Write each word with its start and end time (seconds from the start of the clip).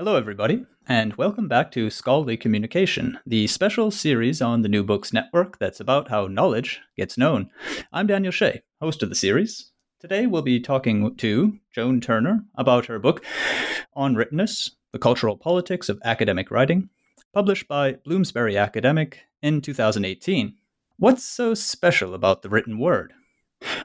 Hello, 0.00 0.14
everybody, 0.14 0.64
and 0.86 1.12
welcome 1.14 1.48
back 1.48 1.72
to 1.72 1.90
Scholarly 1.90 2.36
Communication, 2.36 3.18
the 3.26 3.48
special 3.48 3.90
series 3.90 4.40
on 4.40 4.62
the 4.62 4.68
New 4.68 4.84
Books 4.84 5.12
Network 5.12 5.58
that's 5.58 5.80
about 5.80 6.06
how 6.06 6.28
knowledge 6.28 6.80
gets 6.96 7.18
known. 7.18 7.50
I'm 7.92 8.06
Daniel 8.06 8.30
Shea, 8.30 8.62
host 8.80 9.02
of 9.02 9.08
the 9.08 9.16
series. 9.16 9.72
Today 9.98 10.28
we'll 10.28 10.42
be 10.42 10.60
talking 10.60 11.16
to 11.16 11.58
Joan 11.74 12.00
Turner 12.00 12.44
about 12.54 12.86
her 12.86 13.00
book, 13.00 13.24
On 13.94 14.14
Writtenness 14.14 14.70
The 14.92 15.00
Cultural 15.00 15.36
Politics 15.36 15.88
of 15.88 15.98
Academic 16.04 16.52
Writing, 16.52 16.90
published 17.34 17.66
by 17.66 17.94
Bloomsbury 18.04 18.56
Academic 18.56 19.18
in 19.42 19.60
2018. 19.60 20.54
What's 20.98 21.24
so 21.24 21.54
special 21.54 22.14
about 22.14 22.42
the 22.42 22.48
written 22.48 22.78
word? 22.78 23.14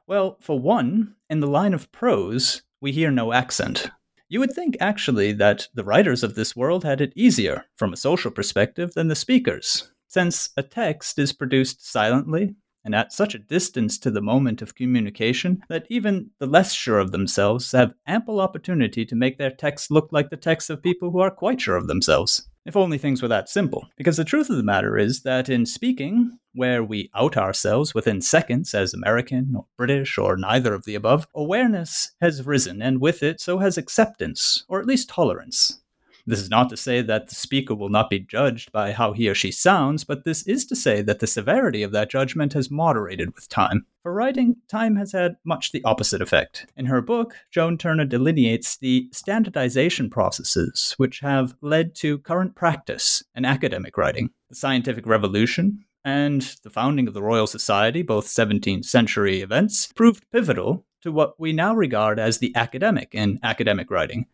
Well, 0.05 0.37
for 0.41 0.59
one, 0.59 1.15
in 1.27 1.39
the 1.39 1.47
line 1.47 1.73
of 1.73 1.91
prose, 1.91 2.61
we 2.79 2.91
hear 2.91 3.09
no 3.09 3.33
accent, 3.33 3.89
you 4.33 4.39
would 4.39 4.51
think, 4.51 4.75
actually, 4.79 5.31
that 5.31 5.67
the 5.75 5.83
writers 5.83 6.23
of 6.23 6.33
this 6.33 6.55
world 6.55 6.83
had 6.83 7.01
it 7.01 7.13
easier 7.15 7.65
from 7.75 7.93
a 7.93 7.97
social 7.97 8.31
perspective 8.31 8.91
than 8.95 9.07
the 9.07 9.15
speakers, 9.15 9.91
since 10.07 10.49
a 10.57 10.63
text 10.63 11.19
is 11.19 11.31
produced 11.31 11.85
silently 11.85 12.55
and 12.83 12.95
at 12.95 13.13
such 13.13 13.35
a 13.35 13.39
distance 13.39 13.99
to 13.99 14.09
the 14.09 14.23
moment 14.23 14.63
of 14.63 14.73
communication 14.73 15.61
that 15.69 15.85
even 15.87 16.31
the 16.39 16.47
less 16.47 16.73
sure 16.73 16.97
of 16.97 17.11
themselves 17.11 17.71
have 17.73 17.93
ample 18.07 18.41
opportunity 18.41 19.05
to 19.05 19.15
make 19.15 19.37
their 19.37 19.51
text 19.51 19.91
look 19.91 20.09
like 20.11 20.31
the 20.31 20.35
texts 20.35 20.71
of 20.71 20.81
people 20.81 21.11
who 21.11 21.19
are 21.19 21.29
quite 21.29 21.61
sure 21.61 21.77
of 21.77 21.85
themselves. 21.85 22.49
If 22.65 22.77
only 22.77 22.97
things 22.97 23.21
were 23.21 23.27
that 23.27 23.49
simple. 23.49 23.89
Because 23.97 24.15
the 24.15 24.23
truth 24.23 24.49
of 24.49 24.55
the 24.55 24.63
matter 24.63 24.97
is 24.97 25.23
that 25.23 25.49
in 25.49 25.65
speaking, 25.65 26.37
where 26.53 26.83
we 26.83 27.09
out 27.13 27.35
ourselves 27.35 27.93
within 27.93 28.21
seconds 28.21 28.73
as 28.73 28.93
American 28.93 29.53
or 29.55 29.65
British 29.77 30.17
or 30.17 30.37
neither 30.37 30.73
of 30.73 30.85
the 30.85 30.95
above, 30.95 31.27
awareness 31.35 32.11
has 32.21 32.45
risen, 32.45 32.81
and 32.81 33.01
with 33.01 33.21
it, 33.21 33.41
so 33.41 33.57
has 33.57 33.77
acceptance, 33.77 34.63
or 34.69 34.79
at 34.79 34.87
least 34.87 35.09
tolerance. 35.09 35.82
This 36.25 36.39
is 36.39 36.49
not 36.49 36.69
to 36.69 36.77
say 36.77 37.01
that 37.01 37.27
the 37.27 37.35
speaker 37.35 37.75
will 37.75 37.89
not 37.89 38.09
be 38.09 38.19
judged 38.19 38.71
by 38.71 38.93
how 38.93 39.11
he 39.11 39.27
or 39.27 39.35
she 39.35 39.51
sounds, 39.51 40.05
but 40.05 40.23
this 40.23 40.43
is 40.47 40.65
to 40.67 40.75
say 40.75 41.01
that 41.01 41.19
the 41.19 41.27
severity 41.27 41.83
of 41.83 41.91
that 41.91 42.09
judgment 42.09 42.53
has 42.53 42.71
moderated 42.71 43.35
with 43.35 43.49
time. 43.49 43.85
For 44.03 44.13
writing, 44.13 44.55
time 44.69 44.95
has 44.95 45.11
had 45.11 45.35
much 45.43 45.71
the 45.71 45.83
opposite 45.83 46.21
effect. 46.21 46.65
In 46.77 46.85
her 46.85 47.01
book, 47.01 47.35
Joan 47.51 47.77
Turner 47.77 48.05
delineates 48.05 48.77
the 48.77 49.09
standardization 49.11 50.09
processes 50.09 50.93
which 50.97 51.19
have 51.19 51.55
led 51.61 51.93
to 51.95 52.19
current 52.19 52.55
practice 52.55 53.23
in 53.35 53.43
academic 53.43 53.97
writing. 53.97 54.29
The 54.49 54.55
scientific 54.55 55.05
revolution, 55.05 55.83
and 56.05 56.41
the 56.63 56.69
founding 56.69 57.07
of 57.07 57.13
the 57.13 57.21
Royal 57.21 57.47
Society, 57.47 58.01
both 58.01 58.27
17th 58.27 58.85
century 58.85 59.41
events, 59.41 59.91
proved 59.93 60.29
pivotal 60.31 60.85
to 61.01 61.11
what 61.11 61.39
we 61.39 61.51
now 61.53 61.73
regard 61.73 62.19
as 62.19 62.37
the 62.37 62.55
academic 62.55 63.13
in 63.13 63.39
academic 63.43 63.91
writing. 63.91 64.25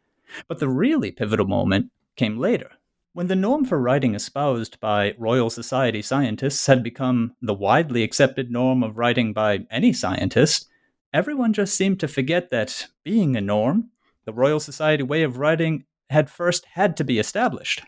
But 0.47 0.59
the 0.59 0.69
really 0.69 1.11
pivotal 1.11 1.47
moment 1.47 1.91
came 2.15 2.37
later. 2.37 2.71
When 3.13 3.27
the 3.27 3.35
norm 3.35 3.65
for 3.65 3.79
writing 3.79 4.13
espoused 4.15 4.79
by 4.79 5.15
Royal 5.17 5.49
Society 5.49 6.01
scientists 6.01 6.67
had 6.67 6.83
become 6.83 7.33
the 7.41 7.53
widely 7.53 8.03
accepted 8.03 8.51
norm 8.51 8.83
of 8.83 8.97
writing 8.97 9.33
by 9.33 9.65
any 9.71 9.93
scientist, 9.93 10.69
everyone 11.11 11.53
just 11.53 11.75
seemed 11.75 11.99
to 11.99 12.07
forget 12.07 12.49
that, 12.51 12.87
being 13.03 13.35
a 13.35 13.41
norm, 13.41 13.89
the 14.25 14.33
Royal 14.33 14.59
Society 14.59 15.03
way 15.03 15.23
of 15.23 15.37
writing 15.37 15.85
had 16.09 16.29
first 16.29 16.65
had 16.73 16.95
to 16.97 17.03
be 17.03 17.19
established. 17.19 17.81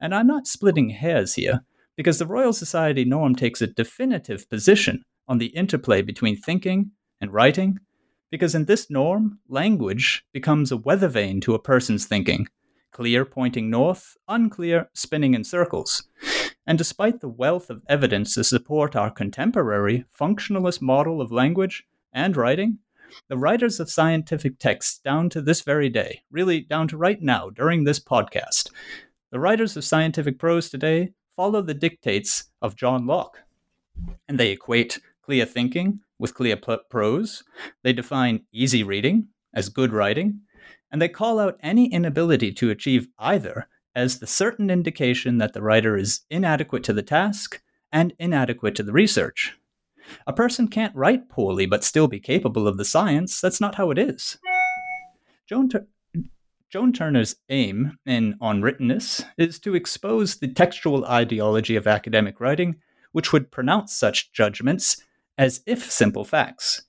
And 0.00 0.14
I'm 0.14 0.26
not 0.26 0.46
splitting 0.46 0.90
hairs 0.90 1.34
here, 1.34 1.64
because 1.96 2.18
the 2.18 2.26
Royal 2.26 2.52
Society 2.52 3.04
norm 3.04 3.36
takes 3.36 3.62
a 3.62 3.68
definitive 3.68 4.50
position 4.50 5.04
on 5.28 5.38
the 5.38 5.46
interplay 5.46 6.02
between 6.02 6.36
thinking 6.36 6.90
and 7.20 7.32
writing 7.32 7.78
because 8.34 8.56
in 8.56 8.64
this 8.64 8.90
norm, 8.90 9.38
language 9.48 10.24
becomes 10.32 10.72
a 10.72 10.76
weather 10.76 11.06
vane 11.06 11.40
to 11.40 11.54
a 11.54 11.58
person's 11.60 12.04
thinking 12.04 12.48
clear 12.90 13.24
pointing 13.24 13.70
north, 13.70 14.16
unclear 14.26 14.90
spinning 14.92 15.34
in 15.34 15.44
circles. 15.44 16.08
And 16.66 16.76
despite 16.76 17.20
the 17.20 17.28
wealth 17.28 17.70
of 17.70 17.84
evidence 17.88 18.34
to 18.34 18.42
support 18.42 18.96
our 18.96 19.08
contemporary 19.08 20.04
functionalist 20.20 20.82
model 20.82 21.20
of 21.20 21.30
language 21.30 21.84
and 22.12 22.36
writing, 22.36 22.80
the 23.28 23.36
writers 23.36 23.78
of 23.78 23.88
scientific 23.88 24.58
texts 24.58 24.98
down 24.98 25.30
to 25.30 25.40
this 25.40 25.60
very 25.60 25.88
day, 25.88 26.24
really 26.28 26.60
down 26.60 26.88
to 26.88 26.96
right 26.96 27.22
now 27.22 27.50
during 27.50 27.84
this 27.84 28.00
podcast, 28.00 28.68
the 29.30 29.38
writers 29.38 29.76
of 29.76 29.84
scientific 29.84 30.40
prose 30.40 30.68
today 30.68 31.12
follow 31.36 31.62
the 31.62 31.72
dictates 31.72 32.46
of 32.60 32.74
John 32.74 33.06
Locke. 33.06 33.44
And 34.26 34.40
they 34.40 34.50
equate 34.50 34.98
clear 35.22 35.44
thinking 35.46 36.00
with 36.18 36.34
clear 36.34 36.56
prose. 36.90 37.42
They 37.82 37.92
define 37.92 38.44
easy 38.52 38.82
reading 38.82 39.28
as 39.54 39.68
good 39.68 39.92
writing, 39.92 40.40
and 40.90 41.00
they 41.00 41.08
call 41.08 41.38
out 41.38 41.58
any 41.62 41.92
inability 41.92 42.52
to 42.52 42.70
achieve 42.70 43.08
either 43.18 43.68
as 43.94 44.18
the 44.18 44.26
certain 44.26 44.70
indication 44.70 45.38
that 45.38 45.52
the 45.52 45.62
writer 45.62 45.96
is 45.96 46.20
inadequate 46.30 46.84
to 46.84 46.92
the 46.92 47.02
task 47.02 47.62
and 47.92 48.12
inadequate 48.18 48.74
to 48.74 48.82
the 48.82 48.92
research. 48.92 49.54
A 50.26 50.32
person 50.32 50.68
can't 50.68 50.94
write 50.94 51.28
poorly 51.28 51.66
but 51.66 51.84
still 51.84 52.08
be 52.08 52.20
capable 52.20 52.68
of 52.68 52.76
the 52.76 52.84
science. 52.84 53.40
That's 53.40 53.60
not 53.60 53.76
how 53.76 53.90
it 53.90 53.98
is. 53.98 54.36
Joan, 55.48 55.68
Tur- 55.68 55.86
Joan 56.70 56.92
Turner's 56.92 57.36
aim 57.48 57.98
in 58.04 58.36
On 58.40 58.62
Writtenness 58.62 59.24
is 59.38 59.58
to 59.60 59.74
expose 59.74 60.36
the 60.36 60.48
textual 60.48 61.04
ideology 61.06 61.76
of 61.76 61.86
academic 61.86 62.40
writing, 62.40 62.76
which 63.12 63.32
would 63.32 63.52
pronounce 63.52 63.94
such 63.94 64.32
judgments 64.32 65.02
as 65.36 65.62
if 65.66 65.90
simple 65.90 66.24
facts. 66.24 66.82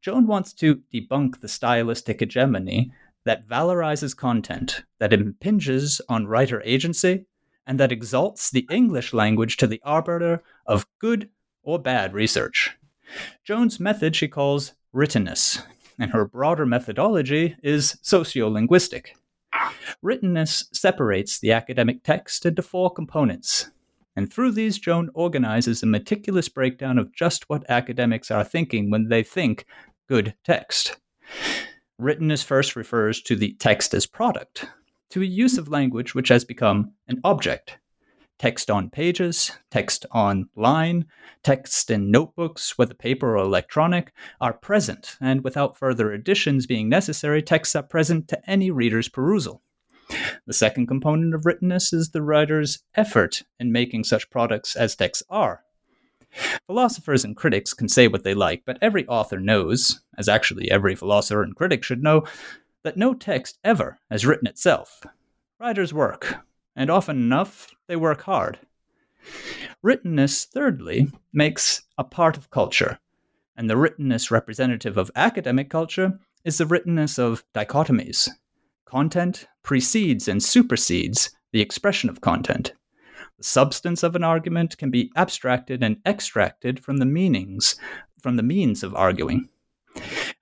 Joan 0.00 0.26
wants 0.26 0.52
to 0.54 0.82
debunk 0.92 1.40
the 1.40 1.48
stylistic 1.48 2.20
hegemony 2.20 2.92
that 3.24 3.46
valorizes 3.46 4.16
content, 4.16 4.84
that 4.98 5.12
impinges 5.12 6.00
on 6.08 6.26
writer 6.26 6.62
agency, 6.64 7.24
and 7.66 7.78
that 7.78 7.92
exalts 7.92 8.50
the 8.50 8.66
English 8.70 9.12
language 9.12 9.56
to 9.56 9.66
the 9.66 9.80
arbiter 9.84 10.42
of 10.66 10.86
good 10.98 11.28
or 11.62 11.78
bad 11.78 12.12
research. 12.12 12.76
Joan's 13.44 13.78
method 13.78 14.16
she 14.16 14.28
calls 14.28 14.72
writtenness, 14.92 15.62
and 15.98 16.10
her 16.10 16.24
broader 16.24 16.66
methodology 16.66 17.56
is 17.62 17.96
sociolinguistic. 18.02 19.08
Writtenness 20.00 20.68
separates 20.72 21.38
the 21.38 21.52
academic 21.52 22.02
text 22.02 22.44
into 22.46 22.62
four 22.62 22.92
components 22.92 23.70
and 24.16 24.32
through 24.32 24.52
these, 24.52 24.78
Joan 24.78 25.10
organizes 25.14 25.82
a 25.82 25.86
meticulous 25.86 26.48
breakdown 26.48 26.98
of 26.98 27.14
just 27.14 27.48
what 27.48 27.68
academics 27.70 28.30
are 28.30 28.44
thinking 28.44 28.90
when 28.90 29.08
they 29.08 29.22
think 29.22 29.64
good 30.08 30.34
text. 30.44 30.98
Writtenness 31.98 32.42
first 32.42 32.76
refers 32.76 33.22
to 33.22 33.36
the 33.36 33.54
text 33.54 33.94
as 33.94 34.06
product, 34.06 34.66
to 35.10 35.22
a 35.22 35.26
use 35.26 35.56
of 35.56 35.68
language 35.68 36.14
which 36.14 36.28
has 36.28 36.44
become 36.44 36.92
an 37.08 37.20
object. 37.24 37.78
Text 38.38 38.70
on 38.70 38.90
pages, 38.90 39.52
text 39.70 40.04
online, 40.12 41.06
text 41.44 41.90
in 41.90 42.10
notebooks, 42.10 42.76
whether 42.76 42.92
paper 42.92 43.36
or 43.36 43.44
electronic, 43.44 44.12
are 44.40 44.52
present, 44.52 45.16
and 45.20 45.44
without 45.44 45.78
further 45.78 46.12
additions 46.12 46.66
being 46.66 46.88
necessary, 46.88 47.40
texts 47.40 47.76
are 47.76 47.84
present 47.84 48.26
to 48.28 48.50
any 48.50 48.70
reader's 48.70 49.08
perusal. 49.08 49.62
The 50.46 50.52
second 50.52 50.86
component 50.86 51.34
of 51.34 51.46
writtenness 51.46 51.92
is 51.92 52.10
the 52.10 52.22
writer's 52.22 52.80
effort 52.94 53.42
in 53.58 53.72
making 53.72 54.04
such 54.04 54.30
products 54.30 54.76
as 54.76 54.94
texts 54.94 55.22
are. 55.30 55.62
Philosophers 56.66 57.24
and 57.24 57.36
critics 57.36 57.74
can 57.74 57.88
say 57.88 58.08
what 58.08 58.24
they 58.24 58.34
like, 58.34 58.62
but 58.64 58.78
every 58.80 59.06
author 59.06 59.38
knows, 59.38 60.00
as 60.16 60.28
actually 60.28 60.70
every 60.70 60.94
philosopher 60.94 61.42
and 61.42 61.54
critic 61.54 61.84
should 61.84 62.02
know, 62.02 62.24
that 62.84 62.96
no 62.96 63.14
text 63.14 63.58
ever 63.62 63.98
has 64.10 64.26
written 64.26 64.46
itself. 64.46 65.02
Writers 65.60 65.92
work, 65.92 66.36
and 66.74 66.90
often 66.90 67.16
enough, 67.16 67.70
they 67.86 67.96
work 67.96 68.22
hard. 68.22 68.58
Writtenness, 69.82 70.46
thirdly, 70.46 71.10
makes 71.32 71.82
a 71.98 72.04
part 72.04 72.36
of 72.36 72.50
culture, 72.50 72.98
and 73.56 73.68
the 73.68 73.76
writtenness 73.76 74.30
representative 74.30 74.96
of 74.96 75.10
academic 75.14 75.70
culture 75.70 76.18
is 76.44 76.58
the 76.58 76.66
writtenness 76.66 77.18
of 77.18 77.44
dichotomies, 77.54 78.28
Content 78.92 79.46
precedes 79.62 80.28
and 80.28 80.42
supersedes 80.42 81.30
the 81.50 81.62
expression 81.62 82.10
of 82.10 82.20
content. 82.20 82.74
The 83.38 83.44
substance 83.44 84.02
of 84.02 84.14
an 84.14 84.22
argument 84.22 84.76
can 84.76 84.90
be 84.90 85.10
abstracted 85.16 85.82
and 85.82 85.96
extracted 86.04 86.78
from 86.78 86.98
the 86.98 87.06
meanings, 87.06 87.76
from 88.20 88.36
the 88.36 88.42
means 88.42 88.82
of 88.82 88.94
arguing. 88.94 89.48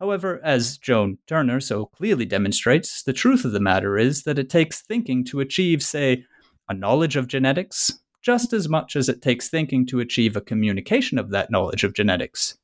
However, 0.00 0.40
as 0.42 0.78
Joan 0.78 1.18
Turner 1.28 1.60
so 1.60 1.86
clearly 1.86 2.24
demonstrates, 2.24 3.04
the 3.04 3.12
truth 3.12 3.44
of 3.44 3.52
the 3.52 3.60
matter 3.60 3.96
is 3.96 4.24
that 4.24 4.36
it 4.36 4.50
takes 4.50 4.82
thinking 4.82 5.22
to 5.26 5.38
achieve, 5.38 5.80
say, 5.80 6.24
a 6.68 6.74
knowledge 6.74 7.14
of 7.14 7.28
genetics, 7.28 8.00
just 8.20 8.52
as 8.52 8.68
much 8.68 8.96
as 8.96 9.08
it 9.08 9.22
takes 9.22 9.48
thinking 9.48 9.86
to 9.86 10.00
achieve 10.00 10.34
a 10.34 10.40
communication 10.40 11.18
of 11.18 11.30
that 11.30 11.52
knowledge 11.52 11.84
of 11.84 11.94
genetics. 11.94 12.58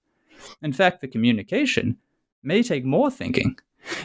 In 0.62 0.72
fact, 0.72 1.00
the 1.00 1.06
communication 1.06 1.98
may 2.42 2.64
take 2.64 2.84
more 2.84 3.08
thinking, 3.08 3.56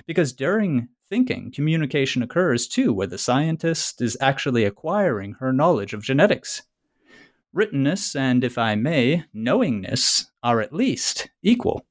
because 0.06 0.34
during 0.34 0.90
thinking, 1.10 1.52
communication 1.52 2.24
occurs 2.24 2.68
too, 2.68 2.94
where 2.94 3.08
the 3.08 3.18
scientist 3.18 4.02
is 4.02 4.18
actually 4.22 4.64
acquiring 4.64 5.34
her 5.34 5.52
knowledge 5.52 5.94
of 5.94 6.04
genetics. 6.04 6.62
Writtenness 7.54 8.16
and, 8.16 8.44
if 8.44 8.58
I 8.58 8.76
may, 8.76 9.26
knowingness 9.34 10.32
are 10.42 10.62
at 10.62 10.72
least 10.74 11.30
equal. 11.44 11.86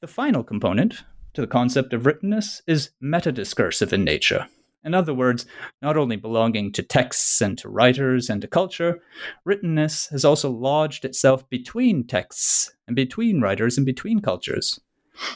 The 0.00 0.06
final 0.06 0.42
component 0.42 1.04
to 1.34 1.42
the 1.42 1.46
concept 1.46 1.92
of 1.92 2.06
writtenness 2.06 2.62
is 2.66 2.90
metadiscursive 3.02 3.92
in 3.92 4.02
nature. 4.02 4.46
In 4.82 4.94
other 4.94 5.12
words, 5.12 5.44
not 5.82 5.98
only 5.98 6.16
belonging 6.16 6.72
to 6.72 6.82
texts 6.82 7.42
and 7.42 7.58
to 7.58 7.68
writers 7.68 8.30
and 8.30 8.40
to 8.40 8.48
culture, 8.48 9.00
writtenness 9.44 10.08
has 10.08 10.24
also 10.24 10.50
lodged 10.50 11.04
itself 11.04 11.48
between 11.50 12.06
texts 12.06 12.72
and 12.86 12.96
between 12.96 13.42
writers 13.42 13.76
and 13.76 13.84
between 13.84 14.20
cultures. 14.20 14.80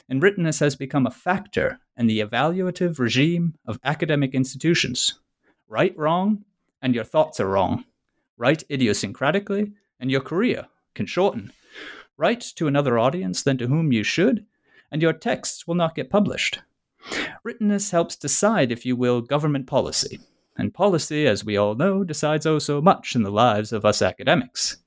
And 0.08 0.22
writtenness 0.22 0.60
has 0.60 0.76
become 0.76 1.06
a 1.06 1.10
factor 1.10 1.81
in 1.96 2.06
the 2.06 2.20
evaluative 2.20 2.98
regime 2.98 3.54
of 3.66 3.78
academic 3.84 4.34
institutions. 4.34 5.19
Write 5.69 5.96
wrong, 5.96 6.44
and 6.82 6.94
your 6.94 7.04
thoughts 7.04 7.40
are 7.40 7.48
wrong. 7.48 7.84
Write 8.36 8.64
idiosyncratically, 8.69 9.72
and 10.00 10.10
your 10.10 10.20
career 10.20 10.66
can 10.94 11.06
shorten. 11.06 11.52
Write 12.16 12.40
to 12.56 12.66
another 12.66 12.98
audience 12.98 13.42
than 13.42 13.58
to 13.58 13.66
whom 13.66 13.92
you 13.92 14.02
should, 14.02 14.44
and 14.90 15.02
your 15.02 15.12
texts 15.12 15.66
will 15.66 15.75
not 15.75 15.94
get 15.94 16.10
published. 16.10 16.60
Writtenness 17.42 17.90
helps 17.90 18.16
decide, 18.16 18.72
if 18.72 18.86
you 18.86 18.96
will, 18.96 19.20
government 19.20 19.66
policy. 19.66 20.20
And 20.56 20.72
policy, 20.72 21.26
as 21.26 21.44
we 21.44 21.56
all 21.56 21.75
know, 21.75 22.04
decides 22.04 22.46
oh 22.46 22.58
so 22.58 22.81
much 22.81 23.16
in 23.16 23.22
the 23.22 23.31
lives 23.31 23.72
of 23.72 23.84
us 23.84 24.00
academics. 24.00 24.78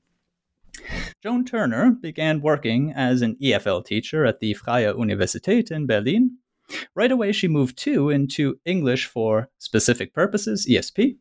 Joan 1.22 1.44
Turner 1.44 1.90
began 1.90 2.40
working 2.40 2.92
as 2.92 3.22
an 3.22 3.36
EFL 3.42 3.84
teacher 3.84 4.24
at 4.24 4.40
the 4.40 4.54
Freie 4.54 4.92
Universität 4.92 5.70
in 5.70 5.86
Berlin. 5.86 6.38
Right 6.94 7.10
away, 7.10 7.32
she 7.32 7.48
moved 7.48 7.78
too 7.78 8.10
into 8.10 8.58
English 8.64 9.06
for 9.06 9.48
specific 9.58 10.12
purposes, 10.12 10.66
ESP. 10.68 11.16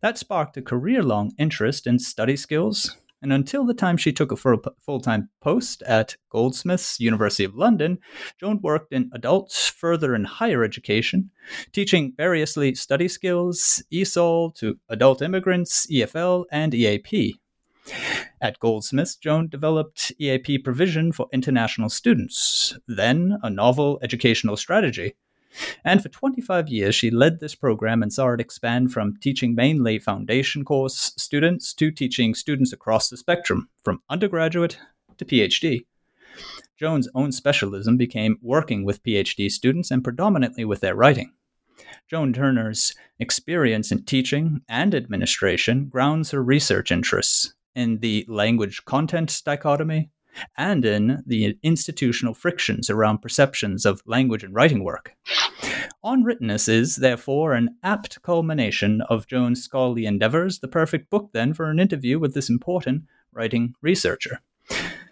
That 0.00 0.18
sparked 0.18 0.56
a 0.56 0.62
career 0.62 1.02
long 1.02 1.32
interest 1.38 1.86
in 1.86 1.98
study 1.98 2.36
skills, 2.36 2.96
and 3.22 3.32
until 3.32 3.64
the 3.64 3.74
time 3.74 3.96
she 3.96 4.12
took 4.12 4.32
a 4.32 4.36
full 4.36 5.00
time 5.00 5.28
post 5.40 5.82
at 5.82 6.16
Goldsmiths, 6.30 6.98
University 6.98 7.44
of 7.44 7.54
London, 7.54 7.98
Joan 8.40 8.60
worked 8.60 8.92
in 8.92 9.10
adult, 9.14 9.52
further, 9.52 10.14
and 10.14 10.26
higher 10.26 10.64
education, 10.64 11.30
teaching 11.72 12.14
variously 12.16 12.74
study 12.74 13.06
skills, 13.06 13.82
ESOL 13.92 14.52
to 14.56 14.78
adult 14.88 15.22
immigrants, 15.22 15.86
EFL, 15.86 16.46
and 16.50 16.74
EAP. 16.74 17.38
At 18.40 18.58
Goldsmiths, 18.60 19.16
Joan 19.16 19.48
developed 19.48 20.12
EAP 20.18 20.58
provision 20.58 21.12
for 21.12 21.28
international 21.32 21.90
students, 21.90 22.78
then 22.86 23.38
a 23.42 23.50
novel 23.50 23.98
educational 24.02 24.56
strategy 24.56 25.14
and 25.84 26.02
for 26.02 26.08
25 26.08 26.68
years, 26.68 26.94
she 26.94 27.10
led 27.10 27.40
this 27.40 27.54
program 27.54 28.02
and 28.02 28.12
saw 28.12 28.32
it 28.32 28.40
expand 28.40 28.92
from 28.92 29.16
teaching 29.18 29.54
mainly 29.54 29.98
foundation 29.98 30.64
course 30.64 31.12
students 31.16 31.74
to 31.74 31.90
teaching 31.90 32.34
students 32.34 32.72
across 32.72 33.08
the 33.08 33.16
spectrum, 33.16 33.68
from 33.82 34.02
undergraduate 34.08 34.78
to 35.18 35.24
PhD. 35.24 35.84
Joan's 36.78 37.08
own 37.14 37.32
specialism 37.32 37.96
became 37.96 38.38
working 38.40 38.84
with 38.84 39.02
PhD 39.02 39.50
students 39.50 39.90
and 39.90 40.02
predominantly 40.02 40.64
with 40.64 40.80
their 40.80 40.94
writing. 40.94 41.32
Joan 42.08 42.32
Turner's 42.32 42.94
experience 43.18 43.92
in 43.92 44.04
teaching 44.04 44.62
and 44.68 44.94
administration 44.94 45.88
grounds 45.88 46.30
her 46.30 46.42
research 46.42 46.90
interests 46.90 47.54
in 47.74 47.98
the 47.98 48.24
language 48.28 48.84
content 48.84 49.42
dichotomy 49.44 50.10
and 50.56 50.84
in 50.84 51.22
the 51.26 51.58
institutional 51.62 52.34
frictions 52.34 52.88
around 52.88 53.18
perceptions 53.18 53.84
of 53.84 54.02
language 54.06 54.42
and 54.42 54.54
writing 54.54 54.82
work. 54.82 55.14
On 56.02 56.24
Writtenness 56.24 56.68
is, 56.68 56.96
therefore, 56.96 57.52
an 57.52 57.76
apt 57.82 58.22
culmination 58.22 59.02
of 59.02 59.26
Joan's 59.26 59.62
scholarly 59.62 60.06
endeavors, 60.06 60.58
the 60.58 60.68
perfect 60.68 61.10
book, 61.10 61.30
then, 61.32 61.54
for 61.54 61.70
an 61.70 61.78
interview 61.78 62.18
with 62.18 62.34
this 62.34 62.50
important 62.50 63.04
writing 63.32 63.74
researcher. 63.82 64.40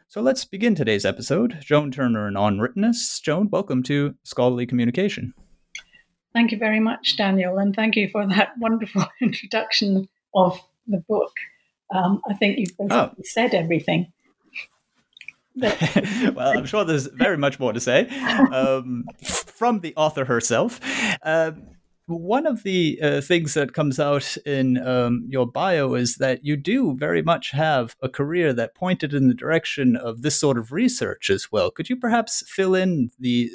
So 0.09 0.21
let's 0.21 0.45
begin 0.45 0.75
today's 0.75 1.05
episode. 1.05 1.59
Joan 1.61 1.93
Turner 1.93 2.27
and 2.27 2.37
On 2.37 2.59
Writtenness. 2.59 3.21
Joan, 3.21 3.49
welcome 3.51 3.85
to 3.85 4.17
Scholarly 4.25 4.67
Communication. 4.67 5.35
Thank 6.33 6.51
you 6.51 6.59
very 6.59 6.81
much, 6.81 7.17
Daniel, 7.17 7.59
and 7.59 7.75
thank 7.75 7.95
you 7.95 8.09
for 8.09 8.27
that 8.27 8.51
wonderful 8.59 9.07
introduction 9.21 10.09
of 10.35 10.61
the 10.87 10.99
book. 11.09 11.33
Um, 11.95 12.21
I 12.29 12.35
think 12.35 12.59
you've 12.59 12.77
basically 12.77 12.97
oh. 12.97 13.15
said 13.25 13.55
everything. 13.55 14.13
well, 15.57 16.57
I'm 16.57 16.65
sure 16.65 16.85
there's 16.85 17.07
very 17.07 17.37
much 17.37 17.59
more 17.59 17.73
to 17.73 17.81
say 17.81 18.09
um, 18.53 19.05
from 19.25 19.81
the 19.81 19.93
author 19.97 20.25
herself. 20.25 20.81
Uh, 21.23 21.53
one 22.07 22.47
of 22.47 22.63
the 22.63 22.99
uh, 23.03 23.21
things 23.21 23.55
that 23.55 23.73
comes 23.73 24.01
out 24.01 24.37
in 24.45 24.79
um, 24.87 25.25
your 25.29 25.47
bio 25.47 25.95
is 25.95 26.17
that 26.17 26.45
you 26.45 26.57
do 26.57 26.97
very 26.97 27.23
much 27.23 27.51
have 27.53 27.97
a 28.03 28.09
career 28.09 28.53
that 28.53 28.75
pointed 28.75 29.15
in 29.15 29.29
the 29.29 29.35
direction 29.35 29.97
of 29.97 30.23
this 30.23 30.39
sort 30.39 30.59
of 30.59 30.73
research 30.73 31.31
as 31.31 31.53
well. 31.53 31.71
Could 31.71 31.89
you 31.89 31.97
perhaps 31.97 32.43
fill 32.49 32.75
in 32.75 33.11
the 33.19 33.51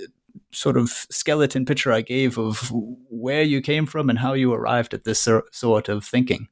sort 0.51 0.77
of 0.77 0.89
skeleton 0.89 1.65
picture 1.65 1.91
I 1.91 2.01
gave 2.01 2.37
of 2.37 2.71
where 3.09 3.43
you 3.43 3.61
came 3.61 3.85
from 3.85 4.09
and 4.09 4.19
how 4.19 4.33
you 4.33 4.53
arrived 4.53 4.93
at 4.93 5.03
this 5.03 5.27
sort 5.51 5.89
of 5.89 6.05
thinking? 6.05 6.47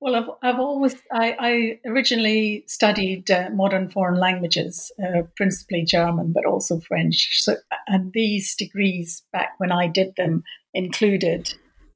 Well, 0.00 0.14
I've, 0.14 0.30
I've 0.42 0.60
always, 0.60 0.94
I, 1.12 1.36
I 1.40 1.80
originally 1.88 2.62
studied 2.68 3.30
uh, 3.30 3.50
modern 3.52 3.90
foreign 3.90 4.20
languages, 4.20 4.92
uh, 5.02 5.22
principally 5.36 5.84
German, 5.84 6.32
but 6.32 6.46
also 6.46 6.78
French. 6.78 7.42
So, 7.42 7.56
and 7.88 8.12
these 8.12 8.54
degrees, 8.54 9.22
back 9.32 9.54
when 9.58 9.72
I 9.72 9.88
did 9.88 10.14
them, 10.16 10.44
included 10.72 11.52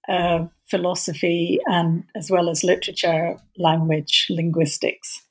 uh, 0.08 0.46
philosophy 0.68 1.60
and 1.66 2.02
as 2.16 2.28
well 2.28 2.50
as 2.50 2.64
literature, 2.64 3.36
language, 3.56 4.26
linguistics, 4.30 5.24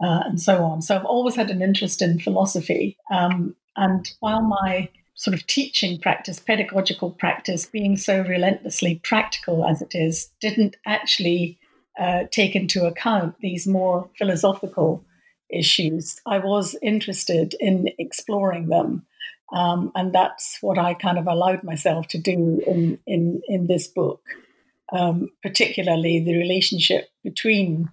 uh, 0.00 0.22
and 0.26 0.40
so 0.40 0.62
on. 0.62 0.82
So 0.82 0.94
I've 0.94 1.04
always 1.04 1.34
had 1.34 1.50
an 1.50 1.62
interest 1.62 2.00
in 2.00 2.20
philosophy. 2.20 2.96
Um, 3.12 3.56
and 3.76 4.08
while 4.20 4.42
my 4.42 4.88
sort 5.14 5.34
of 5.34 5.46
teaching 5.48 5.98
practice, 6.00 6.38
pedagogical 6.38 7.10
practice, 7.10 7.66
being 7.66 7.96
so 7.96 8.20
relentlessly 8.22 9.00
practical 9.02 9.66
as 9.66 9.82
it 9.82 9.94
is, 9.94 10.30
didn't 10.40 10.76
actually 10.86 11.58
uh, 11.98 12.24
take 12.30 12.56
into 12.56 12.86
account 12.86 13.36
these 13.40 13.66
more 13.66 14.08
philosophical 14.18 15.04
issues. 15.50 16.20
I 16.26 16.38
was 16.38 16.76
interested 16.82 17.54
in 17.60 17.88
exploring 17.98 18.68
them. 18.68 19.06
Um, 19.52 19.92
and 19.94 20.12
that's 20.12 20.58
what 20.60 20.78
I 20.78 20.94
kind 20.94 21.18
of 21.18 21.26
allowed 21.26 21.62
myself 21.62 22.08
to 22.08 22.18
do 22.18 22.62
in, 22.66 22.98
in, 23.06 23.42
in 23.46 23.66
this 23.66 23.86
book, 23.86 24.22
um, 24.92 25.30
particularly 25.42 26.18
the 26.18 26.36
relationship 26.36 27.10
between 27.22 27.90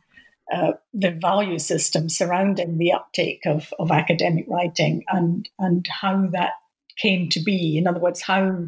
uh, 0.51 0.73
the 0.93 1.11
value 1.11 1.59
system 1.59 2.09
surrounding 2.09 2.77
the 2.77 2.93
uptake 2.93 3.45
of, 3.45 3.73
of 3.79 3.91
academic 3.91 4.45
writing 4.47 5.03
and, 5.09 5.47
and 5.59 5.85
how 5.87 6.25
that 6.27 6.53
came 6.97 7.29
to 7.29 7.39
be. 7.39 7.77
In 7.77 7.87
other 7.87 7.99
words, 7.99 8.21
how 8.21 8.65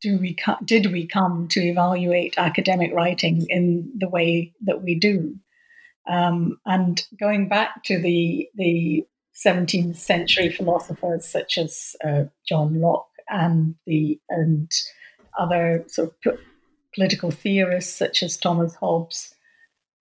do 0.00 0.18
we 0.18 0.36
did 0.64 0.92
we 0.92 1.06
come 1.06 1.48
to 1.48 1.60
evaluate 1.60 2.34
academic 2.38 2.92
writing 2.94 3.46
in 3.48 3.90
the 3.96 4.08
way 4.08 4.52
that 4.62 4.82
we 4.82 4.94
do? 4.94 5.36
Um, 6.08 6.58
and 6.66 7.04
going 7.18 7.48
back 7.48 7.84
to 7.84 8.00
the 8.00 8.48
the 8.54 9.06
17th 9.44 9.96
century 9.96 10.50
philosophers 10.50 11.26
such 11.26 11.56
as 11.56 11.94
uh, 12.04 12.24
John 12.46 12.80
Locke 12.80 13.08
and 13.28 13.74
the 13.86 14.20
and 14.28 14.70
other 15.38 15.84
sort 15.88 16.14
of 16.26 16.38
political 16.94 17.30
theorists 17.30 17.96
such 17.96 18.22
as 18.22 18.36
Thomas 18.36 18.74
Hobbes 18.74 19.34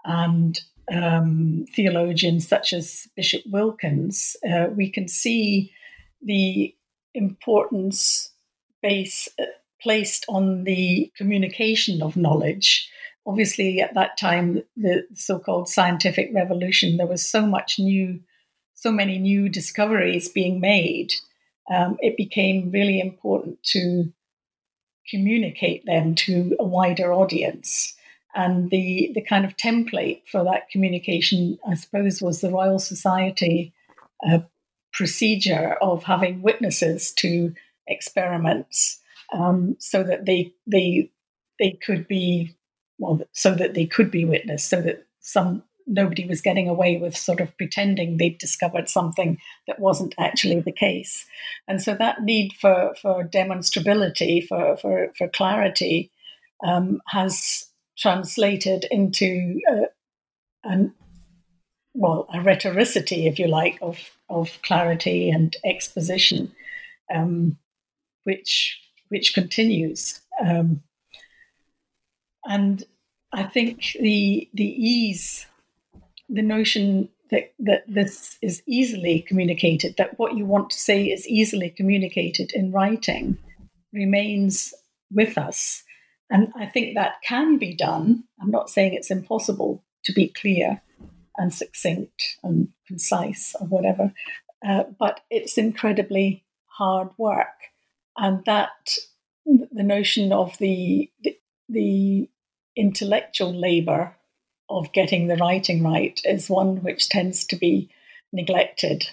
and 0.06 0.60
um, 0.92 1.66
theologians 1.76 2.48
such 2.48 2.74
as 2.74 3.08
Bishop 3.16 3.44
Wilkins, 3.48 4.36
uh, 4.50 4.68
we 4.76 4.90
can 4.90 5.08
see 5.08 5.72
the 6.22 6.74
importance 7.14 8.32
base 8.82 9.28
uh, 9.40 9.46
placed 9.82 10.26
on 10.28 10.64
the 10.64 11.12
communication 11.18 12.02
of 12.02 12.18
knowledge. 12.18 12.90
Obviously, 13.26 13.80
at 13.80 13.94
that 13.94 14.18
time, 14.18 14.64
the 14.76 15.06
so 15.14 15.40
called 15.40 15.70
scientific 15.70 16.32
revolution, 16.34 16.98
there 16.98 17.08
was 17.08 17.28
so 17.28 17.46
much 17.46 17.78
new, 17.80 18.20
so 18.74 18.92
many 18.92 19.18
new 19.20 19.50
discoveries 19.50 20.30
being 20.30 20.60
made. 20.60 21.14
Um, 21.70 21.98
it 22.00 22.18
became 22.18 22.72
really 22.72 23.00
important 23.00 23.62
to 23.72 24.12
communicate 25.10 25.86
them 25.86 26.16
to 26.16 26.56
a 26.60 26.64
wider 26.64 27.14
audience. 27.14 27.96
And 28.36 28.70
the, 28.70 29.12
the 29.16 29.22
kind 29.22 29.44
of 29.44 29.58
template 29.58 30.22
for 30.32 30.44
that 30.44 30.70
communication, 30.70 31.58
I 31.68 31.76
suppose, 31.76 32.22
was 32.22 32.42
the 32.42 32.52
Royal 32.52 32.80
Society 32.80 33.74
uh, 34.28 34.40
procedure 34.94 35.78
of 35.82 36.04
having 36.04 36.42
witnesses 36.42 37.12
to 37.14 37.54
experiments 37.88 39.00
um, 39.34 39.76
so 39.80 40.04
that 40.04 40.26
they 40.26 40.54
they 40.68 41.12
they 41.60 41.78
could 41.86 42.08
be 42.08 42.56
well 42.98 43.22
so 43.32 43.54
that 43.54 43.74
they 43.74 43.86
could 43.86 44.12
be 44.12 44.26
witnessed 44.26 44.70
so 44.70 44.82
that 44.82 45.06
some 45.20 45.64
nobody 45.90 46.26
was 46.26 46.40
getting 46.40 46.70
away 46.70 46.98
with 46.98 47.18
sort 47.18 47.42
of 47.42 47.56
pretending 47.58 48.18
they'd 48.18 48.38
discovered 48.38 48.88
something 48.88 49.40
that 49.68 49.80
wasn't 49.80 50.14
actually 50.18 50.60
the 50.62 50.72
case. 50.72 51.26
And 51.68 51.82
so 51.82 51.96
that 51.96 52.22
need 52.22 52.54
for, 52.54 52.94
for 53.02 53.24
demonstrability, 53.24 54.48
for, 54.48 54.78
for, 54.78 55.12
for 55.18 55.28
clarity, 55.28 56.12
um, 56.64 57.02
has 57.08 57.66
translated 57.98 58.86
into 58.92 59.60
a, 59.68 59.84
an, 60.64 60.94
well, 61.96 62.28
a 62.34 62.38
rhetoricity, 62.38 63.28
if 63.28 63.40
you 63.40 63.48
like, 63.48 63.80
of, 63.82 63.98
of 64.30 64.60
clarity 64.62 65.30
and 65.30 65.58
exposition, 65.66 66.52
um, 67.14 67.58
which, 68.24 68.80
which 69.10 69.34
continues. 69.34 70.22
Um, 70.44 70.82
and 72.46 72.84
I 73.34 73.44
think 73.44 73.96
the 74.00 74.50
the 74.54 74.64
ease 74.64 75.46
the 76.30 76.42
notion 76.42 77.10
that, 77.32 77.54
that 77.60 77.84
this 77.88 78.38
is 78.42 78.62
easily 78.68 79.22
communicated, 79.22 79.96
that 79.98 80.18
what 80.18 80.36
you 80.36 80.46
want 80.46 80.70
to 80.72 80.80
say 80.80 81.06
is 81.06 81.28
easily 81.28 81.70
communicated 81.70 82.52
in 82.54 82.72
writing, 82.72 83.38
remains 83.94 84.74
with 85.12 85.38
us. 85.38 85.84
And 86.30 86.52
I 86.56 86.68
think 86.68 86.96
that 86.96 87.16
can 87.24 87.58
be 87.58 87.74
done. 87.74 88.24
I'm 88.42 88.52
not 88.52 88.70
saying 88.70 88.94
it's 88.94 89.12
impossible 89.12 89.84
to 90.06 90.14
be 90.14 90.28
clear 90.28 90.82
and 91.38 91.54
succinct 91.54 92.38
and 92.44 92.70
concise 92.88 93.56
or 93.60 93.68
whatever, 93.68 94.14
uh, 94.66 94.84
but 95.00 95.22
it's 95.30 95.58
incredibly 95.58 96.44
hard 96.66 97.10
work. 97.18 97.48
And 98.20 98.44
that 98.46 98.98
the 99.46 99.84
notion 99.84 100.32
of 100.32 100.58
the, 100.60 101.10
the, 101.70 102.30
intellectual 102.76 103.54
labor 103.54 104.16
of 104.70 104.94
getting 104.94 105.28
the 105.28 105.36
writing 105.36 105.84
right 105.84 106.22
is 106.24 106.50
one 106.50 106.82
which 106.82 107.10
tends 107.10 107.46
to 107.46 107.58
be 107.58 107.90
neglected. 108.32 109.10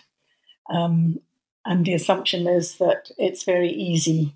Um, 0.71 1.19
and 1.65 1.85
the 1.85 1.95
assumption 1.95 2.47
is 2.47 2.77
that 2.79 3.11
it's 3.19 3.43
very 3.43 3.71
easy 3.71 4.35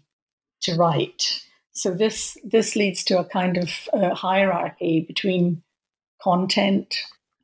to 0.63 0.75
write. 0.75 1.45
So 1.73 1.93
this 1.93 2.37
this 2.43 2.75
leads 2.75 3.05
to 3.05 3.19
a 3.19 3.25
kind 3.25 3.57
of 3.57 3.71
uh, 3.93 4.15
hierarchy 4.15 5.05
between 5.07 5.63
content 6.21 6.97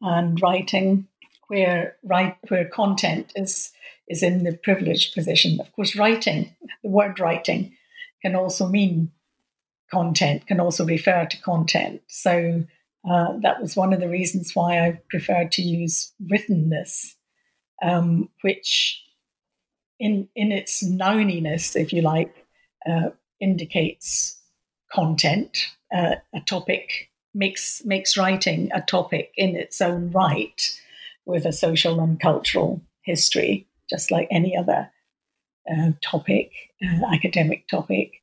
and 0.02 0.40
writing, 0.42 1.06
where 1.47 1.97
write 2.02 2.37
where 2.49 2.68
content 2.68 3.33
is 3.37 3.71
is 4.08 4.22
in 4.22 4.44
the 4.44 4.56
privileged 4.56 5.14
position. 5.14 5.60
Of 5.60 5.72
course, 5.72 5.96
writing 5.96 6.54
the 6.82 6.90
word 6.90 7.20
writing 7.20 7.76
can 8.22 8.36
also 8.36 8.68
mean 8.68 9.10
content, 9.90 10.46
can 10.46 10.60
also 10.60 10.84
refer 10.84 11.26
to 11.26 11.42
content. 11.42 12.02
So 12.08 12.64
uh, 13.08 13.38
that 13.42 13.60
was 13.60 13.76
one 13.76 13.92
of 13.92 14.00
the 14.00 14.08
reasons 14.08 14.52
why 14.54 14.80
I 14.84 15.00
preferred 15.08 15.52
to 15.52 15.62
use 15.62 16.12
writtenness, 16.28 17.16
um, 17.82 18.28
which, 18.42 19.02
in 19.98 20.28
in 20.34 20.52
its 20.52 20.82
nouniness, 20.82 21.76
if 21.76 21.92
you 21.92 22.02
like, 22.02 22.34
uh, 22.88 23.10
indicates 23.40 24.38
content. 24.92 25.68
Uh, 25.94 26.16
a 26.34 26.40
topic 26.40 27.10
makes 27.32 27.84
makes 27.84 28.16
writing 28.16 28.70
a 28.75 28.80
topic 28.80 29.30
in 29.36 29.54
its 29.54 29.80
own 29.80 30.10
right, 30.10 30.60
with 31.26 31.46
a 31.46 31.52
social 31.52 32.00
and 32.00 32.18
cultural 32.18 32.82
history, 33.02 33.65
just 33.88 34.11
like 34.11 34.28
any 34.31 34.57
other 34.57 34.90
uh, 35.71 35.93
topic, 36.02 36.52
uh, 36.83 37.12
academic 37.12 37.69
topic, 37.69 38.21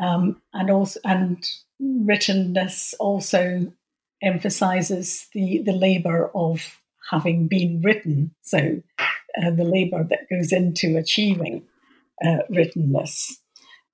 um, 0.00 0.40
and 0.52 0.70
also 0.70 1.00
and 1.04 1.44
writtenness 1.80 2.94
also 2.98 3.72
emphasizes 4.22 5.28
the, 5.34 5.62
the 5.64 5.72
labor 5.72 6.30
of 6.34 6.78
having 7.10 7.46
been 7.46 7.80
written. 7.82 8.34
So, 8.42 8.82
uh, 8.98 9.50
the 9.50 9.64
labor 9.64 10.04
that 10.04 10.28
goes 10.30 10.52
into 10.52 10.96
achieving 10.96 11.64
uh, 12.24 12.38
writtenness. 12.48 13.40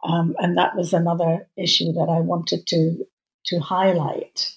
Um, 0.05 0.35
and 0.39 0.57
that 0.57 0.77
was 0.77 0.93
another 0.93 1.49
issue 1.57 1.93
that 1.93 2.09
I 2.09 2.21
wanted 2.21 2.67
to, 2.69 3.07
to 3.47 3.59
highlight. 3.59 4.55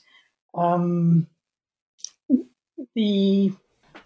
Um, 0.55 1.27
the 2.96 3.51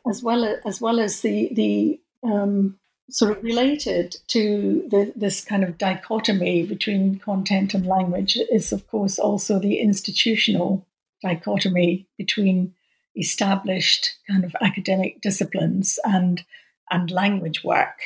as 0.09 0.23
well 0.23 0.45
as, 0.45 0.59
as 0.65 0.81
well 0.81 0.99
as 0.99 1.21
the 1.21 1.49
the 1.53 1.99
um, 2.23 2.79
sort 3.09 3.37
of 3.37 3.43
related 3.43 4.17
to 4.27 4.85
the, 4.89 5.13
this 5.15 5.43
kind 5.43 5.63
of 5.63 5.77
dichotomy 5.77 6.65
between 6.65 7.19
content 7.19 7.73
and 7.73 7.85
language 7.85 8.37
is, 8.51 8.71
of 8.71 8.87
course, 8.87 9.17
also 9.17 9.59
the 9.59 9.79
institutional 9.79 10.85
dichotomy 11.21 12.07
between 12.17 12.73
established 13.15 14.15
kind 14.29 14.43
of 14.43 14.55
academic 14.61 15.21
disciplines 15.21 15.97
and 16.03 16.43
and 16.89 17.11
language 17.11 17.63
work. 17.63 17.97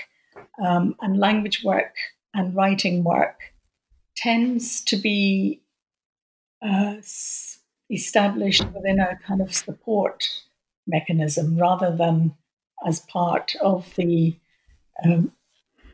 Um, 0.63 0.95
and 1.01 1.17
language 1.17 1.63
work 1.63 1.95
and 2.33 2.55
writing 2.55 3.03
work 3.03 3.39
tends 4.15 4.83
to 4.85 4.95
be 4.95 5.61
uh, 6.61 6.95
established 7.89 8.65
within 8.73 8.99
a 8.99 9.19
kind 9.25 9.41
of 9.41 9.53
support 9.53 10.27
mechanism 10.87 11.57
rather 11.57 11.95
than 11.95 12.35
as 12.85 12.99
part 13.01 13.55
of 13.61 13.93
the 13.95 14.37
um, 15.03 15.31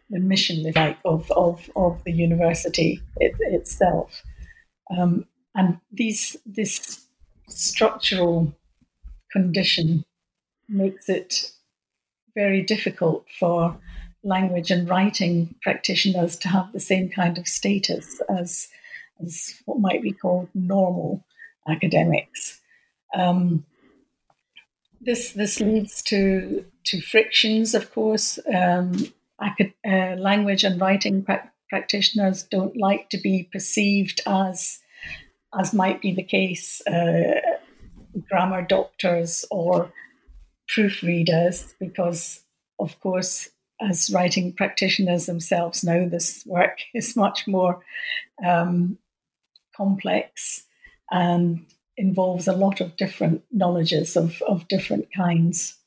the 0.10 0.20
mission, 0.20 0.66
if 0.66 0.76
like, 0.76 0.98
of, 1.04 1.30
of, 1.32 1.70
of 1.76 2.02
the 2.06 2.14
university 2.14 3.02
it, 3.18 3.36
itself. 3.40 4.24
Um, 4.98 5.26
and 5.54 5.80
these 5.92 6.38
this 6.46 7.06
structural 7.50 8.56
condition 9.32 10.06
makes 10.70 11.10
it 11.10 11.52
very 12.36 12.62
difficult 12.62 13.26
for 13.40 13.78
language 14.24 14.72
and 14.72 14.90
writing 14.90 15.56
practitioners 15.62 16.38
to 16.38 16.48
have 16.48 16.72
the 16.72 16.80
same 16.80 17.10
kind 17.10 17.38
of 17.38 17.48
status 17.48 18.22
as, 18.30 18.70
as 19.24 19.62
what 19.66 19.80
might 19.80 20.02
be 20.02 20.12
called 20.12 20.50
normal 20.54 21.24
academics. 21.68 22.62
Um, 23.16 23.66
this 25.08 25.32
this 25.32 25.60
leads 25.60 26.04
to 26.04 26.66
to 26.84 27.02
frictions, 27.02 27.74
of 27.74 27.92
course. 27.94 28.38
Um, 28.54 28.92
acad- 29.42 29.74
uh, 29.88 30.16
language 30.20 30.64
and 30.64 30.80
writing 30.80 31.24
pra- 31.24 31.50
practitioners 31.70 32.44
don't 32.44 32.76
like 32.78 33.10
to 33.10 33.18
be 33.18 33.50
perceived 33.52 34.22
as 34.28 34.80
as 35.58 35.74
might 35.74 36.02
be 36.02 36.14
the 36.14 36.24
case, 36.24 36.86
uh, 36.88 37.40
grammar 38.30 38.62
doctors 38.62 39.46
or 39.50 39.92
proofreaders, 40.70 41.74
because, 41.80 42.44
of 42.78 43.00
course, 43.00 43.50
as 43.80 44.12
writing 44.14 44.52
practitioners 44.52 45.26
themselves 45.26 45.84
know, 45.84 46.10
this 46.10 46.44
work 46.46 46.80
is 46.94 47.16
much 47.16 47.48
more 47.48 47.82
um, 48.46 48.98
complex 49.76 50.66
and 51.10 51.66
involves 51.98 52.48
a 52.48 52.54
lot 52.54 52.80
of 52.80 52.96
different 52.96 53.42
knowledges 53.52 54.16
of, 54.16 54.42
of 54.48 54.68
different 54.68 55.08
kinds. 55.16 55.78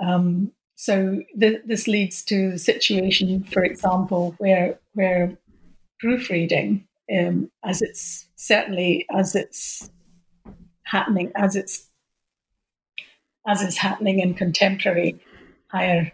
Um, 0.00 0.52
so 0.74 1.22
th- 1.38 1.62
this 1.64 1.86
leads 1.86 2.24
to 2.24 2.52
the 2.52 2.58
situation, 2.58 3.44
for 3.44 3.64
example, 3.64 4.34
where 4.38 4.78
where 4.94 5.38
proofreading 6.00 6.86
um, 7.16 7.50
as 7.64 7.82
it's 7.82 8.26
certainly 8.36 9.06
as 9.14 9.34
it's 9.34 9.90
happening 10.84 11.30
as 11.36 11.56
it's 11.56 11.88
as 13.46 13.62
is 13.62 13.76
happening 13.76 14.20
in 14.20 14.34
contemporary 14.34 15.20
higher 15.68 16.12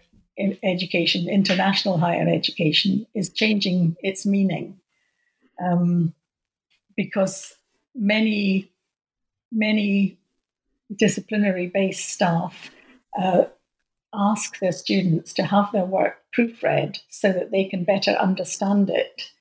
education, 0.63 1.27
international 1.27 1.97
higher 1.97 2.27
education, 2.27 3.05
is 3.13 3.29
changing 3.29 3.95
its 4.01 4.25
meaning 4.25 4.79
um, 5.63 6.13
because 6.95 7.55
many 7.93 8.71
many 9.51 10.17
disciplinary 10.95 11.67
based 11.67 12.09
staff 12.09 12.71
uh, 13.17 13.45
ask 14.13 14.59
their 14.59 14.71
students 14.71 15.33
to 15.33 15.43
have 15.43 15.71
their 15.71 15.85
work 15.85 16.17
proofread 16.35 16.99
so 17.09 17.31
that 17.31 17.51
they 17.51 17.65
can 17.65 17.83
better 17.83 18.11
understand 18.11 18.89
it 18.89 19.31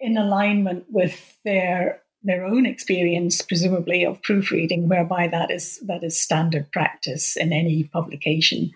in 0.00 0.16
alignment 0.16 0.84
with 0.90 1.36
their 1.44 2.02
their 2.22 2.44
own 2.44 2.66
experience, 2.66 3.40
presumably 3.40 4.04
of 4.04 4.20
proofreading, 4.22 4.88
whereby 4.88 5.28
that 5.28 5.50
is 5.50 5.78
that 5.80 6.02
is 6.02 6.20
standard 6.20 6.70
practice 6.72 7.36
in 7.36 7.52
any 7.52 7.84
publication. 7.84 8.72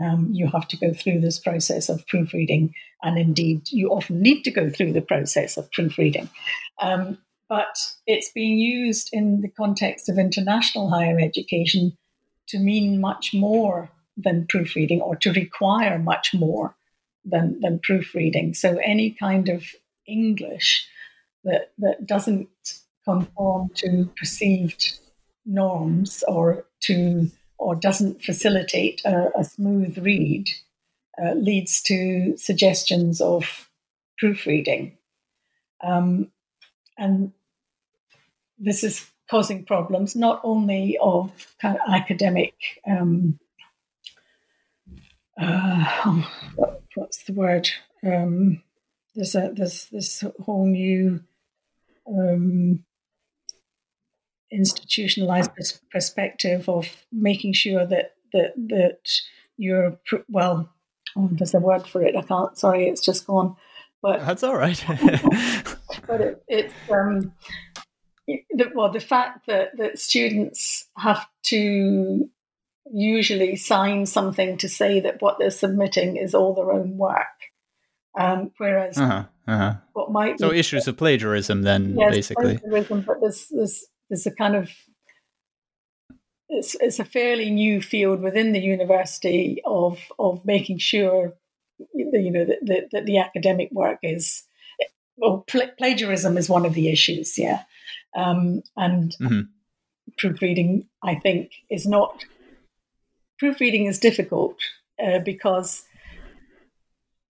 Um, 0.00 0.28
you 0.32 0.46
have 0.48 0.68
to 0.68 0.76
go 0.76 0.92
through 0.92 1.20
this 1.20 1.38
process 1.38 1.88
of 1.88 2.06
proofreading, 2.06 2.74
and 3.02 3.18
indeed, 3.18 3.62
you 3.70 3.88
often 3.88 4.20
need 4.20 4.42
to 4.42 4.50
go 4.50 4.68
through 4.70 4.92
the 4.92 5.00
process 5.00 5.56
of 5.56 5.70
proofreading. 5.72 6.28
Um, 6.80 7.18
but 7.50 7.76
it's 8.06 8.30
being 8.30 8.58
used 8.58 9.10
in 9.12 9.40
the 9.40 9.48
context 9.48 10.08
of 10.08 10.18
international 10.18 10.88
higher 10.88 11.18
education 11.18 11.98
to 12.46 12.60
mean 12.60 13.00
much 13.00 13.34
more 13.34 13.90
than 14.16 14.46
proofreading 14.46 15.00
or 15.00 15.16
to 15.16 15.32
require 15.32 15.98
much 15.98 16.32
more 16.32 16.76
than, 17.24 17.58
than 17.60 17.80
proofreading. 17.80 18.54
So 18.54 18.78
any 18.78 19.10
kind 19.10 19.48
of 19.48 19.64
English 20.06 20.86
that, 21.42 21.72
that 21.78 22.06
doesn't 22.06 22.48
conform 23.04 23.70
to 23.74 24.08
perceived 24.16 24.98
norms 25.44 26.22
or 26.28 26.64
to 26.82 27.30
or 27.58 27.74
doesn't 27.74 28.22
facilitate 28.22 29.02
a, 29.04 29.30
a 29.36 29.44
smooth 29.44 29.98
read 29.98 30.48
uh, 31.22 31.32
leads 31.34 31.82
to 31.82 32.34
suggestions 32.36 33.20
of 33.20 33.68
proofreading. 34.18 34.96
Um, 35.82 36.30
and 36.96 37.32
this 38.60 38.84
is 38.84 39.06
causing 39.28 39.64
problems 39.64 40.14
not 40.14 40.40
only 40.44 40.98
of 41.00 41.54
kind 41.60 41.76
of 41.76 41.94
academic 41.94 42.54
um, 42.86 43.38
uh, 45.40 46.22
what's 46.94 47.24
the 47.24 47.32
word? 47.32 47.70
Um, 48.04 48.62
there's 49.14 49.34
a 49.34 49.52
there's 49.54 49.86
this 49.86 50.24
whole 50.44 50.66
new 50.66 51.20
um, 52.06 52.84
institutionalized 54.50 55.54
pers- 55.54 55.80
perspective 55.90 56.68
of 56.68 56.86
making 57.10 57.54
sure 57.54 57.86
that 57.86 58.14
that 58.32 58.52
that 58.56 59.20
you're 59.56 59.98
well 60.28 60.72
oh, 61.16 61.28
there's 61.32 61.54
a 61.54 61.60
word 61.60 61.86
for 61.86 62.02
it. 62.02 62.16
I 62.16 62.22
can't 62.22 62.56
sorry 62.58 62.88
it's 62.88 63.04
just 63.04 63.26
gone. 63.26 63.56
But 64.02 64.24
that's 64.24 64.42
all 64.42 64.56
right. 64.56 64.82
But 66.06 66.20
it, 66.22 66.44
it's 66.48 66.74
um, 66.90 67.32
the, 68.50 68.70
well, 68.74 68.90
the 68.90 69.00
fact 69.00 69.46
that, 69.46 69.76
that 69.76 69.98
students 69.98 70.86
have 70.96 71.26
to 71.44 72.28
usually 72.92 73.56
sign 73.56 74.06
something 74.06 74.56
to 74.58 74.68
say 74.68 75.00
that 75.00 75.20
what 75.20 75.38
they're 75.38 75.50
submitting 75.50 76.16
is 76.16 76.34
all 76.34 76.54
their 76.54 76.72
own 76.72 76.96
work. 76.96 77.26
Um, 78.18 78.50
whereas 78.58 78.98
uh-huh, 78.98 79.24
uh-huh. 79.46 79.74
what 79.92 80.10
might 80.10 80.40
so 80.40 80.52
issues 80.52 80.88
of 80.88 80.96
plagiarism 80.96 81.62
then 81.62 81.94
yes, 81.96 82.12
basically 82.12 82.58
plagiarism, 82.58 83.02
but 83.02 83.20
there's, 83.20 83.46
there's 83.50 83.86
there's 84.08 84.26
a 84.26 84.32
kind 84.32 84.56
of 84.56 84.68
it's, 86.48 86.76
it's 86.80 86.98
a 86.98 87.04
fairly 87.04 87.50
new 87.50 87.80
field 87.80 88.20
within 88.20 88.50
the 88.50 88.58
university 88.58 89.62
of 89.64 90.00
of 90.18 90.44
making 90.44 90.78
sure 90.78 91.34
you 91.94 92.32
know 92.32 92.44
that, 92.44 92.88
that, 92.90 93.06
the 93.06 93.18
academic 93.18 93.68
work 93.70 94.00
is 94.02 94.44
well 95.16 95.44
pl- 95.46 95.70
plagiarism 95.78 96.36
is 96.36 96.48
one 96.48 96.66
of 96.66 96.74
the 96.74 96.88
issues 96.88 97.38
yeah 97.38 97.62
um, 98.16 98.62
and 98.76 99.16
mm-hmm. 99.20 99.40
proofreading, 100.18 100.86
I 101.02 101.14
think, 101.16 101.52
is 101.70 101.86
not. 101.86 102.24
Proofreading 103.38 103.86
is 103.86 103.98
difficult 103.98 104.56
uh, 105.02 105.20
because 105.20 105.84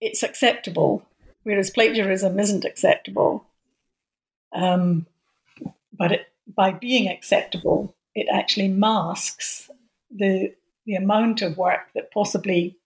it's 0.00 0.22
acceptable, 0.22 1.06
whereas 1.42 1.70
plagiarism 1.70 2.38
isn't 2.38 2.64
acceptable. 2.64 3.44
Um, 4.52 5.06
but 5.96 6.12
it, 6.12 6.26
by 6.46 6.72
being 6.72 7.08
acceptable, 7.08 7.94
it 8.14 8.26
actually 8.32 8.68
masks 8.68 9.70
the 10.10 10.52
the 10.86 10.94
amount 10.96 11.42
of 11.42 11.56
work 11.56 11.92
that 11.94 12.10
possibly 12.10 12.76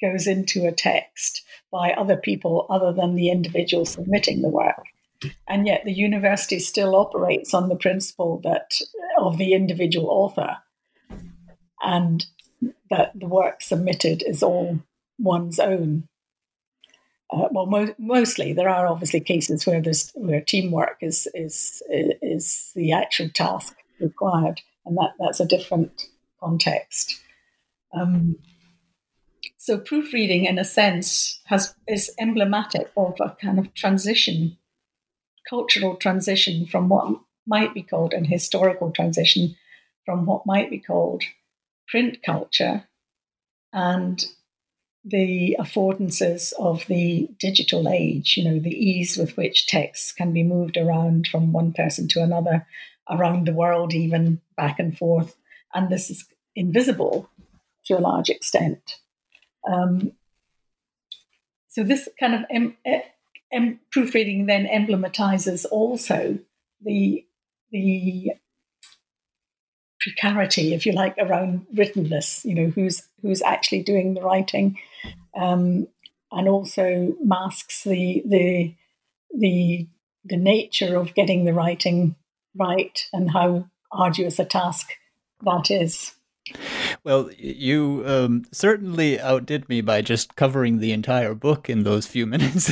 goes 0.00 0.26
into 0.26 0.66
a 0.66 0.72
text 0.72 1.42
by 1.72 1.92
other 1.92 2.16
people 2.16 2.66
other 2.70 2.92
than 2.92 3.14
the 3.14 3.30
individual 3.30 3.84
submitting 3.84 4.42
the 4.42 4.48
work. 4.48 4.84
And 5.48 5.66
yet 5.66 5.84
the 5.84 5.92
university 5.92 6.58
still 6.60 6.94
operates 6.94 7.52
on 7.54 7.68
the 7.68 7.76
principle 7.76 8.40
that 8.44 8.80
of 9.18 9.36
the 9.36 9.52
individual 9.52 10.08
author 10.10 10.58
and 11.82 12.24
that 12.90 13.12
the 13.18 13.26
work 13.26 13.62
submitted 13.62 14.22
is 14.26 14.42
all 14.42 14.80
one's 15.18 15.58
own. 15.58 16.08
Uh, 17.30 17.48
well, 17.50 17.66
mo- 17.66 17.94
mostly 17.98 18.52
there 18.52 18.68
are 18.68 18.86
obviously 18.86 19.20
cases 19.20 19.66
where 19.66 19.82
there's 19.82 20.10
where 20.14 20.40
teamwork 20.40 20.98
is 21.02 21.28
is 21.34 21.82
is 21.90 22.72
the 22.74 22.92
actual 22.92 23.28
task 23.28 23.76
required, 24.00 24.62
and 24.86 24.96
that 24.96 25.12
that's 25.18 25.40
a 25.40 25.46
different 25.46 26.06
context. 26.40 27.20
Um, 27.92 28.36
so 29.56 29.78
proofreading, 29.78 30.46
in 30.46 30.58
a 30.58 30.64
sense, 30.64 31.40
has 31.44 31.74
is 31.86 32.10
emblematic 32.18 32.90
of 32.96 33.14
a 33.20 33.36
kind 33.40 33.58
of 33.58 33.74
transition 33.74 34.56
cultural 35.48 35.96
transition 35.96 36.66
from 36.66 36.88
what 36.88 37.20
might 37.46 37.74
be 37.74 37.82
called 37.82 38.12
an 38.12 38.24
historical 38.24 38.90
transition 38.90 39.56
from 40.04 40.26
what 40.26 40.46
might 40.46 40.70
be 40.70 40.78
called 40.78 41.22
print 41.88 42.22
culture 42.22 42.84
and 43.72 44.24
the 45.04 45.56
affordances 45.58 46.52
of 46.58 46.86
the 46.86 47.28
digital 47.38 47.88
age, 47.88 48.36
you 48.36 48.44
know, 48.44 48.58
the 48.58 48.74
ease 48.74 49.16
with 49.16 49.36
which 49.36 49.66
texts 49.66 50.12
can 50.12 50.32
be 50.32 50.42
moved 50.42 50.76
around 50.76 51.26
from 51.26 51.52
one 51.52 51.72
person 51.72 52.08
to 52.08 52.22
another, 52.22 52.66
around 53.08 53.46
the 53.46 53.52
world, 53.52 53.94
even 53.94 54.40
back 54.56 54.78
and 54.78 54.98
forth. 54.98 55.36
And 55.74 55.88
this 55.88 56.10
is 56.10 56.26
invisible 56.54 57.30
to 57.86 57.96
a 57.96 58.00
large 58.00 58.28
extent. 58.28 58.96
Um, 59.66 60.12
so, 61.68 61.84
this 61.84 62.08
kind 62.18 62.34
of 62.34 62.42
and 63.50 63.78
proofreading 63.90 64.46
then 64.46 64.66
emblematizes 64.66 65.64
also 65.70 66.38
the 66.84 67.24
the 67.70 68.32
precarity, 70.00 70.74
if 70.74 70.86
you 70.86 70.92
like, 70.92 71.16
around 71.18 71.66
writtenness. 71.74 72.44
You 72.44 72.54
know, 72.54 72.66
who's 72.68 73.08
who's 73.22 73.42
actually 73.42 73.82
doing 73.82 74.14
the 74.14 74.22
writing, 74.22 74.78
um, 75.36 75.88
and 76.30 76.48
also 76.48 77.16
masks 77.22 77.84
the 77.84 78.22
the 78.26 78.74
the 79.36 79.86
the 80.24 80.36
nature 80.36 80.96
of 80.96 81.14
getting 81.14 81.44
the 81.44 81.54
writing 81.54 82.14
right 82.54 83.06
and 83.12 83.30
how 83.30 83.68
arduous 83.90 84.38
a 84.38 84.44
task 84.44 84.90
that 85.42 85.70
is. 85.70 86.12
Well, 87.04 87.30
you 87.38 88.02
um, 88.06 88.44
certainly 88.52 89.20
outdid 89.20 89.68
me 89.68 89.80
by 89.80 90.02
just 90.02 90.36
covering 90.36 90.78
the 90.78 90.92
entire 90.92 91.34
book 91.34 91.70
in 91.70 91.84
those 91.84 92.06
few 92.06 92.26
minutes. 92.34 92.70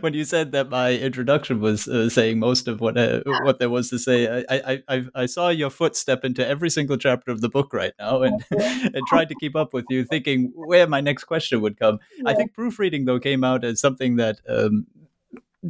when 0.00 0.14
you 0.14 0.24
said 0.24 0.52
that 0.52 0.68
my 0.68 0.92
introduction 0.92 1.60
was 1.60 1.88
uh, 1.88 2.08
saying 2.08 2.38
most 2.38 2.68
of 2.68 2.80
what 2.80 2.98
uh, 2.98 3.22
what 3.42 3.58
there 3.58 3.70
was 3.70 3.90
to 3.90 3.98
say, 3.98 4.44
I, 4.48 4.82
I, 4.88 5.04
I 5.14 5.26
saw 5.26 5.48
your 5.48 5.70
foot 5.70 5.96
step 5.96 6.24
into 6.24 6.46
every 6.46 6.70
single 6.70 6.96
chapter 6.96 7.30
of 7.30 7.40
the 7.40 7.48
book 7.48 7.72
right 7.72 7.92
now, 7.98 8.22
and 8.22 8.44
and 8.50 9.06
tried 9.08 9.28
to 9.28 9.34
keep 9.40 9.56
up 9.56 9.72
with 9.72 9.86
you, 9.88 10.04
thinking 10.04 10.52
where 10.54 10.86
my 10.86 11.00
next 11.00 11.24
question 11.24 11.60
would 11.60 11.78
come. 11.78 11.98
Yeah. 12.18 12.30
I 12.30 12.34
think 12.34 12.52
proofreading 12.52 13.04
though 13.04 13.20
came 13.20 13.44
out 13.44 13.64
as 13.64 13.80
something 13.80 14.16
that. 14.16 14.40
Um, 14.48 14.86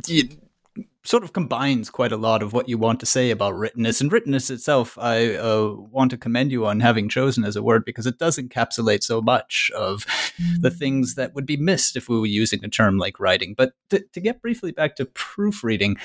you, 0.06 0.28
sort 1.04 1.24
of 1.24 1.32
combines 1.32 1.88
quite 1.88 2.12
a 2.12 2.16
lot 2.16 2.42
of 2.42 2.52
what 2.52 2.68
you 2.68 2.76
want 2.76 3.00
to 3.00 3.06
say 3.06 3.30
about 3.30 3.56
writtenness. 3.56 4.00
And 4.00 4.12
writtenness 4.12 4.50
itself, 4.50 4.98
I 4.98 5.34
uh, 5.34 5.74
want 5.76 6.10
to 6.10 6.18
commend 6.18 6.52
you 6.52 6.66
on 6.66 6.80
having 6.80 7.08
chosen 7.08 7.44
as 7.44 7.56
a 7.56 7.62
word 7.62 7.84
because 7.84 8.06
it 8.06 8.18
does 8.18 8.38
encapsulate 8.38 9.02
so 9.02 9.22
much 9.22 9.70
of 9.74 10.04
the 10.60 10.70
mm. 10.70 10.76
things 10.76 11.14
that 11.14 11.34
would 11.34 11.46
be 11.46 11.56
missed 11.56 11.96
if 11.96 12.08
we 12.08 12.18
were 12.18 12.26
using 12.26 12.64
a 12.64 12.68
term 12.68 12.98
like 12.98 13.18
writing. 13.18 13.54
But 13.56 13.72
to, 13.90 14.04
to 14.12 14.20
get 14.20 14.42
briefly 14.42 14.72
back 14.72 14.96
to 14.96 15.06
proofreading, 15.06 15.96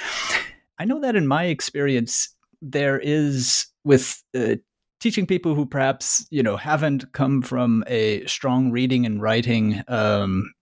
I 0.79 0.86
know 0.86 1.01
that 1.01 1.15
in 1.15 1.27
my 1.27 1.45
experience, 1.45 2.29
there 2.62 2.99
is 2.99 3.67
with 3.84 4.23
uh, 4.36 4.55
teaching 4.99 5.27
people 5.27 5.55
who 5.55 5.65
perhaps 5.65 6.25
you 6.31 6.41
know 6.41 6.58
haven't 6.58 7.12
come 7.13 7.41
from 7.41 7.84
a 7.88 8.25
strong 8.25 8.71
reading 8.71 9.05
and 9.05 9.21
writing 9.21 9.84
um, 9.88 10.53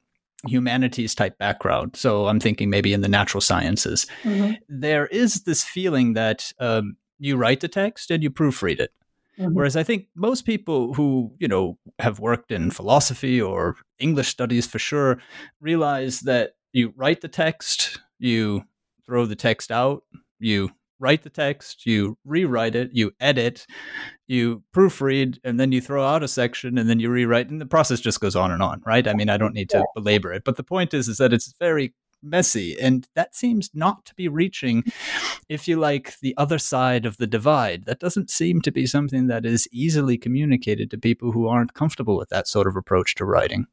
humanities 0.48 1.16
type 1.16 1.38
background, 1.38 1.96
so 1.96 2.28
I'm 2.28 2.40
thinking 2.40 2.70
maybe 2.70 2.94
in 2.94 3.02
the 3.02 3.08
natural 3.08 3.42
sciences, 3.42 4.06
mm-hmm. 4.24 4.54
there 4.68 5.08
is 5.08 5.44
this 5.44 5.64
feeling 5.64 6.14
that 6.14 6.52
um, 6.60 6.98
you 7.20 7.38
write 7.38 7.62
the 7.62 7.68
text 7.68 8.12
and 8.12 8.22
you 8.22 8.30
proofread 8.30 8.80
it. 8.80 8.92
Mm-hmm. 9.40 9.54
Whereas 9.54 9.76
I 9.76 9.84
think 9.84 10.08
most 10.16 10.46
people 10.46 10.94
who, 10.94 11.34
you 11.40 11.48
know, 11.48 11.78
have 12.00 12.20
worked 12.20 12.52
in 12.52 12.70
philosophy 12.70 13.42
or 13.42 13.76
English 14.00 14.28
studies 14.28 14.68
for 14.68 14.80
sure 14.80 15.20
realize 15.60 16.22
that 16.22 16.52
you 16.72 16.94
write 16.96 17.22
the 17.22 17.28
text, 17.28 18.00
you 18.20 18.64
throw 19.06 19.26
the 19.26 19.36
text 19.36 19.72
out, 19.72 20.04
you 20.40 20.70
write 21.04 21.24
the 21.24 21.30
text, 21.30 21.86
you 21.86 22.18
rewrite 22.24 22.76
it, 22.76 22.90
you 22.94 23.12
edit, 23.20 23.68
you 24.26 24.64
proofread, 24.74 25.38
and 25.44 25.60
then 25.60 25.74
you 25.74 25.82
throw 25.82 26.04
out 26.04 26.24
a 26.24 26.28
section 26.28 26.78
and 26.78 26.90
then 26.90 27.00
you 27.00 27.10
rewrite, 27.10 27.50
and 27.50 27.60
the 27.60 27.66
process 27.66 28.00
just 28.00 28.22
goes 28.22 28.38
on 28.38 28.52
and 28.52 28.64
on, 28.64 28.82
right? 28.86 29.06
I 29.06 29.14
mean, 29.14 29.30
I 29.30 29.38
don't 29.38 29.54
need 29.54 29.70
to 29.72 29.86
belabor 29.96 30.32
it, 30.32 30.44
but 30.46 30.56
the 30.56 30.64
point 30.64 30.94
is, 30.94 31.10
is 31.10 31.18
that 31.18 31.34
it's 31.34 31.54
very 31.60 31.94
messy, 32.24 32.80
and 32.80 33.06
that 33.16 33.36
seems 33.36 33.70
not 33.74 34.06
to 34.06 34.16
be 34.16 34.30
reaching, 34.30 34.84
if 35.50 35.68
you 35.68 35.76
like, 35.76 36.18
the 36.22 36.34
other 36.38 36.58
side 36.58 37.06
of 37.06 37.18
the 37.18 37.28
divide. 37.28 37.84
That 37.84 38.00
doesn't 38.00 38.30
seem 38.30 38.62
to 38.62 38.72
be 38.72 38.86
something 38.86 39.28
that 39.28 39.46
is 39.46 39.68
easily 39.74 40.18
communicated 40.18 40.90
to 40.92 40.98
people 40.98 41.34
who 41.34 41.48
aren't 41.48 41.74
comfortable 41.74 42.16
with 42.16 42.30
that 42.30 42.48
sort 42.48 42.66
of 42.66 42.78
approach 42.78 43.16
to 43.16 43.26
writing. 43.26 43.68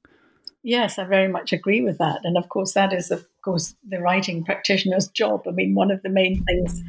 Yes, 0.62 0.98
I 0.98 1.04
very 1.04 1.28
much 1.28 1.52
agree 1.52 1.80
with 1.80 1.96
that. 1.98 2.20
And 2.22 2.36
of 2.36 2.48
course, 2.50 2.74
that 2.74 2.92
is, 2.92 3.10
of 3.10 3.24
course, 3.42 3.74
the 3.88 3.98
writing 3.98 4.44
practitioner's 4.44 5.08
job. 5.08 5.44
I 5.48 5.52
mean, 5.52 5.74
one 5.74 5.90
of 5.90 6.02
the 6.02 6.10
main 6.10 6.44
things 6.44 6.82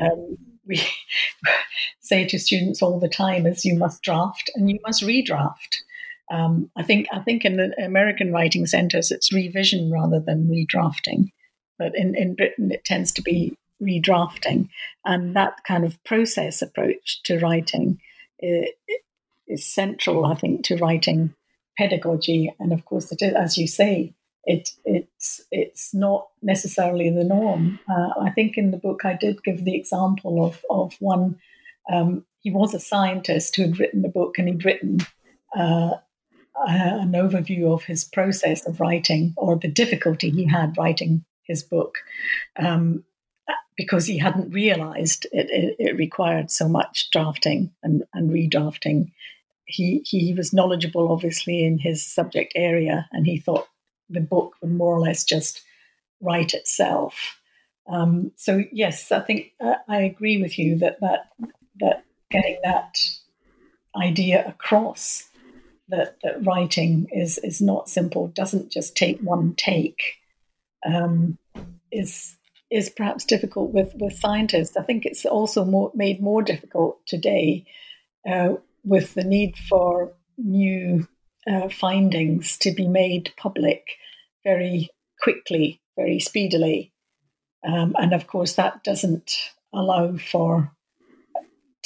um, 0.00 0.36
we 0.66 0.80
say 2.00 2.26
to 2.26 2.38
students 2.38 2.82
all 2.82 3.00
the 3.00 3.08
time 3.08 3.46
is 3.46 3.64
you 3.64 3.76
must 3.76 4.02
draft 4.02 4.50
and 4.54 4.70
you 4.70 4.78
must 4.86 5.02
redraft. 5.02 5.78
Um, 6.30 6.70
I 6.76 6.82
think 6.82 7.08
I 7.12 7.18
think 7.20 7.44
in 7.44 7.56
the 7.56 7.74
American 7.84 8.32
writing 8.32 8.66
centers 8.66 9.10
it's 9.10 9.32
revision 9.32 9.90
rather 9.90 10.20
than 10.20 10.48
redrafting, 10.48 11.32
but 11.78 11.92
in, 11.96 12.14
in 12.14 12.36
Britain 12.36 12.70
it 12.70 12.84
tends 12.84 13.10
to 13.12 13.22
be 13.22 13.56
redrafting, 13.82 14.68
and 15.04 15.34
that 15.34 15.64
kind 15.66 15.84
of 15.84 16.02
process 16.04 16.62
approach 16.62 17.22
to 17.24 17.40
writing 17.40 17.98
is, 18.38 18.68
is 19.48 19.66
central, 19.66 20.24
I 20.24 20.34
think, 20.34 20.64
to 20.66 20.76
writing 20.76 21.34
pedagogy. 21.76 22.54
And 22.60 22.72
of 22.72 22.84
course, 22.84 23.10
it 23.10 23.22
is, 23.22 23.34
as 23.34 23.58
you 23.58 23.66
say, 23.66 24.12
it 24.44 24.70
it's 24.84 25.42
it's 25.50 25.92
not 25.94 26.28
necessarily 26.42 27.10
the 27.10 27.24
norm. 27.24 27.78
Uh, 27.88 28.10
I 28.20 28.30
think 28.30 28.56
in 28.56 28.70
the 28.70 28.78
book 28.78 29.04
I 29.04 29.14
did 29.14 29.42
give 29.44 29.64
the 29.64 29.76
example 29.76 30.44
of 30.44 30.64
of 30.70 30.94
one. 31.00 31.38
Um, 31.92 32.24
he 32.42 32.50
was 32.50 32.72
a 32.72 32.80
scientist 32.80 33.56
who 33.56 33.62
had 33.62 33.78
written 33.78 34.04
a 34.04 34.08
book, 34.08 34.38
and 34.38 34.48
he'd 34.48 34.64
written 34.64 35.00
uh, 35.54 35.92
an 36.66 37.12
overview 37.12 37.72
of 37.72 37.84
his 37.84 38.04
process 38.04 38.66
of 38.66 38.80
writing 38.80 39.34
or 39.36 39.56
the 39.56 39.68
difficulty 39.68 40.30
he 40.30 40.44
had 40.44 40.76
writing 40.76 41.24
his 41.42 41.62
book 41.62 41.98
um, 42.56 43.04
because 43.76 44.06
he 44.06 44.18
hadn't 44.18 44.52
realized 44.52 45.26
it, 45.32 45.48
it, 45.50 45.76
it, 45.78 45.96
required 45.96 46.50
so 46.50 46.68
much 46.68 47.10
drafting 47.10 47.70
and, 47.82 48.04
and 48.14 48.30
redrafting. 48.30 49.10
He, 49.64 50.02
he 50.04 50.34
was 50.34 50.52
knowledgeable, 50.52 51.10
obviously, 51.10 51.64
in 51.64 51.78
his 51.78 52.04
subject 52.04 52.52
area, 52.56 53.08
and 53.12 53.26
he 53.26 53.38
thought 53.38 53.68
the 54.10 54.20
book 54.20 54.56
would 54.60 54.72
more 54.72 54.94
or 54.94 55.00
less 55.00 55.24
just 55.24 55.62
write 56.20 56.54
itself. 56.54 57.38
Um, 57.88 58.32
so 58.36 58.62
yes, 58.72 59.10
I 59.10 59.20
think 59.20 59.52
uh, 59.60 59.76
I 59.88 60.02
agree 60.02 60.40
with 60.40 60.58
you 60.58 60.76
that 60.78 61.00
that 61.00 61.30
that 61.80 62.04
getting 62.30 62.58
that 62.62 62.98
idea 63.96 64.46
across 64.46 65.28
that, 65.88 66.16
that 66.22 66.44
writing 66.44 67.08
is 67.12 67.38
is 67.38 67.60
not 67.60 67.88
simple, 67.88 68.28
doesn't 68.28 68.70
just 68.70 68.96
take 68.96 69.18
one 69.20 69.54
take, 69.56 70.18
um, 70.86 71.38
is 71.90 72.36
is 72.70 72.88
perhaps 72.88 73.24
difficult 73.24 73.72
with, 73.72 73.92
with 73.96 74.12
scientists. 74.12 74.76
I 74.76 74.82
think 74.82 75.04
it's 75.04 75.26
also 75.26 75.64
more, 75.64 75.90
made 75.94 76.22
more 76.22 76.40
difficult 76.40 77.04
today 77.04 77.66
uh, 78.30 78.54
with 78.84 79.14
the 79.14 79.24
need 79.24 79.56
for 79.68 80.12
new 80.38 81.08
uh, 81.50 81.68
findings 81.68 82.56
to 82.58 82.72
be 82.72 82.86
made 82.86 83.32
public 83.36 83.96
very 84.44 84.88
quickly, 85.20 85.80
very 85.96 86.20
speedily. 86.20 86.92
Um, 87.66 87.94
and 87.98 88.12
of 88.12 88.26
course, 88.26 88.54
that 88.54 88.84
doesn't 88.84 89.36
allow 89.72 90.16
for 90.16 90.72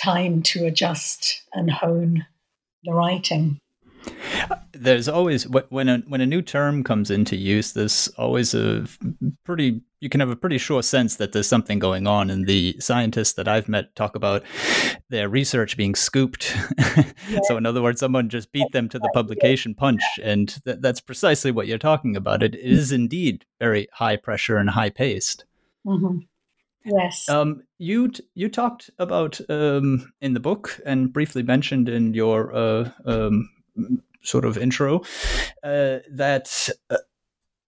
time 0.03 0.43
to 0.43 0.67
adjust 0.67 1.43
and 1.53 1.71
hone 1.71 2.27
the 2.85 2.93
writing. 2.93 3.59
There's 4.73 5.09
always 5.09 5.49
when 5.49 5.89
a 5.89 5.99
when 6.09 6.21
a 6.21 6.27
new 6.27 6.43
term 6.43 6.83
comes 6.83 7.11
into 7.11 7.37
use, 7.37 7.73
there's 7.73 8.09
always 8.19 8.55
a 8.55 8.87
pretty 9.45 9.83
you 10.01 10.11
can 10.11 10.21
have 10.21 10.31
a 10.31 10.37
pretty 10.37 10.59
sure 10.59 10.83
sense 10.83 11.17
that 11.17 11.33
there's 11.33 11.49
something 11.49 11.79
going 11.79 12.07
on. 12.07 12.29
And 12.29 12.47
the 12.47 12.77
scientists 12.79 13.33
that 13.35 13.49
I've 13.49 13.69
met 13.69 13.97
talk 13.97 14.15
about 14.15 14.43
their 15.09 15.29
research 15.29 15.77
being 15.77 15.95
scooped. 15.95 16.55
Yeah. 17.27 17.41
so 17.45 17.57
in 17.57 17.65
other 17.65 17.81
words, 17.81 18.01
someone 18.01 18.29
just 18.29 18.53
beat 18.53 18.71
them 18.73 18.87
to 18.91 18.99
the 18.99 19.11
publication 19.15 19.75
punch, 19.75 20.03
and 20.23 20.63
th- 20.65 20.77
that's 20.81 21.01
precisely 21.01 21.51
what 21.51 21.67
you're 21.67 21.79
talking 21.79 22.17
about. 22.17 22.43
It 22.43 22.55
is 22.55 22.93
indeed 22.93 23.47
very 23.59 23.89
high 23.95 24.17
pressure 24.17 24.59
and 24.59 24.69
high 24.69 24.91
paced. 24.91 25.47
Mm-hmm. 25.87 26.19
Yes. 26.85 27.29
Um, 27.31 27.63
you 27.79 28.13
you 28.35 28.51
talked 28.51 28.91
about 28.99 29.41
um, 29.49 30.13
in 30.21 30.35
the 30.35 30.41
book 30.41 30.79
and 30.85 31.13
briefly 31.13 31.43
mentioned 31.43 31.89
in 31.89 32.13
your 32.13 32.55
uh, 32.55 32.91
um, 33.07 33.49
sort 34.25 34.45
of 34.45 34.59
intro 34.59 35.01
uh, 35.63 35.99
that 36.11 36.69
uh, 36.91 36.97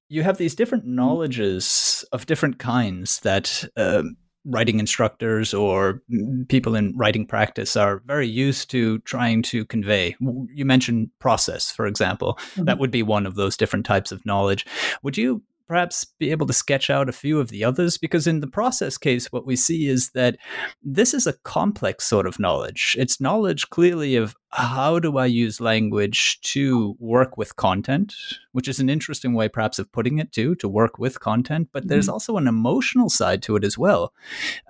you 0.09 0.23
have 0.23 0.39
these 0.39 0.55
different 0.55 0.87
knowledges 0.87 2.05
of 2.13 2.27
different 2.27 2.59
kinds 2.59 3.21
that 3.21 3.65
um, 3.77 4.17
writing 4.47 4.79
instructors 4.79 5.53
or 5.53 6.03
people 6.49 6.77
in 6.77 6.97
writing 6.97 7.27
practice 7.27 7.77
are 7.77 8.03
very 8.07 8.29
used 8.29 8.71
to 8.71 8.99
trying 9.01 9.43
to 9.43 9.65
convey. 9.65 10.15
You 10.55 10.65
mentioned 10.65 11.11
process, 11.19 11.71
for 11.71 11.87
example. 11.87 12.35
Mm-hmm. 12.39 12.65
That 12.65 12.79
would 12.79 12.93
be 12.93 13.03
one 13.03 13.27
of 13.27 13.35
those 13.35 13.57
different 13.57 13.85
types 13.85 14.13
of 14.13 14.25
knowledge. 14.25 14.65
Would 15.03 15.19
you 15.19 15.43
perhaps 15.67 16.05
be 16.19 16.31
able 16.31 16.47
to 16.47 16.53
sketch 16.53 16.91
out 16.91 17.09
a 17.09 17.13
few 17.13 17.41
of 17.41 17.49
the 17.49 17.65
others? 17.65 17.99
Because 17.99 18.27
in 18.27 18.41
the 18.41 18.47
process 18.47 18.99
case, 18.99 19.33
what 19.33 19.47
we 19.47 19.57
see 19.57 19.89
is 19.89 20.11
that 20.11 20.37
this 20.83 21.15
is 21.15 21.27
a 21.27 21.35
complex 21.45 22.05
sort 22.05 22.27
of 22.27 22.39
knowledge. 22.39 22.97
It's 22.99 23.21
knowledge 23.21 23.69
clearly 23.71 24.17
of 24.17 24.35
how 24.51 24.99
do 24.99 25.19
I 25.19 25.27
use 25.27 25.61
language 25.61 26.41
to 26.43 26.97
work 26.99 27.37
with 27.37 27.57
content, 27.57 28.15
which 28.53 28.69
is 28.69 28.81
an 28.81 28.89
interesting 28.89 29.35
way 29.35 29.49
perhaps 29.49 29.79
of 29.79 29.93
putting 29.93 30.19
it 30.19 30.33
too, 30.33 30.55
to 30.57 30.69
work 30.69 30.99
with 30.99 31.21
content. 31.21 31.69
But 31.73 31.89
there's 31.89 32.07
mm-hmm. 32.07 32.15
also 32.15 32.37
an 32.37 32.49
emotional 32.49 33.11
side 33.11 33.43
to 33.43 33.57
it 33.57 33.65
as 33.65 33.77
well. 33.77 34.13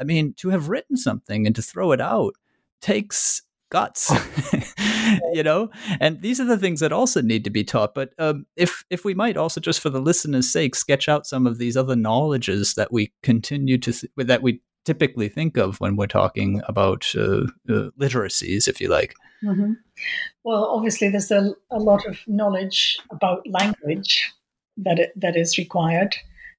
I 0.01 0.05
mean, 0.05 0.35
to 0.39 0.49
have 0.51 0.69
written 0.69 0.97
something 0.97 1.47
and 1.47 1.55
to 1.55 1.63
throw 1.63 1.93
it 1.93 2.01
out 2.01 2.35
takes 2.81 3.43
guts 3.71 4.13
you 5.33 5.43
know 5.43 5.71
and 6.01 6.21
these 6.23 6.41
are 6.41 6.45
the 6.45 6.59
things 6.59 6.81
that 6.81 6.93
also 6.93 7.21
need 7.21 7.45
to 7.45 7.51
be 7.51 7.65
taught 7.65 7.95
but 7.95 8.11
um, 8.19 8.47
if 8.57 8.85
if 8.91 9.05
we 9.05 9.15
might 9.15 9.37
also 9.37 9.61
just 9.61 9.81
for 9.81 9.91
the 9.91 10.01
listeners 10.01 10.51
sake 10.51 10.75
sketch 10.75 11.09
out 11.09 11.27
some 11.27 11.47
of 11.47 11.59
these 11.59 11.77
other 11.77 11.97
knowledges 11.97 12.75
that 12.75 12.93
we 12.93 13.13
continue 13.23 13.79
to 13.79 13.93
th- 13.93 14.13
that 14.17 14.43
we 14.43 14.61
typically 14.85 15.29
think 15.29 15.57
of 15.57 15.81
when 15.81 15.97
we're 15.97 16.07
talking 16.07 16.63
about 16.69 17.07
uh, 17.17 17.43
uh, 17.69 17.91
literacies 18.01 18.69
if 18.69 18.81
you 18.81 18.89
like 18.89 19.15
mm-hmm. 19.45 19.73
well 20.45 20.65
obviously 20.65 21.09
there's 21.09 21.31
a, 21.31 21.53
a 21.71 21.79
lot 21.79 22.07
of 22.07 22.19
knowledge 22.27 22.99
about 23.11 23.47
language 23.49 24.33
that 24.77 24.99
it, 24.99 25.13
that 25.17 25.37
is 25.37 25.59
required 25.59 26.15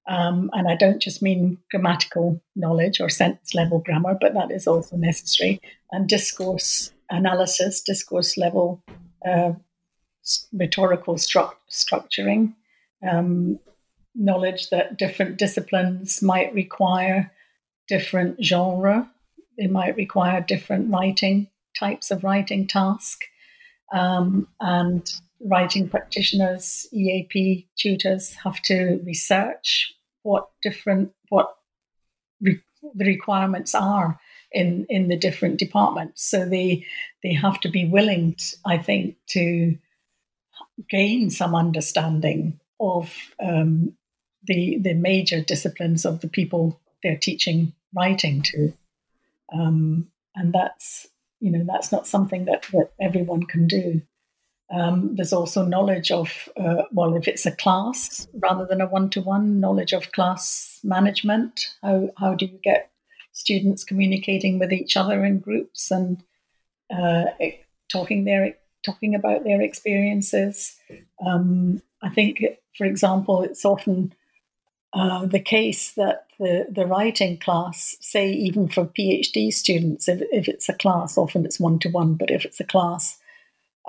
um, 0.09 0.49
and 0.53 0.69
I 0.69 0.75
don't 0.75 1.01
just 1.01 1.21
mean 1.21 1.57
grammatical 1.69 2.41
knowledge 2.55 3.01
or 3.01 3.09
sentence 3.09 3.53
level 3.53 3.79
grammar, 3.79 4.17
but 4.19 4.33
that 4.35 4.51
is 4.51 4.65
also 4.65 4.95
necessary. 4.95 5.59
And 5.91 6.07
discourse 6.07 6.93
analysis, 7.09 7.81
discourse 7.81 8.37
level 8.37 8.83
uh, 9.27 9.53
rhetorical 10.53 11.15
stru- 11.15 11.53
structuring, 11.71 12.53
um, 13.07 13.59
knowledge 14.15 14.69
that 14.69 14.97
different 14.97 15.37
disciplines 15.37 16.21
might 16.21 16.53
require 16.53 17.31
different 17.87 18.43
genre, 18.43 19.09
they 19.57 19.67
might 19.67 19.95
require 19.95 20.41
different 20.41 20.91
writing 20.91 21.47
types 21.77 22.11
of 22.11 22.23
writing 22.23 22.67
task, 22.67 23.21
um, 23.93 24.47
and 24.59 25.11
writing 25.39 25.87
practitioners, 25.87 26.87
EAP 26.91 27.67
tutors 27.77 28.33
have 28.43 28.61
to 28.63 28.99
research 29.05 29.93
what 30.23 30.49
different 30.61 31.11
what 31.29 31.55
re- 32.41 32.61
the 32.95 33.05
requirements 33.05 33.73
are 33.73 34.19
in 34.57 34.87
in 34.89 35.07
the 35.07 35.17
different 35.17 35.59
departments. 35.59 36.23
So 36.23 36.45
they 36.45 36.85
they 37.23 37.33
have 37.33 37.59
to 37.61 37.69
be 37.69 37.85
willing, 37.85 38.35
to, 38.35 38.57
I 38.65 38.77
think, 38.79 39.15
to 39.27 39.77
gain 40.89 41.29
some 41.29 41.55
understanding 41.55 42.59
of 42.79 43.13
um, 43.39 43.93
the 44.43 44.79
the 44.81 44.95
major 44.95 45.41
disciplines 45.41 46.05
of 46.05 46.21
the 46.21 46.27
people 46.27 46.79
they're 47.03 47.17
teaching 47.17 47.73
writing 47.95 48.41
to, 48.41 48.73
um, 49.53 50.07
and 50.35 50.53
that's 50.53 51.07
you 51.39 51.51
know 51.51 51.63
that's 51.67 51.91
not 51.91 52.07
something 52.07 52.45
that 52.45 52.63
that 52.73 52.91
everyone 52.99 53.43
can 53.43 53.67
do. 53.67 54.01
Um, 54.69 55.15
there's 55.15 55.31
also 55.31 55.63
knowledge 55.63 56.11
of, 56.11 56.49
uh, 56.57 56.83
well, 56.91 57.15
if 57.15 57.25
it's 57.25 57.45
a 57.45 57.55
class 57.55 58.27
rather 58.33 58.65
than 58.65 58.81
a 58.81 58.85
one 58.85 59.09
to 59.11 59.21
one, 59.21 59.61
knowledge 59.61 59.93
of 59.93 60.11
class 60.11 60.81
management. 60.83 61.73
How, 61.81 62.09
how 62.17 62.33
do 62.33 62.45
you 62.47 62.59
get 62.61 62.91
students 63.37 63.83
communicating 63.83 64.57
with 64.57 64.73
each 64.73 64.97
other 64.97 65.23
in 65.23 65.37
groups 65.37 65.91
and 65.91 66.23
uh, 66.91 67.25
talking 67.91 68.25
their 68.25 68.55
talking 68.83 69.13
about 69.13 69.43
their 69.43 69.61
experiences. 69.61 70.75
Um, 71.25 71.81
I 72.01 72.09
think, 72.09 72.43
for 72.77 72.85
example, 72.85 73.43
it's 73.43 73.63
often 73.65 74.13
uh, 74.93 75.25
the 75.25 75.39
case 75.39 75.91
that 75.93 76.25
the, 76.39 76.65
the 76.71 76.85
writing 76.85 77.37
class, 77.37 77.97
say 77.99 78.31
even 78.31 78.69
for 78.69 78.85
PhD 78.85 79.53
students, 79.53 80.07
if, 80.07 80.21
if 80.31 80.47
it's 80.47 80.69
a 80.69 80.73
class, 80.73 81.17
often 81.17 81.45
it's 81.45 81.59
one 81.59 81.79
to 81.79 81.89
one, 81.89 82.15
but 82.15 82.31
if 82.31 82.45
it's 82.45 82.59
a 82.59 82.63
class, 82.65 83.17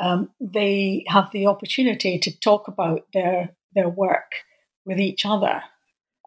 um, 0.00 0.30
they 0.40 1.04
have 1.08 1.30
the 1.32 1.46
opportunity 1.46 2.18
to 2.18 2.38
talk 2.40 2.68
about 2.68 3.06
their 3.14 3.50
their 3.74 3.88
work 3.88 4.32
with 4.84 4.98
each 4.98 5.24
other 5.24 5.62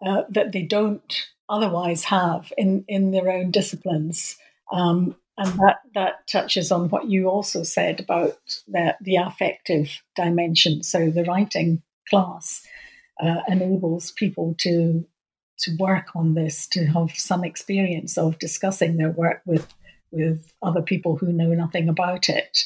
uh, 0.06 0.24
that 0.30 0.52
they 0.52 0.62
don't 0.62 1.28
otherwise 1.52 2.06
have 2.06 2.52
in, 2.58 2.84
in 2.88 3.12
their 3.12 3.30
own 3.30 3.52
disciplines. 3.52 4.38
Um, 4.72 5.16
and 5.38 5.60
that, 5.60 5.82
that 5.94 6.28
touches 6.28 6.72
on 6.72 6.90
what 6.90 7.10
you 7.10 7.28
also 7.28 7.64
said 7.64 8.00
about 8.00 8.38
the, 8.68 8.96
the 9.02 9.18
affective 9.18 10.02
dimension. 10.16 10.82
So 10.82 11.10
the 11.10 11.26
writing 11.26 11.84
class 12.10 12.66
uh, 13.22 13.42
enables 13.48 14.12
people 14.12 14.56
to 14.60 15.06
to 15.60 15.78
work 15.80 16.16
on 16.16 16.34
this, 16.34 16.68
to 16.70 16.86
have 16.88 17.12
some 17.12 17.44
experience 17.44 18.18
of 18.18 18.40
discussing 18.40 18.98
their 18.98 19.12
work 19.12 19.42
with 19.46 19.68
with 20.12 20.52
other 20.62 20.82
people 20.82 21.16
who 21.16 21.32
know 21.32 21.54
nothing 21.54 21.88
about 21.88 22.30
it. 22.30 22.64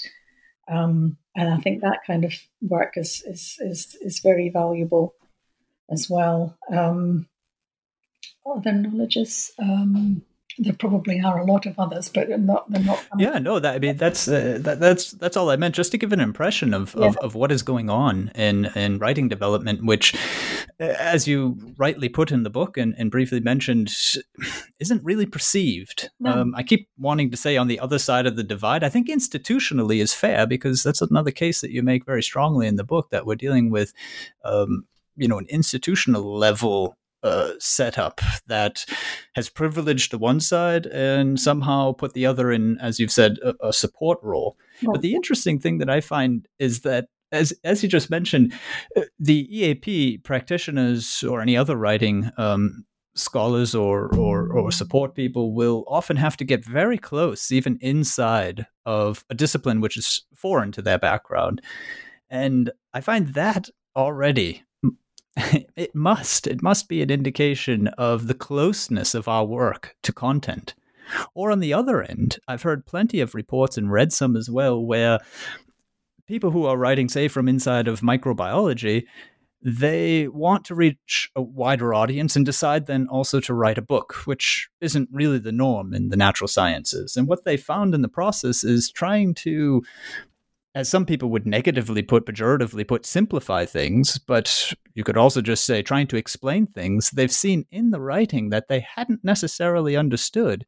Um, 0.67 1.17
and 1.35 1.53
I 1.53 1.57
think 1.57 1.81
that 1.81 1.99
kind 2.07 2.23
of 2.25 2.33
work 2.61 2.93
is 2.95 3.21
is 3.27 3.57
is, 3.59 3.97
is 4.01 4.19
very 4.19 4.49
valuable 4.49 5.13
as 5.91 6.09
well. 6.09 6.57
Um, 6.71 7.27
other 8.45 8.71
knowledges. 8.71 9.51
Um, 9.59 10.23
there 10.57 10.73
probably 10.73 11.19
are 11.19 11.39
a 11.39 11.45
lot 11.45 11.65
of 11.65 11.77
others, 11.77 12.09
but 12.09 12.29
they're 12.29 12.37
not. 12.37 12.69
They're 12.71 12.81
not 12.81 13.03
yeah, 13.17 13.39
no. 13.39 13.59
That 13.59 13.75
I 13.75 13.79
mean, 13.79 13.97
that's 13.97 14.27
uh, 14.27 14.57
that, 14.61 14.79
that's 14.79 15.11
that's 15.11 15.35
all 15.35 15.49
I 15.49 15.57
meant. 15.57 15.75
Just 15.75 15.91
to 15.91 15.97
give 15.97 16.13
an 16.13 16.21
impression 16.21 16.73
of, 16.73 16.95
yeah. 16.97 17.07
of, 17.07 17.17
of 17.17 17.35
what 17.35 17.51
is 17.51 17.61
going 17.61 17.89
on 17.89 18.31
in 18.35 18.65
in 18.75 18.97
writing 18.97 19.27
development, 19.27 19.85
which, 19.85 20.15
as 20.79 21.27
you 21.27 21.57
rightly 21.77 22.07
put 22.07 22.31
in 22.31 22.43
the 22.43 22.49
book 22.49 22.77
and, 22.77 22.95
and 22.97 23.11
briefly 23.11 23.41
mentioned, 23.41 23.93
isn't 24.79 25.03
really 25.03 25.25
perceived. 25.25 26.09
No. 26.21 26.31
Um, 26.31 26.55
I 26.55 26.63
keep 26.63 26.87
wanting 26.97 27.31
to 27.31 27.37
say 27.37 27.57
on 27.57 27.67
the 27.67 27.79
other 27.79 27.99
side 27.99 28.25
of 28.25 28.37
the 28.37 28.43
divide. 28.43 28.83
I 28.83 28.89
think 28.89 29.09
institutionally 29.09 30.01
is 30.01 30.13
fair 30.13 30.47
because 30.47 30.83
that's 30.83 31.01
another 31.01 31.31
case 31.31 31.59
that 31.61 31.71
you 31.71 31.83
make 31.83 32.05
very 32.05 32.23
strongly 32.23 32.67
in 32.67 32.77
the 32.77 32.85
book 32.85 33.09
that 33.09 33.25
we're 33.25 33.35
dealing 33.35 33.71
with. 33.71 33.93
Um, 34.45 34.85
you 35.17 35.27
know, 35.27 35.37
an 35.37 35.47
institutional 35.49 36.37
level 36.37 36.97
uh, 37.25 37.53
setup 37.59 38.21
that 38.47 38.85
has 39.33 39.49
privileged 39.49 40.11
the 40.11 40.17
one 40.17 40.39
side 40.39 40.85
and 40.85 41.39
somehow 41.39 41.91
put 41.91 42.13
the 42.13 42.25
other 42.25 42.51
in, 42.51 42.77
as 42.79 42.99
you've 42.99 43.11
said, 43.11 43.37
a, 43.43 43.67
a 43.67 43.73
support 43.73 44.19
role. 44.21 44.55
Yeah. 44.81 44.89
But 44.91 45.01
the 45.01 45.15
interesting 45.15 45.59
thing 45.59 45.79
that 45.79 45.89
I 45.89 46.01
find 46.01 46.47
is 46.59 46.81
that 46.81 47.07
as 47.31 47.51
as 47.63 47.81
you 47.81 47.89
just 47.89 48.11
mentioned, 48.11 48.53
uh, 48.95 49.01
the 49.19 49.47
EAP 49.57 50.19
practitioners 50.19 51.23
or 51.23 51.41
any 51.41 51.57
other 51.57 51.75
writing 51.75 52.29
um, 52.37 52.85
scholars 53.15 53.73
or, 53.73 54.15
or 54.15 54.51
or 54.51 54.71
support 54.71 55.15
people 55.15 55.53
will 55.53 55.83
often 55.87 56.17
have 56.17 56.37
to 56.37 56.45
get 56.45 56.63
very 56.63 56.99
close, 56.99 57.51
even 57.51 57.79
inside 57.81 58.67
of 58.85 59.25
a 59.31 59.33
discipline 59.33 59.81
which 59.81 59.97
is 59.97 60.25
foreign 60.35 60.71
to 60.73 60.81
their 60.81 60.99
background, 60.99 61.61
and 62.29 62.69
I 62.93 63.01
find 63.01 63.29
that 63.29 63.69
already 63.95 64.63
it 65.75 65.93
must. 65.93 66.47
It 66.47 66.61
must 66.61 66.87
be 66.87 67.01
an 67.01 67.09
indication 67.11 67.87
of 67.89 68.27
the 68.27 68.33
closeness 68.33 69.13
of 69.13 69.27
our 69.27 69.45
work 69.45 69.95
to 70.03 70.13
content. 70.13 70.75
Or 71.33 71.51
on 71.51 71.59
the 71.59 71.73
other 71.73 72.01
end, 72.01 72.39
I've 72.47 72.63
heard 72.63 72.85
plenty 72.85 73.19
of 73.19 73.35
reports 73.35 73.77
and 73.77 73.91
read 73.91 74.11
some 74.11 74.35
as 74.35 74.49
well 74.49 74.83
where 74.83 75.19
people 76.27 76.51
who 76.51 76.65
are 76.65 76.77
writing, 76.77 77.09
say, 77.09 77.27
from 77.27 77.47
inside 77.47 77.87
of 77.87 78.01
microbiology, 78.01 79.05
they 79.61 80.27
want 80.27 80.63
to 80.65 80.75
reach 80.75 81.29
a 81.35 81.41
wider 81.41 81.93
audience 81.93 82.35
and 82.35 82.45
decide 82.45 82.85
then 82.85 83.07
also 83.07 83.39
to 83.39 83.53
write 83.53 83.77
a 83.77 83.83
book, 83.83 84.13
which 84.25 84.69
isn't 84.79 85.09
really 85.11 85.39
the 85.39 85.51
norm 85.51 85.93
in 85.93 86.09
the 86.09 86.17
natural 86.17 86.47
sciences. 86.47 87.17
And 87.17 87.27
what 87.27 87.45
they 87.45 87.57
found 87.57 87.95
in 87.95 88.01
the 88.01 88.07
process 88.07 88.63
is 88.63 88.91
trying 88.91 89.33
to 89.35 89.83
as 90.75 90.89
some 90.89 91.05
people 91.05 91.29
would 91.29 91.47
negatively 91.47 92.03
put, 92.03 92.25
pejoratively 92.25 92.85
put, 92.85 93.05
simplify 93.05 93.65
things, 93.65 94.17
but 94.17 94.73
you 94.93 95.05
could 95.05 95.17
also 95.17 95.41
just 95.41 95.63
say 95.63 95.81
trying 95.81 96.05
to 96.07 96.17
explain 96.17 96.67
things, 96.67 97.11
they've 97.11 97.31
seen 97.31 97.65
in 97.71 97.91
the 97.91 98.01
writing 98.01 98.49
that 98.49 98.67
they 98.67 98.81
hadn't 98.81 99.23
necessarily 99.23 99.95
understood 99.95 100.65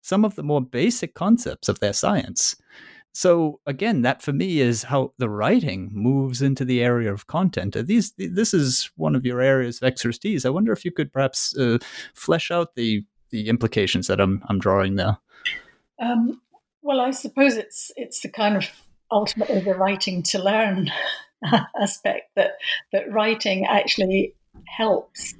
some 0.00 0.24
of 0.24 0.34
the 0.34 0.42
more 0.42 0.62
basic 0.62 1.14
concepts 1.14 1.68
of 1.68 1.78
their 1.78 1.92
science. 1.92 2.56
So 3.12 3.60
again, 3.66 4.00
that 4.00 4.22
for 4.22 4.32
me 4.32 4.60
is 4.60 4.84
how 4.84 5.12
the 5.18 5.28
writing 5.28 5.90
moves 5.92 6.40
into 6.40 6.64
the 6.64 6.82
area 6.82 7.12
of 7.12 7.26
content. 7.26 7.76
These, 7.86 8.14
this 8.16 8.54
is 8.54 8.90
one 8.96 9.14
of 9.14 9.26
your 9.26 9.42
areas 9.42 9.76
of 9.76 9.86
expertise. 9.86 10.46
I 10.46 10.50
wonder 10.50 10.72
if 10.72 10.86
you 10.86 10.92
could 10.92 11.12
perhaps 11.12 11.56
uh, 11.58 11.78
flesh 12.14 12.50
out 12.50 12.74
the 12.76 13.04
the 13.30 13.48
implications 13.48 14.08
that 14.08 14.20
I'm 14.20 14.42
I'm 14.48 14.58
drawing 14.58 14.96
there. 14.96 15.18
Um, 16.00 16.40
well, 16.82 17.00
I 17.00 17.10
suppose 17.10 17.56
it's 17.56 17.92
it's 17.96 18.20
the 18.22 18.28
kind 18.28 18.56
of 18.56 18.64
ultimately 19.10 19.60
the 19.60 19.74
writing 19.74 20.22
to 20.22 20.42
learn 20.42 20.90
aspect 21.80 22.30
that 22.36 22.52
that 22.92 23.10
writing 23.10 23.66
actually 23.66 24.34
helps 24.66 25.34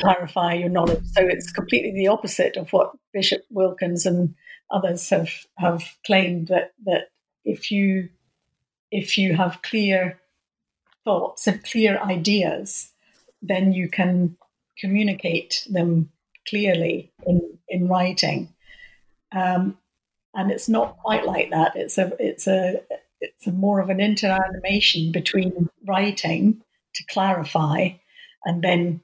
clarify 0.00 0.54
your 0.54 0.68
knowledge. 0.68 1.04
So 1.12 1.26
it's 1.26 1.52
completely 1.52 1.92
the 1.92 2.08
opposite 2.08 2.56
of 2.56 2.72
what 2.72 2.92
Bishop 3.12 3.42
Wilkins 3.50 4.06
and 4.06 4.34
others 4.70 5.08
have 5.10 5.30
have 5.56 5.84
claimed 6.04 6.48
that 6.48 6.72
that 6.84 7.10
if 7.44 7.70
you 7.70 8.08
if 8.90 9.18
you 9.18 9.34
have 9.34 9.62
clear 9.62 10.20
thoughts 11.04 11.46
and 11.46 11.62
clear 11.64 11.98
ideas, 12.00 12.90
then 13.42 13.72
you 13.72 13.88
can 13.88 14.36
communicate 14.78 15.66
them 15.70 16.10
clearly 16.48 17.12
in 17.26 17.40
in 17.68 17.88
writing. 17.88 18.52
Um, 19.32 19.78
and 20.36 20.50
it's 20.50 20.68
not 20.68 20.98
quite 20.98 21.24
like 21.24 21.50
that. 21.50 21.72
It's 21.74 21.98
a 21.98 22.12
it's 22.20 22.46
a 22.46 22.82
it's 23.20 23.46
a 23.46 23.52
more 23.52 23.80
of 23.80 23.88
an 23.88 23.98
interanimation 23.98 25.12
between 25.12 25.70
writing 25.88 26.62
to 26.94 27.04
clarify 27.06 27.88
and 28.44 28.62
then 28.62 29.00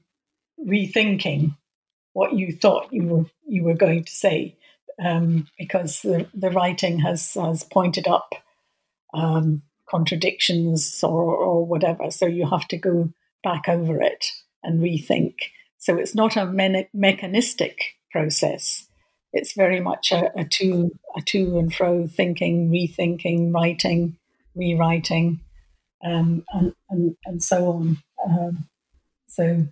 rethinking 0.65 1.57
what 2.13 2.35
you 2.35 2.53
thought 2.53 2.93
you 2.93 3.05
were 3.05 3.25
you 3.49 3.65
were 3.65 3.75
going 3.75 4.05
to 4.05 4.13
say. 4.13 4.57
Um, 5.03 5.49
because 5.59 6.03
the, 6.03 6.29
the 6.35 6.51
writing 6.51 7.01
has 7.01 7.33
has 7.33 7.65
pointed 7.65 8.07
up 8.07 8.35
um, 9.15 9.63
contradictions 9.89 11.03
or, 11.03 11.35
or 11.35 11.65
whatever. 11.65 12.11
So 12.11 12.27
you 12.27 12.49
have 12.49 12.69
to 12.69 12.77
go 12.77 13.09
back 13.43 13.69
over 13.69 14.01
it 14.03 14.27
and 14.63 14.81
rethink. 14.81 15.35
So 15.79 15.97
it's 15.97 16.15
not 16.15 16.37
a 16.37 16.47
me- 16.47 16.89
mechanistic 16.93 17.97
process 18.13 18.87
it's 19.33 19.55
very 19.55 19.81
much 19.81 20.13
a, 20.13 20.31
a 20.39 20.45
to 20.45 20.91
a 21.17 21.23
to 21.23 21.59
and 21.59 21.75
fro 21.75 22.07
thinking, 22.07 22.71
rethinking, 22.71 23.53
writing, 23.53 24.17
rewriting, 24.55 25.41
um, 26.05 26.45
and, 26.53 26.73
and 26.91 27.17
and 27.25 27.43
so 27.43 27.73
on. 27.73 27.99
Um, 28.25 28.69
so, 29.27 29.67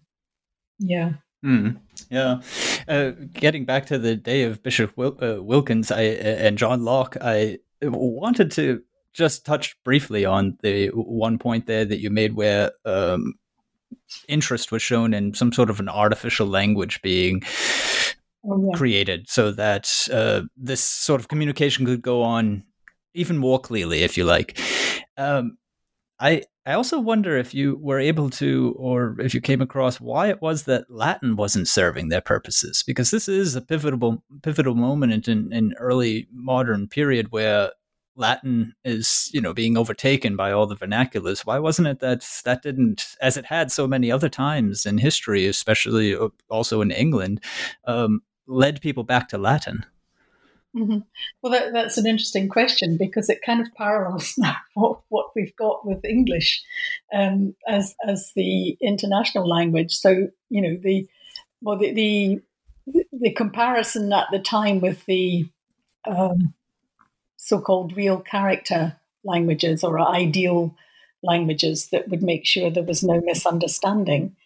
yeah. 0.79 1.13
Mm, 1.45 1.79
yeah. 2.11 2.41
Uh, 2.89 3.13
getting 3.33 3.65
back 3.65 3.87
to 3.87 3.99
the 3.99 4.17
day 4.17 4.43
of 4.43 4.63
Bishop 4.63 4.97
Wil- 4.97 5.19
uh, 5.23 5.43
Wilkins 5.43 5.91
I, 5.91 6.07
uh, 6.07 6.37
and 6.39 6.59
John 6.59 6.85
Locke, 6.85 7.17
I 7.21 7.59
wanted 7.83 8.51
to 8.53 8.83
just 9.13 9.45
touch 9.45 9.77
briefly 9.83 10.25
on 10.25 10.57
the 10.63 10.89
one 10.89 11.39
point 11.39 11.67
there 11.67 11.85
that 11.85 12.01
you 12.01 12.11
made 12.11 12.35
where 12.35 12.73
um, 12.85 13.35
interest 14.29 14.71
was 14.71 14.83
shown 14.83 15.15
in 15.15 15.35
some 15.35 15.53
sort 15.53 15.71
of 15.71 15.81
an 15.81 15.89
artificial 15.89 16.47
language 16.47 17.01
being 17.03 17.43
oh, 18.45 18.71
yeah. 18.71 18.79
created 18.79 19.29
so 19.29 19.51
that 19.53 20.09
uh, 20.13 20.43
this 20.57 20.83
sort 20.83 21.21
of 21.21 21.29
communication 21.29 21.87
could 21.87 22.03
go 22.03 22.23
on 22.23 22.65
even 23.15 23.39
more 23.39 23.59
clearly, 23.59 24.03
if 24.03 24.17
you 24.17 24.25
like. 24.25 24.59
Um, 25.17 25.59
I 26.21 26.43
I 26.67 26.75
also 26.75 27.01
wonder 27.01 27.37
if 27.37 27.55
you 27.55 27.79
were 27.81 27.99
able 27.99 28.31
to, 28.31 28.75
or 28.79 29.17
if 29.19 29.35
you 29.35 29.41
came 29.41 29.63
across 29.63 30.01
why 30.01 30.29
it 30.29 30.43
was 30.43 30.65
that 30.65 30.85
Latin 30.91 31.35
wasn't 31.35 31.67
serving 31.67 32.09
their 32.09 32.21
purposes, 32.21 32.85
because 32.87 33.11
this 33.11 33.29
is 33.29 33.57
a 33.57 33.63
pivotal 33.63 34.23
pivotal 34.43 34.75
moment 34.75 35.27
in 35.27 35.53
in 35.53 35.75
early 35.79 36.29
modern 36.33 36.87
period 36.87 37.33
where 37.33 37.71
Latin 38.17 38.75
is, 38.85 39.31
you 39.33 39.41
know, 39.41 39.55
being 39.55 39.79
overtaken 39.79 40.37
by 40.37 40.53
all 40.53 40.67
the 40.67 40.77
vernaculars. 40.77 41.47
Why 41.47 41.59
wasn't 41.59 41.89
it 41.89 42.01
that 42.01 42.29
that 42.45 42.63
didn't, 42.63 43.17
as 43.23 43.37
it 43.37 43.47
had 43.47 43.73
so 43.73 43.89
many 43.89 44.13
other 44.13 44.29
times 44.29 44.85
in 44.85 44.99
history, 44.99 45.47
especially 45.47 46.15
uh, 46.15 46.29
also 46.51 46.83
in 46.83 46.91
England, 46.91 47.43
um, 47.87 48.21
led 48.51 48.81
people 48.81 49.05
back 49.05 49.29
to 49.29 49.39
Latin? 49.39 49.87
Mm-hmm. 50.77 50.99
Well, 51.43 51.53
that, 51.53 51.73
that's 51.73 51.99
an 51.99 52.07
interesting 52.07 52.49
question 52.49 52.97
because 52.97 53.29
it 53.29 53.43
kind 53.43 53.61
of 53.61 53.75
parallels 53.75 54.39
what, 54.75 55.01
what 55.09 55.31
we've 55.35 55.55
got 55.57 55.85
with 55.85 56.05
English 56.05 56.63
um, 57.13 57.55
as 57.67 57.95
as 58.07 58.33
the 58.37 58.77
international 58.81 59.49
language. 59.49 59.97
So 59.97 60.29
you 60.49 60.63
know 60.63 60.79
the 60.81 61.09
well 61.61 61.77
the 61.77 61.93
the, 61.93 62.41
the 63.13 63.33
comparison 63.33 64.13
at 64.13 64.29
the 64.31 64.39
time 64.39 64.81
with 64.81 65.05
the 65.07 65.51
um, 66.07 66.55
so-called 67.37 67.97
real 67.97 68.21
character 68.21 68.97
languages 69.25 69.83
or 69.83 70.01
ideal 70.01 70.75
languages 71.23 71.89
that 71.89 72.09
would 72.09 72.23
make 72.23 72.47
sure 72.47 72.71
there 72.71 72.83
was 72.83 73.03
no 73.03 73.21
misunderstanding 73.25 74.37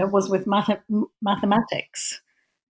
uh, 0.00 0.06
was 0.06 0.30
with 0.30 0.46
math- 0.46 0.80
mathematics. 1.20 2.20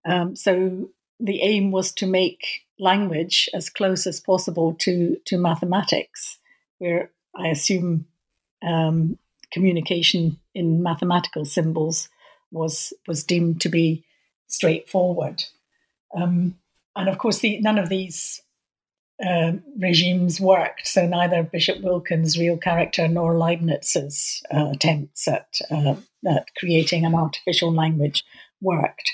Um, 0.05 0.37
so 0.37 0.91
the 1.21 1.41
aim 1.43 1.71
was 1.71 1.93
to 1.95 2.07
make 2.07 2.63
language 2.79 3.49
as 3.55 3.71
close 3.71 4.07
as 4.07 4.21
possible 4.21 4.75
to 4.81 5.17
to 5.27 5.39
mathematics, 5.39 6.39
where 6.79 7.11
I 7.37 7.49
assume 7.49 8.07
um, 8.63 9.19
communication 9.53 10.39
in 10.55 10.83
mathematical 10.83 11.45
symbols 11.45 12.09
was 12.51 12.93
was 13.07 13.25
deemed 13.25 13.61
to 13.61 13.69
be 13.69 14.05
straightforward. 14.47 15.45
Um, 16.15 16.59
and 16.95 17.09
of 17.09 17.19
course, 17.19 17.39
the, 17.39 17.59
none 17.61 17.79
of 17.79 17.89
these 17.89 18.43
uh, 19.25 19.53
regimes 19.79 20.41
worked. 20.41 20.87
So 20.87 21.07
neither 21.07 21.43
Bishop 21.43 21.81
Wilkins' 21.83 22.39
real 22.39 22.57
character 22.57 23.09
nor 23.09 23.39
Leibniz's 23.39 24.43
uh, 24.53 24.71
attempts 24.73 25.29
at, 25.29 25.59
uh, 25.71 25.95
at 26.29 26.49
creating 26.59 27.05
an 27.05 27.15
artificial 27.15 27.73
language 27.73 28.25
worked. 28.61 29.13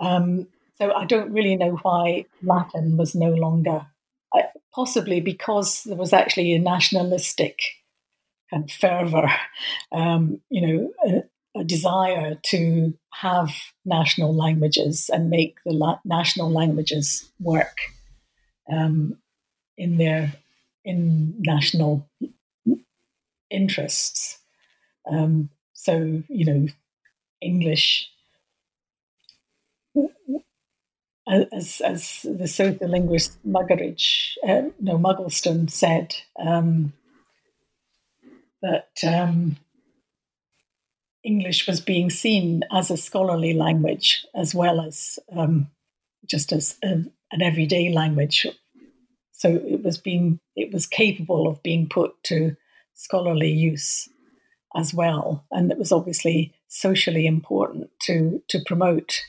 Um, 0.00 0.48
so 0.78 0.92
I 0.92 1.04
don't 1.04 1.32
really 1.32 1.56
know 1.56 1.78
why 1.82 2.26
Latin 2.42 2.96
was 2.96 3.14
no 3.14 3.30
longer, 3.30 3.86
uh, 4.34 4.42
possibly 4.74 5.20
because 5.20 5.84
there 5.84 5.96
was 5.96 6.12
actually 6.12 6.54
a 6.54 6.58
nationalistic 6.58 7.60
kind 8.50 8.64
of 8.64 8.70
fervor, 8.70 9.30
um, 9.92 10.40
you 10.50 10.66
know, 10.66 10.92
a, 11.06 11.60
a, 11.60 11.64
desire 11.64 12.38
to 12.42 12.94
have 13.12 13.50
national 13.84 14.34
languages 14.34 15.10
and 15.12 15.30
make 15.30 15.56
the 15.64 15.72
la- 15.72 16.00
national 16.04 16.50
languages 16.50 17.30
work 17.38 17.76
um, 18.70 19.18
in 19.76 19.98
their 19.98 20.32
in 20.84 21.34
national 21.38 22.08
interests. 23.50 24.38
Um, 25.10 25.50
so, 25.72 26.22
you 26.28 26.44
know, 26.44 26.66
English, 27.40 28.10
as, 31.26 31.80
as 31.84 32.22
the 32.22 32.44
sociolinguist 32.44 33.36
Muggeridge, 33.46 34.34
uh, 34.46 34.70
no, 34.80 34.98
Mugglestone 34.98 35.70
said, 35.70 36.14
um, 36.38 36.92
that 38.62 38.90
um, 39.06 39.56
English 41.24 41.66
was 41.66 41.80
being 41.80 42.10
seen 42.10 42.62
as 42.72 42.90
a 42.90 42.96
scholarly 42.96 43.54
language 43.54 44.26
as 44.34 44.54
well 44.54 44.80
as 44.80 45.18
um, 45.36 45.68
just 46.26 46.52
as 46.52 46.78
a, 46.82 47.04
an 47.32 47.42
everyday 47.42 47.92
language. 47.92 48.46
So 49.32 49.48
it 49.50 49.82
was 49.82 49.98
being 49.98 50.38
it 50.54 50.72
was 50.72 50.86
capable 50.86 51.48
of 51.48 51.62
being 51.62 51.88
put 51.88 52.12
to 52.24 52.56
scholarly 52.94 53.50
use 53.50 54.08
as 54.76 54.94
well, 54.94 55.44
and 55.50 55.70
it 55.70 55.78
was 55.78 55.90
obviously 55.92 56.54
socially 56.68 57.26
important 57.26 57.90
to 58.02 58.42
to 58.48 58.60
promote 58.64 59.22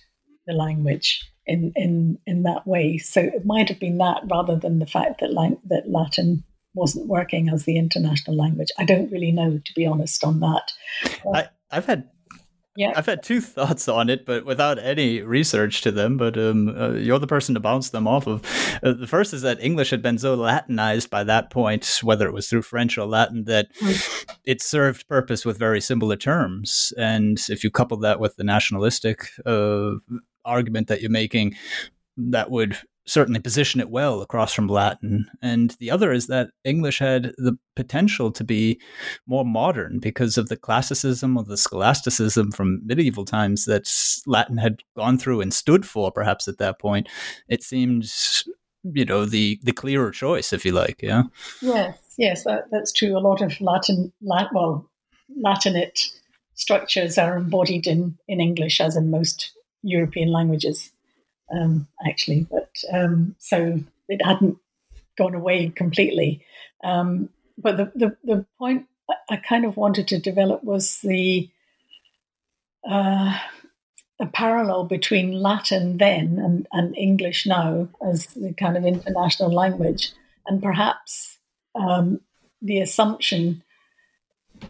the 0.46 0.54
language 0.54 1.30
in 1.46 1.72
in 1.76 2.18
in 2.26 2.44
that 2.44 2.66
way. 2.66 2.98
So 2.98 3.22
it 3.22 3.46
might 3.46 3.70
have 3.70 3.80
been 3.80 3.98
that 3.98 4.22
rather 4.30 4.56
than 4.56 4.80
the 4.80 4.86
fact 4.86 5.20
that 5.20 5.34
like 5.34 5.58
that 5.66 5.90
Latin 5.90 6.44
wasn't 6.74 7.08
working 7.08 7.50
as 7.50 7.66
the 7.66 7.78
international 7.78 8.36
language. 8.36 8.70
I 8.80 8.86
don't 8.86 9.12
really 9.12 9.32
know, 9.32 9.60
to 9.64 9.74
be 9.76 9.86
honest, 9.86 10.24
on 10.24 10.40
that. 10.40 10.72
I, 11.34 11.48
I've 11.70 11.86
had 11.86 12.10
yeah. 12.76 12.94
I've 12.96 13.06
had 13.06 13.22
two 13.22 13.40
thoughts 13.40 13.88
on 13.88 14.10
it, 14.10 14.26
but 14.26 14.46
without 14.46 14.80
any 14.80 15.22
research 15.22 15.82
to 15.82 15.92
them. 15.92 16.18
But 16.18 16.38
um, 16.38 16.70
uh, 16.70 16.94
you're 16.94 17.20
the 17.20 17.28
person 17.28 17.54
to 17.54 17.60
bounce 17.60 17.92
them 17.92 18.08
off 18.08 18.26
of. 18.26 18.44
Uh, 18.82 18.94
the 18.94 19.06
first 19.06 19.34
is 19.34 19.44
that 19.44 19.62
English 19.62 19.92
had 19.92 20.02
been 20.02 20.18
so 20.18 20.34
Latinized 20.34 21.12
by 21.12 21.24
that 21.24 21.52
point, 21.52 22.00
whether 22.02 22.28
it 22.28 22.34
was 22.34 22.50
through 22.50 22.64
French 22.64 22.98
or 22.98 23.06
Latin, 23.06 23.44
that 23.44 23.68
mm. 23.76 24.26
it 24.44 24.62
served 24.62 25.08
purpose 25.08 25.46
with 25.46 25.60
very 25.60 25.82
similar 25.82 26.16
terms. 26.16 26.92
And 26.98 27.40
if 27.48 27.64
you 27.64 27.70
couple 27.70 27.98
that 27.98 28.20
with 28.20 28.38
the 28.38 28.44
nationalistic 28.44 29.28
uh, 29.46 29.92
argument 30.46 30.88
that 30.88 31.02
you're 31.02 31.12
making, 31.12 31.56
that 32.18 32.52
would 32.52 32.78
certainly 33.06 33.40
position 33.40 33.82
it 33.82 33.90
well 33.90 34.22
across 34.22 34.54
from 34.54 34.68
Latin. 34.68 35.30
And 35.42 35.72
the 35.80 35.92
other 35.92 36.14
is 36.14 36.28
that 36.28 36.52
English 36.64 37.00
had 37.00 37.34
the 37.38 37.58
potential 37.76 38.32
to 38.32 38.44
be 38.44 38.80
more 39.28 39.44
modern 39.44 40.00
because 40.00 40.38
of 40.38 40.48
the 40.48 40.56
classicism 40.56 41.38
or 41.38 41.44
the 41.44 41.58
scholasticism 41.58 42.52
from 42.52 42.82
medieval 42.86 43.26
times 43.26 43.66
that 43.66 43.92
Latin 44.26 44.58
had 44.58 44.84
gone 44.96 45.18
through 45.18 45.42
and 45.42 45.54
stood 45.54 45.86
for, 45.86 46.12
perhaps 46.12 46.48
at 46.48 46.60
that 46.60 46.80
point. 46.80 47.10
It 47.50 47.62
seemed, 47.62 48.10
you 48.84 49.06
know, 49.06 49.26
the, 49.26 49.60
the 49.64 49.74
clearer 49.74 50.12
choice, 50.12 50.54
if 50.54 50.64
you 50.64 50.72
like. 50.72 51.02
Yeah. 51.02 51.24
Yes, 51.62 51.98
yes, 52.18 52.44
that, 52.46 52.66
that's 52.72 52.94
true. 52.94 53.18
A 53.18 53.20
lot 53.20 53.42
of 53.42 53.60
Latin, 53.60 54.14
Latin 54.22 54.50
well, 54.54 54.90
Latinate 55.44 56.10
structures 56.54 57.18
are 57.18 57.36
embodied 57.36 57.86
in, 57.86 58.18
in 58.30 58.40
English, 58.40 58.80
as 58.80 58.96
in 58.96 59.12
most 59.12 59.52
European 59.84 60.32
languages 60.32 60.92
um, 61.54 61.88
actually. 62.06 62.48
But 62.50 62.70
um, 62.92 63.36
so 63.40 63.80
it 64.10 64.26
hadn't 64.26 64.58
gone 65.18 65.36
away 65.36 65.70
completely. 65.70 66.44
Um, 66.84 67.30
but 67.58 67.78
the, 67.78 67.92
the, 67.96 68.18
the 68.24 68.46
point 68.58 68.88
I 69.30 69.38
kind 69.38 69.66
of 69.66 69.78
wanted 69.78 70.08
to 70.10 70.20
develop 70.20 70.64
was 70.64 71.00
the 71.02 71.50
uh, 72.90 73.38
a 74.20 74.26
parallel 74.28 74.86
between 74.86 75.32
Latin 75.32 75.98
then 75.98 76.40
and, 76.40 76.68
and 76.72 76.96
English 76.98 77.46
now 77.46 77.88
as 78.06 78.28
the 78.28 78.54
kind 78.54 78.78
of 78.78 78.86
international 78.86 79.52
language, 79.52 80.12
and 80.48 80.62
perhaps 80.62 81.38
um, 81.76 82.20
the 82.62 82.80
assumption 82.80 83.64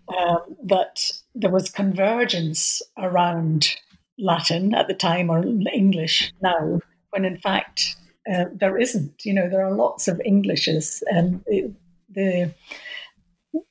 uh, 0.07 0.39
that 0.63 1.11
there 1.35 1.49
was 1.49 1.69
convergence 1.69 2.81
around 2.97 3.75
Latin 4.19 4.73
at 4.73 4.87
the 4.87 4.93
time 4.93 5.29
or 5.29 5.43
English 5.73 6.33
now, 6.41 6.79
when 7.11 7.25
in 7.25 7.37
fact 7.37 7.95
uh, 8.31 8.45
there 8.53 8.77
isn't. 8.77 9.25
You 9.25 9.33
know, 9.33 9.49
there 9.49 9.65
are 9.65 9.73
lots 9.73 10.07
of 10.07 10.21
Englishes, 10.23 11.03
and 11.07 11.43
the, 11.45 11.73
the, 12.09 12.53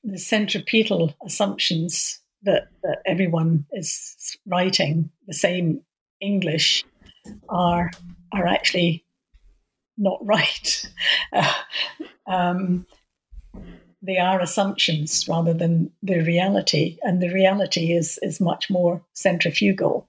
the 0.05 0.19
centripetal 0.19 1.15
assumptions 1.25 2.21
that, 2.43 2.69
that 2.83 2.99
everyone 3.07 3.67
is 3.73 4.37
writing 4.47 5.11
the 5.27 5.35
same 5.35 5.83
English 6.21 6.85
are 7.49 7.91
are 8.33 8.47
actually 8.47 9.05
not 9.97 10.19
right. 10.25 10.91
Uh, 11.33 11.53
um, 12.27 12.87
they 14.05 14.19
are 14.19 14.41
assumptions 14.41 15.29
rather 15.29 15.55
than 15.55 15.91
the 16.03 16.21
reality, 16.21 16.99
and 17.03 17.23
the 17.23 17.33
reality 17.33 17.93
is 17.93 18.19
is 18.23 18.41
much 18.41 18.69
more 18.69 19.03
centrifugal 19.15 20.09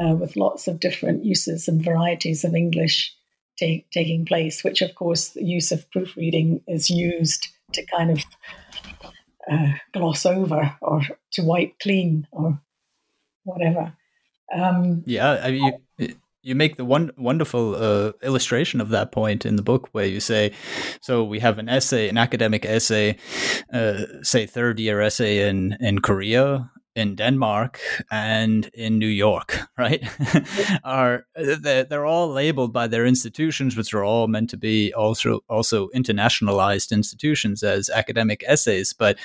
uh, 0.00 0.14
with 0.14 0.36
lots 0.36 0.68
of 0.68 0.80
different 0.80 1.24
uses 1.24 1.68
and 1.68 1.82
varieties 1.82 2.44
of 2.44 2.54
English 2.54 3.14
take, 3.56 3.90
taking 3.90 4.24
place, 4.24 4.62
which, 4.62 4.82
of 4.82 4.94
course, 4.94 5.30
the 5.30 5.44
use 5.44 5.72
of 5.72 5.90
proofreading 5.90 6.60
is 6.66 6.90
used 6.90 7.48
to 7.72 7.84
kind 7.86 8.10
of 8.10 8.24
uh, 9.50 9.72
gloss 9.92 10.26
over 10.26 10.76
or 10.80 11.02
to 11.32 11.42
wipe 11.42 11.78
clean 11.80 12.26
or 12.32 12.60
whatever. 13.44 13.92
Um, 14.52 15.02
yeah, 15.06 15.40
I 15.42 15.50
mean, 15.50 15.72
you, 15.98 16.14
you 16.42 16.54
make 16.54 16.76
the 16.76 16.84
one 16.84 17.10
wonderful 17.16 17.74
uh, 17.74 18.12
illustration 18.22 18.80
of 18.80 18.90
that 18.90 19.10
point 19.10 19.44
in 19.44 19.56
the 19.56 19.62
book 19.62 19.88
where 19.92 20.06
you 20.06 20.20
say, 20.20 20.52
so 21.00 21.24
we 21.24 21.40
have 21.40 21.58
an 21.58 21.68
essay, 21.68 22.08
an 22.08 22.18
academic 22.18 22.64
essay, 22.64 23.16
uh, 23.72 24.02
say 24.22 24.46
third 24.46 24.78
year 24.78 25.00
essay 25.00 25.48
in 25.48 25.76
in 25.80 25.98
Korea, 26.00 26.70
in 26.96 27.14
Denmark 27.14 27.78
and 28.10 28.66
in 28.74 28.98
New 28.98 29.06
York, 29.06 29.58
right? 29.78 30.02
are 30.82 31.26
uh, 31.36 31.84
they're 31.88 32.06
all 32.06 32.28
labeled 32.28 32.72
by 32.72 32.88
their 32.88 33.06
institutions, 33.06 33.76
which 33.76 33.92
are 33.94 34.02
all 34.02 34.26
meant 34.26 34.50
to 34.50 34.56
be 34.56 34.92
also 34.94 35.40
also 35.48 35.88
internationalized 35.88 36.90
institutions 36.90 37.62
as 37.62 37.90
academic 37.90 38.42
essays. 38.46 38.92
But 38.92 39.18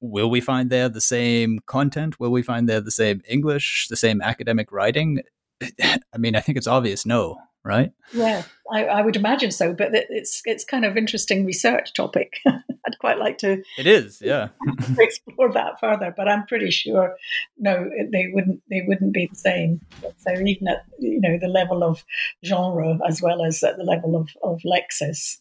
will 0.00 0.30
we 0.30 0.40
find 0.40 0.70
there 0.70 0.88
the 0.88 1.00
same 1.00 1.60
content? 1.66 2.20
Will 2.20 2.30
we 2.30 2.42
find 2.42 2.68
there 2.68 2.82
the 2.82 2.90
same 2.90 3.22
English, 3.26 3.88
the 3.88 3.96
same 3.96 4.20
academic 4.20 4.70
writing? 4.70 5.22
I 5.82 6.18
mean, 6.18 6.36
I 6.36 6.40
think 6.40 6.58
it's 6.58 6.66
obvious, 6.66 7.06
no, 7.06 7.38
right? 7.64 7.92
Yeah, 8.12 8.42
I, 8.70 8.84
I 8.84 9.02
would 9.02 9.16
imagine 9.16 9.50
so. 9.50 9.72
But 9.72 9.94
it's 9.94 10.42
it's 10.44 10.64
kind 10.64 10.84
of 10.84 10.96
interesting 10.96 11.44
research 11.44 11.92
topic. 11.94 12.40
I'd 12.46 12.98
quite 12.98 13.18
like 13.18 13.38
to. 13.38 13.62
It 13.78 13.86
is, 13.86 14.20
yeah. 14.20 14.48
explore 14.98 15.52
that 15.52 15.80
further, 15.80 16.12
but 16.14 16.28
I'm 16.28 16.46
pretty 16.46 16.70
sure 16.70 17.16
no, 17.58 17.90
they 18.12 18.30
wouldn't. 18.32 18.62
They 18.68 18.82
wouldn't 18.86 19.14
be 19.14 19.26
the 19.26 19.36
same. 19.36 19.80
So 20.18 20.32
even 20.32 20.68
at 20.68 20.84
you 20.98 21.20
know 21.20 21.38
the 21.40 21.48
level 21.48 21.82
of 21.82 22.04
genre 22.44 22.98
as 23.06 23.22
well 23.22 23.44
as 23.44 23.62
at 23.62 23.76
the 23.76 23.84
level 23.84 24.16
of 24.16 24.28
of 24.42 24.60
lexis, 24.64 25.38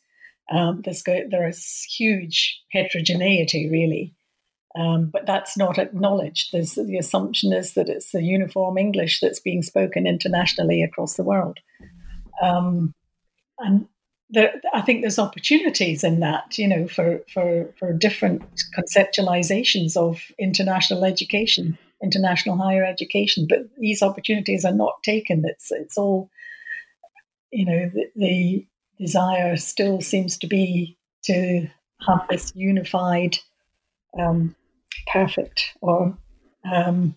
um, 0.51 0.81
there's 0.83 1.03
there 1.03 1.47
is 1.47 1.85
huge 1.97 2.61
heterogeneity 2.71 3.69
really. 3.69 4.15
Um, 4.75 5.11
but 5.13 5.27
that's 5.27 5.55
not 5.55 5.77
acknowledged. 5.77 6.51
There's, 6.51 6.73
the 6.73 6.97
assumption 6.97 7.53
is 7.53 7.75
that 7.75 7.89
it's 7.89 8.15
a 8.15 8.23
uniform 8.23 8.79
English 8.79 9.19
that's 9.19 9.39
being 9.39 9.61
spoken 9.61 10.07
internationally 10.07 10.81
across 10.81 11.13
the 11.13 11.23
world. 11.23 11.59
Um, 12.41 12.93
and 13.59 13.87
there, 14.29 14.53
I 14.73 14.81
think 14.81 15.01
there's 15.01 15.19
opportunities 15.19 16.03
in 16.03 16.19
that, 16.21 16.57
you 16.57 16.67
know, 16.67 16.87
for, 16.87 17.21
for, 17.31 17.73
for 17.77 17.93
different 17.93 18.43
conceptualizations 18.77 19.95
of 19.95 20.19
international 20.39 21.05
education, 21.05 21.77
international 22.01 22.57
higher 22.57 22.83
education. 22.83 23.45
But 23.47 23.59
these 23.77 24.01
opportunities 24.01 24.65
are 24.65 24.73
not 24.73 25.03
taken. 25.03 25.43
It's 25.45 25.71
it's 25.71 25.97
all, 25.97 26.29
you 27.51 27.65
know, 27.65 27.91
the, 27.93 28.05
the 28.15 28.67
desire 28.99 29.55
still 29.57 30.01
seems 30.01 30.37
to 30.39 30.47
be 30.47 30.97
to 31.25 31.67
have 32.07 32.25
this 32.29 32.51
unified, 32.55 33.37
um, 34.19 34.55
perfect 35.11 35.73
or 35.81 36.17
um, 36.71 37.15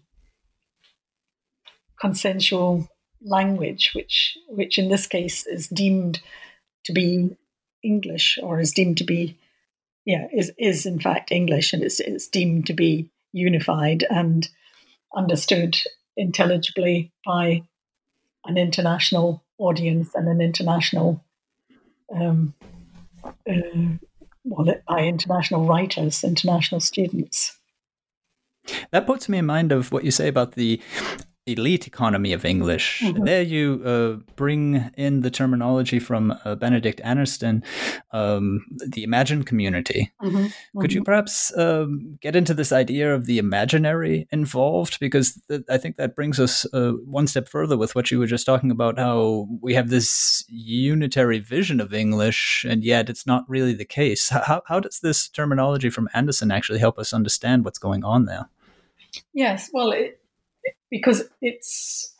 consensual 2.00 2.88
language, 3.22 3.92
which 3.94 4.36
which 4.48 4.78
in 4.78 4.88
this 4.88 5.06
case 5.06 5.46
is 5.46 5.68
deemed 5.68 6.20
to 6.84 6.92
be 6.92 7.36
English 7.82 8.38
or 8.42 8.60
is 8.60 8.72
deemed 8.72 8.98
to 8.98 9.04
be, 9.04 9.38
yeah, 10.04 10.26
is, 10.32 10.52
is 10.58 10.86
in 10.86 10.98
fact 10.98 11.32
English 11.32 11.72
and 11.72 11.82
it's, 11.82 12.00
it's 12.00 12.28
deemed 12.28 12.66
to 12.66 12.74
be 12.74 13.08
unified 13.32 14.04
and 14.10 14.48
understood 15.14 15.78
intelligibly 16.16 17.12
by 17.24 17.62
an 18.44 18.56
international 18.56 19.42
audience 19.58 20.14
and 20.14 20.28
an 20.28 20.40
international, 20.40 21.22
um, 22.14 22.54
uh, 23.24 23.32
well, 24.44 24.74
by 24.88 25.00
international 25.00 25.66
writers, 25.66 26.22
international 26.22 26.80
students. 26.80 27.58
That 28.90 29.06
puts 29.06 29.28
me 29.28 29.38
in 29.38 29.46
mind 29.46 29.72
of 29.72 29.92
what 29.92 30.04
you 30.04 30.10
say 30.10 30.28
about 30.28 30.52
the 30.52 30.80
elite 31.46 31.86
economy 31.86 32.32
of 32.32 32.44
English. 32.44 33.00
Mm-hmm. 33.02 33.24
There 33.24 33.42
you 33.42 33.82
uh, 33.84 34.32
bring 34.34 34.90
in 34.96 35.20
the 35.20 35.30
terminology 35.30 35.98
from 35.98 36.36
uh, 36.44 36.56
Benedict 36.56 37.00
Anderson, 37.04 37.62
um, 38.12 38.66
the 38.86 39.04
imagined 39.04 39.46
community. 39.46 40.12
Mm-hmm. 40.22 40.36
Mm-hmm. 40.36 40.80
Could 40.80 40.92
you 40.92 41.00
mm-hmm. 41.00 41.04
perhaps 41.04 41.56
um, 41.56 42.18
get 42.20 42.36
into 42.36 42.54
this 42.54 42.72
idea 42.72 43.14
of 43.14 43.26
the 43.26 43.38
imaginary 43.38 44.26
involved? 44.30 44.98
Because 44.98 45.40
th- 45.48 45.62
I 45.70 45.78
think 45.78 45.96
that 45.96 46.16
brings 46.16 46.40
us 46.40 46.66
uh, 46.72 46.92
one 47.04 47.26
step 47.26 47.48
further 47.48 47.76
with 47.76 47.94
what 47.94 48.10
you 48.10 48.18
were 48.18 48.26
just 48.26 48.46
talking 48.46 48.70
about 48.70 48.98
how 48.98 49.48
we 49.60 49.74
have 49.74 49.88
this 49.88 50.44
unitary 50.48 51.38
vision 51.38 51.80
of 51.80 51.94
English, 51.94 52.66
and 52.68 52.84
yet 52.84 53.08
it's 53.08 53.26
not 53.26 53.48
really 53.48 53.72
the 53.72 53.84
case. 53.84 54.28
How, 54.28 54.62
how 54.66 54.80
does 54.80 55.00
this 55.00 55.28
terminology 55.28 55.90
from 55.90 56.08
Anderson 56.12 56.50
actually 56.50 56.78
help 56.78 56.98
us 56.98 57.12
understand 57.12 57.64
what's 57.64 57.78
going 57.78 58.04
on 58.04 58.26
there? 58.26 58.48
Yes, 59.32 59.70
well, 59.72 59.92
it, 59.92 60.20
because 60.90 61.24
it's 61.40 62.14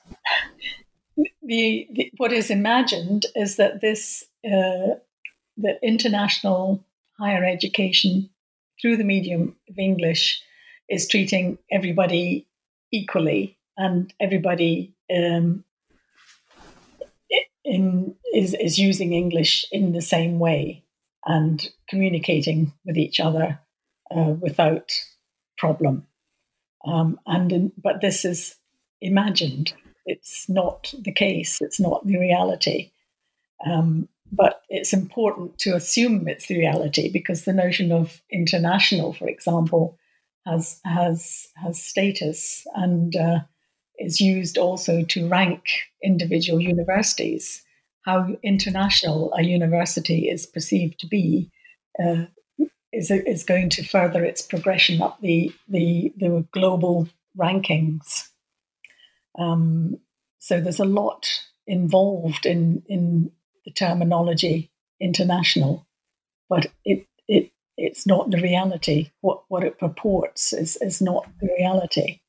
the, 1.43 1.87
the, 1.93 2.13
what 2.17 2.33
is 2.33 2.51
imagined 2.51 3.27
is 3.35 3.57
that 3.57 3.81
this 3.81 4.25
uh, 4.45 4.99
that 5.59 5.79
international 5.83 6.85
higher 7.19 7.45
education 7.45 8.29
through 8.81 8.97
the 8.97 9.05
medium 9.05 9.57
of 9.69 9.79
English 9.79 10.43
is 10.89 11.09
treating 11.09 11.59
everybody 11.73 12.47
equally 12.93 13.59
and 13.77 14.13
everybody 14.21 14.95
um, 15.15 15.65
in 17.65 18.15
is 18.35 18.55
is 18.55 18.79
using 18.79 19.13
English 19.13 19.67
in 19.73 19.93
the 19.93 20.03
same 20.03 20.39
way 20.39 20.85
and 21.25 21.69
communicating 21.89 22.73
with 22.85 22.97
each 22.97 23.19
other 23.19 23.59
uh, 24.15 24.35
without 24.41 24.93
problem. 25.59 26.07
Um, 26.87 27.19
and 27.27 27.53
in, 27.53 27.73
but 27.83 28.01
this 28.01 28.25
is 28.25 28.57
imagined. 29.01 29.73
It's 30.07 30.49
not 30.49 30.95
the 31.03 31.13
case. 31.13 31.59
It's 31.61 31.81
not 31.81 32.07
the 32.07 32.19
reality. 32.19 32.93
Um, 33.67 34.09
but 34.33 34.63
it's 34.69 34.93
important 34.93 35.59
to 35.59 35.75
assume 35.75 36.29
it's 36.29 36.47
the 36.47 36.59
reality 36.59 37.11
because 37.13 37.45
the 37.45 37.53
notion 37.53 37.93
of 37.93 38.21
international, 38.31 39.13
for 39.13 39.29
example, 39.29 39.99
has 40.47 40.81
has 40.85 41.49
has 41.57 41.83
status 41.83 42.65
and 42.75 43.17
uh, 43.17 43.41
is 43.99 44.21
used 44.21 44.59
also 44.59 45.03
to 45.05 45.29
rank 45.29 45.63
individual 46.03 46.61
universities. 46.61 47.63
How 48.05 48.37
international 48.43 49.33
a 49.37 49.43
university 49.43 50.29
is 50.29 50.47
perceived 50.47 51.01
to 51.01 51.09
be 51.09 51.51
uh, 52.03 52.27
is, 52.93 53.11
is 53.11 53.45
going 53.45 53.71
to 53.71 53.85
further 53.85 54.25
its 54.25 54.43
progression 54.43 55.03
up 55.03 55.21
the, 55.21 55.53
the, 55.69 56.13
the 56.17 56.47
global 56.53 57.09
rankings. 57.39 58.29
Um, 59.39 59.99
so 60.39 60.61
there's 60.61 60.81
a 60.81 60.85
lot 60.85 61.29
involved 61.67 62.47
in, 62.47 62.83
in 62.87 63.31
the 63.65 63.73
terminology 63.73 64.71
international, 65.01 65.87
but 66.49 66.69
it, 66.85 67.07
it, 67.29 67.51
it's 67.77 68.07
not 68.07 68.31
the 68.31 68.41
reality. 68.41 69.11
What, 69.21 69.43
what 69.49 69.65
it 69.65 69.79
purports 69.79 70.53
is, 70.53 70.77
is 70.81 71.03
not 71.03 71.27
the 71.41 71.49
reality. 71.59 72.21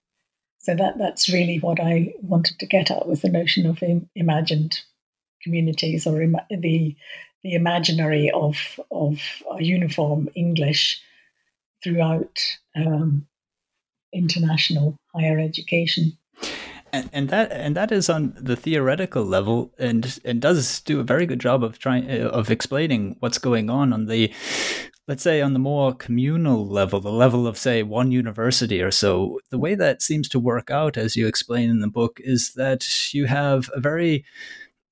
So 0.58 0.76
that, 0.76 0.98
that's 0.98 1.30
really 1.30 1.60
what 1.60 1.80
I 1.80 2.14
wanted 2.22 2.60
to 2.60 2.66
get 2.66 2.92
at 2.92 3.08
with 3.08 3.22
the 3.22 3.30
notion 3.30 3.66
of 3.66 3.82
Im- 3.82 4.10
imagined 4.16 4.82
communities 5.42 6.06
or 6.06 6.22
Im- 6.22 6.36
the 6.50 6.96
the 7.48 7.56
imaginary 7.56 8.30
of 8.32 8.56
of 8.92 9.22
uniform 9.60 10.28
English 10.36 11.02
throughout 11.82 12.38
um, 12.76 13.26
international 14.14 14.98
higher 15.16 15.40
education. 15.40 16.18
And, 16.92 17.10
and, 17.14 17.30
that 17.30 17.52
and 17.52 17.76
that 17.76 17.92
is 17.92 18.10
on 18.10 18.34
the 18.38 18.56
theoretical 18.56 19.24
level, 19.24 19.72
and 19.80 20.20
and 20.26 20.42
does 20.42 20.82
do 20.82 21.00
a 21.00 21.04
very 21.04 21.26
good 21.26 21.40
job 21.40 21.64
of 21.64 21.80
trying 21.80 22.10
uh, 22.10 22.28
of 22.30 22.52
explaining 22.52 23.16
what's 23.20 23.38
going 23.38 23.70
on 23.70 23.94
on 23.94 24.08
the, 24.08 24.34
let's 25.08 25.24
say, 25.24 25.42
on 25.42 25.54
the 25.54 25.60
more 25.60 25.94
communal 25.94 26.68
level, 26.68 27.00
the 27.00 27.12
level 27.12 27.48
of 27.48 27.58
say 27.58 27.82
one 27.82 28.12
university 28.12 28.82
or 28.82 28.92
so. 28.92 29.40
The 29.52 29.60
way 29.60 29.76
that 29.76 30.02
seems 30.02 30.28
to 30.30 30.40
work 30.40 30.70
out, 30.70 30.98
as 30.98 31.16
you 31.16 31.28
explain 31.28 31.70
in 31.70 31.80
the 31.80 31.96
book, 32.00 32.20
is 32.24 32.54
that 32.56 33.14
you 33.14 33.26
have 33.26 33.70
a 33.74 33.80
very 33.80 34.26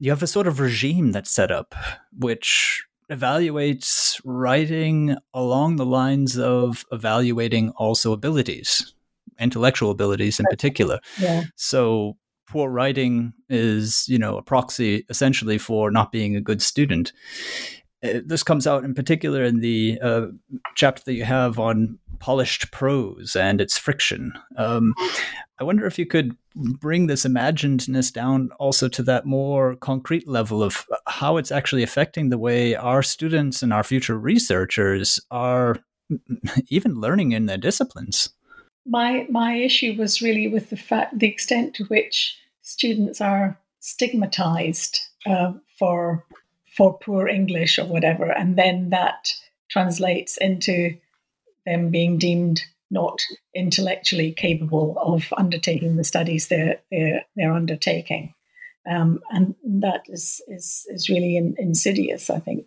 you 0.05 0.11
have 0.11 0.21
a 0.21 0.27
sort 0.27 0.45
of 0.45 0.59
regime 0.59 1.11
that's 1.11 1.31
set 1.31 1.51
up 1.51 1.73
which 2.15 2.85
evaluates 3.09 4.21
writing 4.23 5.15
along 5.33 5.77
the 5.77 5.85
lines 5.85 6.37
of 6.37 6.85
evaluating 6.91 7.71
also 7.71 8.13
abilities 8.13 8.93
intellectual 9.39 9.91
abilities 9.91 10.39
in 10.39 10.45
particular. 10.49 10.99
Yeah. 11.19 11.43
so 11.55 12.17
poor 12.47 12.69
writing 12.69 13.33
is 13.49 14.05
you 14.07 14.19
know 14.19 14.37
a 14.37 14.43
proxy 14.43 15.03
essentially 15.09 15.57
for 15.57 15.89
not 15.89 16.11
being 16.11 16.35
a 16.35 16.41
good 16.41 16.61
student 16.61 17.11
this 18.25 18.43
comes 18.43 18.67
out 18.67 18.83
in 18.83 18.93
particular 18.93 19.43
in 19.43 19.59
the 19.59 19.99
uh, 20.01 20.27
chapter 20.75 21.03
that 21.05 21.13
you 21.13 21.23
have 21.23 21.59
on 21.59 21.99
polished 22.19 22.71
prose 22.71 23.35
and 23.35 23.61
its 23.61 23.77
friction. 23.77 24.33
Um, 24.57 24.93
I 25.59 25.63
wonder 25.63 25.85
if 25.85 25.99
you 25.99 26.05
could 26.05 26.35
bring 26.55 27.07
this 27.07 27.25
imaginedness 27.25 28.11
down 28.11 28.49
also 28.59 28.87
to 28.89 29.03
that 29.03 29.25
more 29.25 29.75
concrete 29.75 30.27
level 30.27 30.63
of 30.63 30.85
how 31.07 31.37
it's 31.37 31.51
actually 31.51 31.83
affecting 31.83 32.29
the 32.29 32.37
way 32.37 32.75
our 32.75 33.03
students 33.03 33.61
and 33.61 33.71
our 33.73 33.83
future 33.83 34.17
researchers 34.17 35.19
are 35.31 35.77
even 36.69 36.99
learning 36.99 37.31
in 37.31 37.45
their 37.45 37.57
disciplines. 37.57 38.29
My 38.85 39.25
my 39.29 39.55
issue 39.55 39.95
was 39.97 40.21
really 40.21 40.47
with 40.47 40.69
the 40.69 40.77
fact 40.77 41.17
the 41.17 41.27
extent 41.27 41.73
to 41.75 41.85
which 41.85 42.37
students 42.61 43.19
are 43.19 43.59
stigmatized 43.79 44.99
uh, 45.25 45.53
for 45.77 46.24
for 46.75 46.97
poor 46.97 47.27
English 47.27 47.79
or 47.79 47.85
whatever, 47.85 48.31
and 48.31 48.57
then 48.57 48.89
that 48.89 49.33
translates 49.69 50.37
into 50.37 50.95
them 51.65 51.89
being 51.89 52.17
deemed 52.17 52.61
not 52.91 53.19
intellectually 53.55 54.31
capable 54.31 54.95
of 54.99 55.33
undertaking 55.37 55.95
the 55.95 56.03
studies 56.03 56.47
they're 56.47 56.79
they're, 56.91 57.25
they're 57.35 57.53
undertaking, 57.53 58.33
um, 58.89 59.19
and 59.31 59.55
that 59.63 60.03
is 60.07 60.41
is 60.47 60.85
is 60.89 61.09
really 61.09 61.35
in, 61.37 61.55
insidious, 61.57 62.29
I 62.29 62.39
think, 62.39 62.65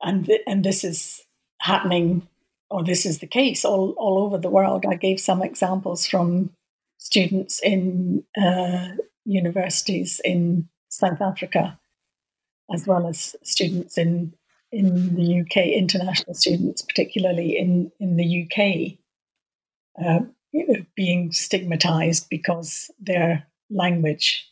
and 0.00 0.26
th- 0.26 0.40
and 0.46 0.64
this 0.64 0.84
is 0.84 1.22
happening, 1.58 2.26
or 2.70 2.82
this 2.82 3.04
is 3.04 3.18
the 3.18 3.26
case 3.26 3.64
all 3.64 3.94
all 3.98 4.18
over 4.18 4.38
the 4.38 4.50
world. 4.50 4.84
I 4.86 4.94
gave 4.94 5.20
some 5.20 5.42
examples 5.42 6.06
from 6.06 6.50
students 6.98 7.60
in 7.62 8.24
uh, 8.40 8.88
universities 9.24 10.20
in 10.24 10.68
South 10.88 11.20
Africa, 11.20 11.78
as 12.72 12.86
well 12.86 13.06
as 13.06 13.36
students 13.42 13.98
in 13.98 14.32
in 14.72 15.14
the 15.14 15.40
UK, 15.40 15.66
international 15.66 16.34
students, 16.34 16.80
particularly 16.80 17.58
in, 17.58 17.92
in 18.00 18.16
the 18.16 18.48
UK, 18.48 18.98
uh, 20.02 20.20
being 20.96 21.30
stigmatized 21.30 22.26
because 22.30 22.90
their 22.98 23.46
language 23.70 24.48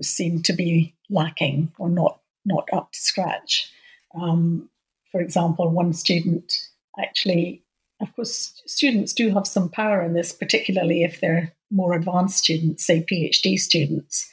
seemed 0.00 0.44
to 0.44 0.52
be 0.52 0.94
lacking 1.10 1.72
or 1.78 1.90
not, 1.90 2.20
not 2.44 2.68
up 2.72 2.92
to 2.92 2.98
scratch. 3.00 3.70
Um, 4.14 4.70
for 5.10 5.20
example, 5.20 5.68
one 5.70 5.92
student 5.92 6.68
actually, 6.98 7.62
of 8.00 8.14
course, 8.14 8.62
students 8.66 9.12
do 9.12 9.30
have 9.34 9.46
some 9.46 9.68
power 9.68 10.02
in 10.02 10.12
this, 10.12 10.32
particularly 10.32 11.02
if 11.02 11.20
they're 11.20 11.52
more 11.70 11.94
advanced 11.94 12.38
students, 12.38 12.86
say 12.86 13.04
PhD 13.10 13.58
students. 13.58 14.30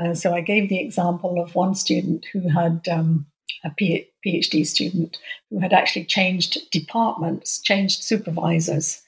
Uh, 0.00 0.14
so 0.14 0.32
I 0.32 0.40
gave 0.40 0.68
the 0.68 0.80
example 0.80 1.42
of 1.42 1.54
one 1.54 1.74
student 1.74 2.26
who 2.32 2.48
had 2.48 2.88
um, 2.90 3.26
a 3.64 3.70
PhD 3.70 4.66
student 4.66 5.18
who 5.50 5.58
had 5.58 5.72
actually 5.72 6.06
changed 6.06 6.70
departments, 6.70 7.60
changed 7.60 8.02
supervisors, 8.02 9.02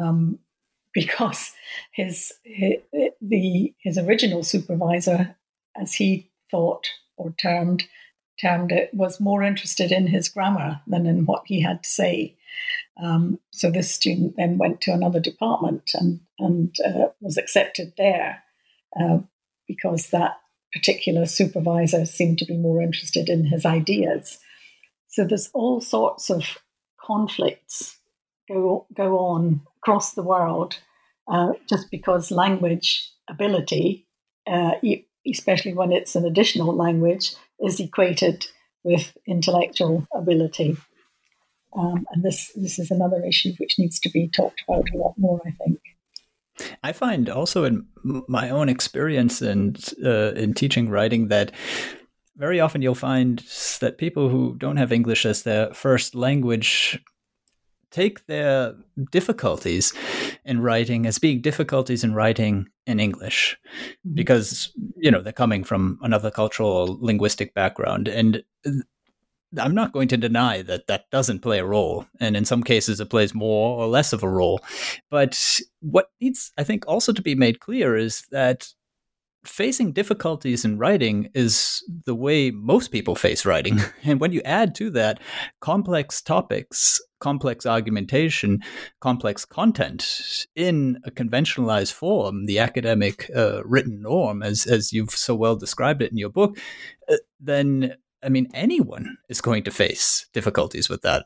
um, 0.00 0.38
because 0.92 1.52
his, 1.92 2.32
his, 2.42 2.76
the 3.20 3.72
his 3.78 3.98
original 3.98 4.42
supervisor, 4.42 5.36
as 5.80 5.94
he 5.94 6.30
thought 6.50 6.88
or 7.16 7.34
termed 7.40 7.84
termed 8.40 8.72
it, 8.72 8.92
was 8.92 9.20
more 9.20 9.42
interested 9.42 9.92
in 9.92 10.06
his 10.06 10.28
grammar 10.28 10.80
than 10.86 11.06
in 11.06 11.24
what 11.24 11.42
he 11.46 11.60
had 11.60 11.82
to 11.82 11.88
say. 11.88 12.34
Um, 12.98 13.38
so 13.50 13.70
this 13.70 13.94
student 13.94 14.36
then 14.36 14.58
went 14.58 14.80
to 14.82 14.92
another 14.92 15.20
department 15.20 15.90
and 15.94 16.20
and 16.38 16.74
uh, 16.84 17.08
was 17.20 17.36
accepted 17.36 17.92
there 17.96 18.42
uh, 18.98 19.18
because 19.66 20.10
that 20.10 20.38
particular 20.72 21.26
supervisor 21.26 22.04
seemed 22.04 22.38
to 22.38 22.44
be 22.44 22.56
more 22.56 22.82
interested 22.82 23.28
in 23.28 23.46
his 23.46 23.64
ideas. 23.64 24.38
So 25.08 25.24
there's 25.24 25.50
all 25.54 25.80
sorts 25.80 26.30
of 26.30 26.58
conflicts 27.00 27.96
go 28.48 28.86
go 28.94 29.18
on 29.18 29.60
across 29.78 30.12
the 30.12 30.22
world 30.22 30.78
uh, 31.28 31.52
just 31.68 31.90
because 31.90 32.30
language 32.30 33.10
ability, 33.28 34.06
uh, 34.46 34.72
especially 35.26 35.72
when 35.72 35.92
it's 35.92 36.14
an 36.14 36.24
additional 36.24 36.74
language, 36.74 37.34
is 37.60 37.80
equated 37.80 38.46
with 38.84 39.16
intellectual 39.26 40.06
ability. 40.14 40.76
Um, 41.76 42.06
and 42.12 42.22
this 42.22 42.52
this 42.54 42.78
is 42.78 42.90
another 42.90 43.24
issue 43.24 43.52
which 43.58 43.78
needs 43.78 43.98
to 44.00 44.10
be 44.10 44.28
talked 44.28 44.62
about 44.68 44.84
a 44.94 44.96
lot 44.96 45.14
more, 45.16 45.40
I 45.46 45.50
think. 45.50 45.80
I 46.82 46.92
find 46.92 47.28
also 47.28 47.64
in 47.64 47.86
my 48.28 48.50
own 48.50 48.68
experience 48.68 49.42
and 49.42 49.82
uh, 50.04 50.32
in 50.32 50.54
teaching 50.54 50.88
writing 50.88 51.28
that 51.28 51.52
very 52.36 52.60
often 52.60 52.82
you'll 52.82 52.94
find 52.94 53.38
that 53.80 53.98
people 53.98 54.28
who 54.28 54.54
don't 54.58 54.76
have 54.76 54.92
English 54.92 55.26
as 55.26 55.42
their 55.42 55.72
first 55.74 56.14
language 56.14 57.02
take 57.90 58.26
their 58.26 58.74
difficulties 59.10 59.94
in 60.44 60.60
writing 60.60 61.06
as 61.06 61.18
being 61.18 61.40
difficulties 61.40 62.04
in 62.04 62.14
writing 62.14 62.66
in 62.86 63.00
English 63.00 63.56
mm-hmm. 63.66 64.14
because 64.14 64.72
you 64.96 65.10
know 65.10 65.22
they're 65.22 65.32
coming 65.32 65.64
from 65.64 65.98
another 66.02 66.30
cultural 66.30 66.70
or 66.70 66.86
linguistic 67.00 67.54
background 67.54 68.08
and 68.08 68.42
I'm 69.58 69.74
not 69.74 69.92
going 69.92 70.08
to 70.08 70.16
deny 70.16 70.62
that 70.62 70.86
that 70.86 71.10
doesn't 71.10 71.40
play 71.40 71.58
a 71.58 71.64
role 71.64 72.06
and 72.20 72.36
in 72.36 72.44
some 72.44 72.62
cases 72.62 73.00
it 73.00 73.10
plays 73.10 73.34
more 73.34 73.78
or 73.78 73.86
less 73.86 74.12
of 74.12 74.22
a 74.22 74.28
role 74.28 74.60
but 75.10 75.60
what 75.80 76.10
needs 76.20 76.52
I 76.58 76.64
think 76.64 76.84
also 76.86 77.12
to 77.12 77.22
be 77.22 77.34
made 77.34 77.60
clear 77.60 77.96
is 77.96 78.26
that 78.30 78.68
facing 79.46 79.92
difficulties 79.92 80.64
in 80.64 80.78
writing 80.78 81.30
is 81.34 81.82
the 82.04 82.14
way 82.14 82.50
most 82.50 82.88
people 82.88 83.14
face 83.14 83.46
writing. 83.46 83.80
And 84.04 84.20
when 84.20 84.32
you 84.32 84.40
add 84.44 84.74
to 84.76 84.90
that 84.90 85.20
complex 85.60 86.22
topics, 86.22 87.00
complex 87.18 87.66
argumentation, 87.66 88.62
complex 89.00 89.44
content 89.44 90.46
in 90.54 90.98
a 91.04 91.10
conventionalized 91.10 91.92
form, 91.92 92.46
the 92.46 92.58
academic 92.60 93.30
uh, 93.34 93.64
written 93.64 94.02
norm, 94.02 94.42
as, 94.42 94.66
as 94.66 94.92
you've 94.92 95.10
so 95.10 95.34
well 95.34 95.56
described 95.56 96.02
it 96.02 96.12
in 96.12 96.18
your 96.18 96.28
book, 96.28 96.56
uh, 97.10 97.16
then, 97.40 97.96
I 98.26 98.28
mean, 98.28 98.48
anyone 98.52 99.16
is 99.28 99.40
going 99.40 99.62
to 99.64 99.70
face 99.70 100.26
difficulties 100.32 100.88
with 100.88 101.02
that. 101.02 101.22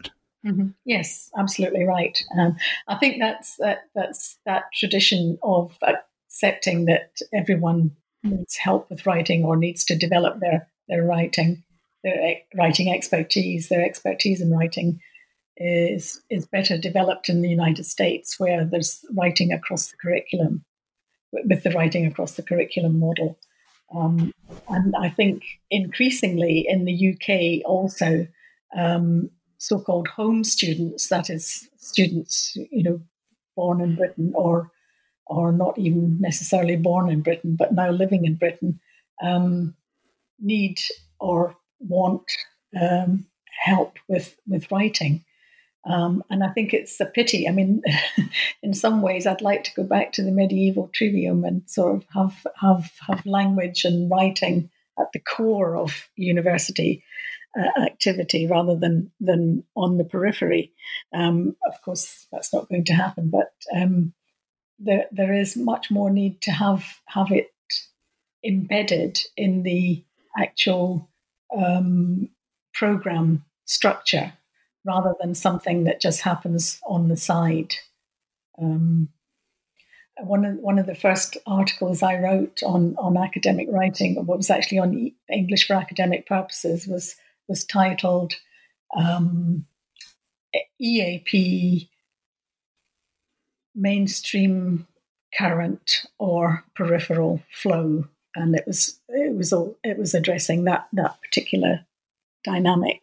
Mm-hmm. 0.46 0.68
Yes, 0.84 1.30
absolutely 1.36 1.84
right. 1.84 2.16
Um, 2.38 2.57
I 2.88 2.96
think 2.96 3.16
that's 3.18 3.57
that, 3.57 3.88
that's 3.94 4.38
that 4.46 4.64
tradition 4.72 5.38
of 5.42 5.76
accepting 5.82 6.84
that 6.84 7.18
everyone 7.32 7.96
needs 8.22 8.57
help 8.57 8.90
with 8.90 9.07
writing 9.07 9.44
or 9.44 9.57
needs 9.57 9.84
to 9.86 9.96
develop 9.96 10.40
their, 10.40 10.68
their 10.88 11.03
writing, 11.03 11.62
their 12.05 12.36
writing 12.55 12.92
expertise, 12.92 13.68
their 13.68 13.84
expertise 13.84 14.40
in 14.40 14.53
writing 14.53 15.01
is 15.61 16.22
is 16.30 16.46
better 16.46 16.78
developed 16.78 17.28
in 17.28 17.42
the 17.42 17.48
United 17.48 17.84
States, 17.84 18.40
where 18.40 18.64
there's 18.64 19.05
writing 19.14 19.53
across 19.53 19.90
the 19.90 19.96
curriculum, 19.98 20.64
with 21.32 21.62
the 21.62 21.70
writing 21.70 22.07
across 22.07 22.32
the 22.32 22.42
curriculum 22.42 22.98
model. 22.98 23.38
Um, 23.95 24.32
and 24.68 24.95
I 24.97 25.09
think 25.09 25.43
increasingly 25.70 26.66
in 26.68 26.84
the 26.84 27.14
UK 27.14 27.68
also, 27.68 28.26
um, 28.76 29.30
so-called 29.59 30.09
home 30.09 30.45
students, 30.45 31.09
that 31.09 31.28
is 31.28 31.68
students, 31.76 32.57
you 32.70 32.82
know, 32.82 33.01
born 33.57 33.80
in 33.80 33.97
Britain 33.97 34.32
or 34.34 34.70
or 35.30 35.53
not 35.53 35.78
even 35.78 36.20
necessarily 36.20 36.74
born 36.74 37.09
in 37.09 37.20
Britain, 37.20 37.55
but 37.57 37.72
now 37.72 37.88
living 37.91 38.24
in 38.24 38.34
Britain, 38.34 38.80
um, 39.22 39.74
need 40.41 40.80
or 41.20 41.55
want 41.78 42.24
um, 42.80 43.24
help 43.62 43.97
with, 44.09 44.36
with 44.49 44.70
writing. 44.72 45.24
Um, 45.85 46.22
and 46.28 46.45
I 46.45 46.49
think 46.49 46.74
it's 46.74 47.01
a 47.01 47.07
pity. 47.07 47.49
I 47.49 47.53
mean, 47.53 47.83
in 48.62 48.74
some 48.74 49.03
ways, 49.03 49.26
I'd 49.26 49.41
like 49.41 49.64
to 49.64 49.74
go 49.74 49.83
back 49.83 50.12
to 50.12 50.22
the 50.22 50.31
medieval 50.31 50.91
trivium 50.93 51.45
and 51.45 51.62
sort 51.68 51.97
of 51.97 52.05
have 52.14 52.47
have 52.61 52.91
have 53.07 53.24
language 53.26 53.85
and 53.85 54.11
writing 54.11 54.70
at 54.99 55.07
the 55.12 55.20
core 55.20 55.76
of 55.76 56.09
university 56.16 57.03
uh, 57.59 57.81
activity 57.83 58.47
rather 58.47 58.76
than 58.76 59.11
than 59.20 59.64
on 59.74 59.97
the 59.97 60.05
periphery. 60.05 60.72
Um, 61.14 61.57
of 61.66 61.81
course, 61.83 62.26
that's 62.31 62.53
not 62.53 62.68
going 62.68 62.85
to 62.85 62.95
happen, 62.95 63.31
but 63.31 63.53
um, 63.74 64.12
there, 64.78 65.07
there 65.12 65.33
is 65.33 65.57
much 65.57 65.91
more 65.91 66.11
need 66.11 66.43
to 66.43 66.51
have 66.51 66.85
have 67.07 67.31
it 67.31 67.51
embedded 68.45 69.18
in 69.37 69.62
the 69.62 70.05
actual 70.37 71.09
um, 71.57 72.28
program 72.74 73.45
structure 73.64 74.33
rather 74.85 75.14
than 75.20 75.35
something 75.35 75.85
that 75.85 76.01
just 76.01 76.20
happens 76.22 76.81
on 76.87 77.09
the 77.09 77.16
side. 77.16 77.74
Um, 78.61 79.09
one 80.22 80.45
of 80.45 80.57
one 80.57 80.78
of 80.78 80.87
the 80.87 80.95
first 80.95 81.37
articles 81.47 82.03
I 82.03 82.18
wrote 82.18 82.62
on 82.62 82.95
on 82.99 83.16
academic 83.16 83.68
writing, 83.70 84.14
what 84.26 84.37
was 84.37 84.51
actually 84.51 84.78
on 84.78 85.12
English 85.33 85.66
for 85.66 85.74
academic 85.74 86.26
purposes, 86.26 86.87
was 86.87 87.16
was 87.49 87.64
titled 87.64 88.35
um, 88.97 89.66
EAP 90.81 91.89
mainstream 93.74 94.87
current 95.37 96.07
or 96.18 96.64
peripheral 96.74 97.43
flow, 97.51 98.05
and 98.35 98.55
it 98.55 98.64
was 98.66 99.01
it 99.09 99.35
was 99.35 99.53
all 99.53 99.76
it 99.85 99.99
was 99.99 100.14
addressing 100.14 100.64
that 100.64 100.89
that 100.93 101.20
particular 101.22 101.87
dynamic. 102.45 103.01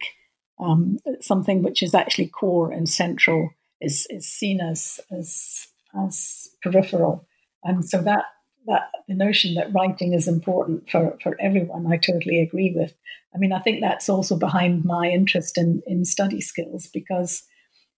Um, 0.60 0.98
something 1.22 1.62
which 1.62 1.84
is 1.84 1.94
actually 1.94 2.30
core 2.30 2.72
and 2.72 2.90
central 2.90 3.52
is 3.80 4.08
is 4.10 4.28
seen 4.28 4.60
as 4.60 5.00
as 5.12 5.68
as 5.96 6.50
peripheral, 6.64 7.28
and 7.64 7.88
so 7.88 8.02
that 8.02 8.26
that 8.66 8.90
the 9.08 9.14
notion 9.14 9.54
that 9.54 9.74
writing 9.74 10.14
is 10.14 10.28
important 10.28 10.90
for 10.90 11.18
for 11.22 11.40
everyone, 11.40 11.86
I 11.86 11.98
totally 11.98 12.42
agree 12.42 12.74
with. 12.76 12.94
I 13.36 13.38
mean, 13.38 13.54
I 13.54 13.60
think 13.60 13.82
that's 13.82 14.10
also 14.10 14.36
behind 14.36 14.84
my 14.84 15.08
interest 15.08 15.58
in 15.58 15.84
in 15.86 16.06
study 16.06 16.42
skills 16.42 16.88
because 16.92 17.44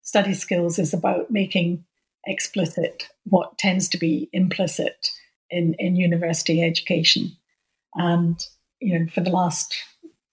study 0.01 0.33
skills 0.33 0.79
is 0.79 0.93
about 0.93 1.31
making 1.31 1.85
explicit 2.25 3.09
what 3.23 3.57
tends 3.57 3.87
to 3.89 3.97
be 3.97 4.29
implicit 4.33 5.09
in, 5.49 5.75
in 5.79 5.95
university 5.95 6.61
education. 6.63 7.35
And, 7.95 8.39
you 8.79 8.97
know, 8.97 9.05
for 9.13 9.21
the 9.21 9.31
last 9.31 9.75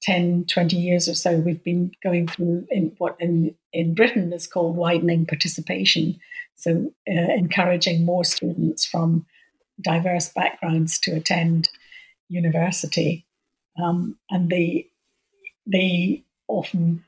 10, 0.07 0.44
20 0.46 0.76
years 0.76 1.09
or 1.09 1.14
so, 1.14 1.36
we've 1.36 1.64
been 1.64 1.90
going 2.00 2.28
through 2.28 2.64
in 2.70 2.94
what 2.98 3.16
in, 3.18 3.57
in 3.72 3.92
Britain 3.92 4.32
is 4.32 4.46
called 4.46 4.76
widening 4.76 5.26
participation. 5.26 6.16
So, 6.54 6.92
uh, 7.09 7.32
encouraging 7.34 8.04
more 8.04 8.24
students 8.24 8.86
from 8.86 9.26
diverse 9.82 10.28
backgrounds 10.28 11.00
to 11.00 11.11
attend 11.11 11.68
university. 12.28 13.26
Um, 13.82 14.16
and 14.30 14.48
they, 14.48 14.88
they 15.66 16.22
often 16.46 17.04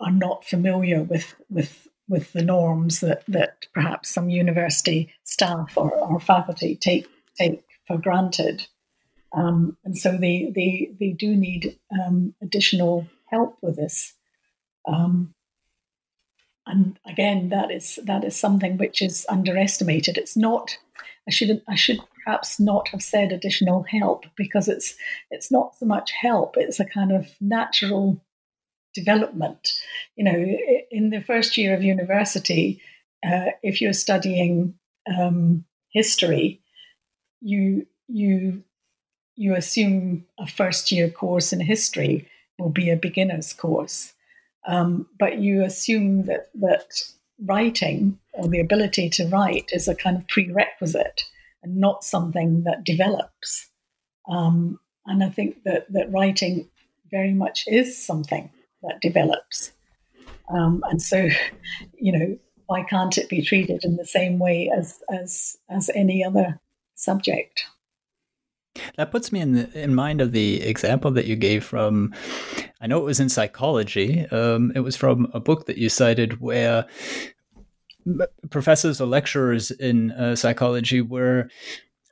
are 0.00 0.12
not 0.12 0.44
familiar 0.44 1.02
with, 1.02 1.34
with 1.50 1.88
with 2.08 2.32
the 2.32 2.42
norms 2.42 3.00
that, 3.00 3.22
that 3.28 3.66
perhaps 3.74 4.08
some 4.08 4.30
university 4.30 5.12
staff 5.24 5.76
or, 5.76 5.92
or 5.94 6.18
faculty 6.18 6.74
take 6.74 7.06
take 7.36 7.62
for 7.86 7.98
granted. 7.98 8.66
Um, 9.32 9.76
and 9.84 9.96
so 9.96 10.16
they, 10.16 10.52
they, 10.54 10.90
they 10.98 11.10
do 11.10 11.36
need 11.36 11.78
um, 11.92 12.34
additional 12.42 13.06
help 13.30 13.58
with 13.60 13.76
this. 13.76 14.14
Um, 14.86 15.34
and 16.68 16.98
again, 17.06 17.48
that 17.48 17.70
is 17.70 17.98
that 18.04 18.24
is 18.24 18.36
something 18.36 18.76
which 18.76 19.00
is 19.00 19.26
underestimated. 19.28 20.18
It's 20.18 20.36
not. 20.36 20.76
I 21.26 21.30
should 21.30 21.62
I 21.66 21.74
should 21.74 21.98
perhaps 22.24 22.60
not 22.60 22.88
have 22.88 23.02
said 23.02 23.32
additional 23.32 23.84
help 23.84 24.26
because 24.36 24.68
it's 24.68 24.94
it's 25.30 25.50
not 25.50 25.76
so 25.78 25.86
much 25.86 26.12
help. 26.12 26.56
It's 26.56 26.78
a 26.78 26.84
kind 26.84 27.10
of 27.10 27.30
natural 27.40 28.22
development. 28.94 29.80
You 30.16 30.24
know, 30.24 30.56
in 30.90 31.10
the 31.10 31.22
first 31.22 31.56
year 31.56 31.74
of 31.74 31.82
university, 31.82 32.82
uh, 33.26 33.52
if 33.62 33.80
you're 33.80 33.94
studying 33.94 34.74
um, 35.18 35.64
history, 35.90 36.60
you 37.40 37.86
you 38.08 38.62
you 39.38 39.54
assume 39.54 40.24
a 40.40 40.46
first 40.46 40.90
year 40.90 41.08
course 41.08 41.52
in 41.52 41.60
history 41.60 42.28
will 42.58 42.70
be 42.70 42.90
a 42.90 42.96
beginner's 42.96 43.52
course, 43.52 44.12
um, 44.66 45.06
but 45.16 45.38
you 45.38 45.62
assume 45.62 46.26
that 46.26 46.50
that 46.54 46.86
writing 47.46 48.18
or 48.32 48.48
the 48.48 48.58
ability 48.58 49.08
to 49.08 49.28
write 49.28 49.70
is 49.72 49.86
a 49.86 49.94
kind 49.94 50.16
of 50.16 50.26
prerequisite 50.26 51.22
and 51.62 51.76
not 51.76 52.02
something 52.02 52.64
that 52.64 52.82
develops. 52.82 53.68
Um, 54.28 54.80
and 55.06 55.22
I 55.22 55.28
think 55.28 55.62
that 55.62 55.86
that 55.92 56.10
writing 56.10 56.68
very 57.08 57.32
much 57.32 57.64
is 57.68 57.96
something 58.04 58.50
that 58.82 59.00
develops. 59.00 59.70
Um, 60.50 60.82
and 60.90 61.00
so, 61.00 61.28
you 61.96 62.10
know, 62.12 62.38
why 62.66 62.82
can't 62.82 63.16
it 63.16 63.28
be 63.28 63.40
treated 63.40 63.84
in 63.84 63.94
the 63.94 64.04
same 64.04 64.40
way 64.40 64.68
as 64.76 65.00
as 65.12 65.56
as 65.70 65.90
any 65.94 66.24
other 66.24 66.60
subject? 66.96 67.64
That 68.96 69.10
puts 69.10 69.32
me 69.32 69.40
in 69.40 69.56
in 69.72 69.94
mind 69.94 70.20
of 70.20 70.32
the 70.32 70.62
example 70.62 71.10
that 71.12 71.26
you 71.26 71.36
gave 71.36 71.64
from. 71.64 72.14
I 72.80 72.86
know 72.86 72.98
it 72.98 73.04
was 73.04 73.20
in 73.20 73.28
psychology. 73.28 74.26
Um, 74.26 74.72
it 74.74 74.80
was 74.80 74.96
from 74.96 75.30
a 75.34 75.40
book 75.40 75.66
that 75.66 75.78
you 75.78 75.88
cited 75.88 76.40
where 76.40 76.86
professors 78.50 79.00
or 79.00 79.06
lecturers 79.06 79.70
in 79.70 80.12
uh, 80.12 80.36
psychology 80.36 81.00
were 81.00 81.48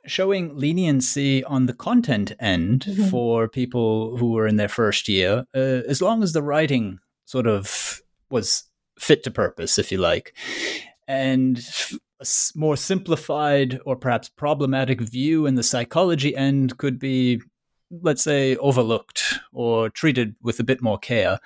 showing 0.05 0.57
leniency 0.57 1.43
on 1.43 1.65
the 1.65 1.73
content 1.73 2.31
end 2.39 2.85
mm-hmm. 2.87 3.09
for 3.09 3.47
people 3.47 4.15
who 4.17 4.31
were 4.31 4.47
in 4.47 4.55
their 4.55 4.69
first 4.69 5.09
year, 5.09 5.45
uh, 5.55 5.81
as 5.87 6.01
long 6.01 6.23
as 6.23 6.33
the 6.33 6.41
writing 6.41 6.99
sort 7.25 7.47
of 7.47 8.01
was 8.29 8.63
fit 8.97 9.23
to 9.23 9.31
purpose, 9.31 9.77
if 9.77 9.91
you 9.91 9.97
like. 9.97 10.33
And 11.07 11.59
a 12.19 12.25
more 12.55 12.77
simplified 12.77 13.79
or 13.85 13.95
perhaps 13.95 14.29
problematic 14.29 15.01
view 15.01 15.45
in 15.45 15.55
the 15.55 15.63
psychology 15.63 16.35
end 16.35 16.77
could 16.77 16.99
be 16.99 17.41
let's 18.01 18.23
say 18.23 18.57
overlooked 18.57 19.39
or 19.53 19.89
treated 19.89 20.35
with 20.41 20.59
a 20.59 20.63
bit 20.63 20.81
more 20.81 20.97
care. 20.97 21.39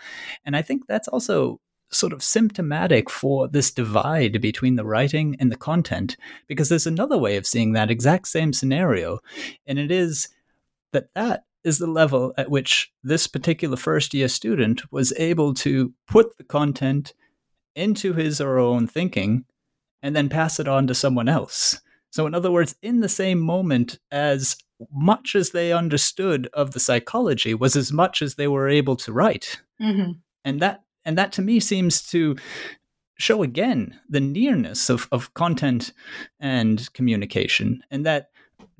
And 0.45 0.55
i 0.55 0.61
think 0.61 0.87
that's 0.87 1.07
also 1.07 1.59
sort 1.91 2.13
of 2.13 2.23
symptomatic 2.23 3.09
for 3.09 3.47
this 3.47 3.69
divide 3.69 4.41
between 4.41 4.75
the 4.75 4.85
writing 4.85 5.35
and 5.39 5.51
the 5.51 5.57
content 5.57 6.15
because 6.47 6.69
there's 6.69 6.87
another 6.87 7.17
way 7.17 7.35
of 7.35 7.45
seeing 7.45 7.73
that 7.73 7.91
exact 7.91 8.27
same 8.27 8.53
scenario 8.53 9.19
and 9.67 9.77
it 9.77 9.91
is 9.91 10.29
that 10.93 11.09
that 11.15 11.43
is 11.63 11.77
the 11.77 11.87
level 11.87 12.33
at 12.37 12.49
which 12.49 12.91
this 13.03 13.27
particular 13.27 13.75
first 13.75 14.13
year 14.13 14.29
student 14.29 14.81
was 14.91 15.13
able 15.17 15.53
to 15.53 15.93
put 16.07 16.37
the 16.37 16.43
content 16.43 17.13
into 17.75 18.13
his 18.13 18.39
or 18.39 18.47
her 18.47 18.59
own 18.59 18.87
thinking 18.87 19.45
and 20.01 20.15
then 20.15 20.29
pass 20.29 20.59
it 20.59 20.67
on 20.67 20.87
to 20.87 20.95
someone 20.95 21.29
else. 21.29 21.79
So, 22.11 22.27
in 22.27 22.35
other 22.35 22.51
words, 22.51 22.75
in 22.81 22.99
the 22.99 23.09
same 23.09 23.39
moment, 23.39 23.99
as 24.11 24.57
much 24.91 25.35
as 25.35 25.51
they 25.51 25.71
understood 25.71 26.49
of 26.53 26.71
the 26.71 26.79
psychology 26.79 27.53
was 27.53 27.75
as 27.75 27.91
much 27.91 28.21
as 28.21 28.35
they 28.35 28.47
were 28.47 28.67
able 28.67 28.95
to 28.97 29.13
write, 29.13 29.61
mm-hmm. 29.81 30.11
and 30.43 30.59
that 30.59 30.83
and 31.05 31.17
that 31.17 31.31
to 31.33 31.41
me 31.41 31.59
seems 31.59 32.01
to 32.09 32.35
show 33.17 33.43
again 33.43 33.99
the 34.09 34.19
nearness 34.19 34.89
of, 34.89 35.07
of 35.11 35.33
content 35.35 35.93
and 36.39 36.91
communication, 36.93 37.81
and 37.91 38.05
that 38.05 38.29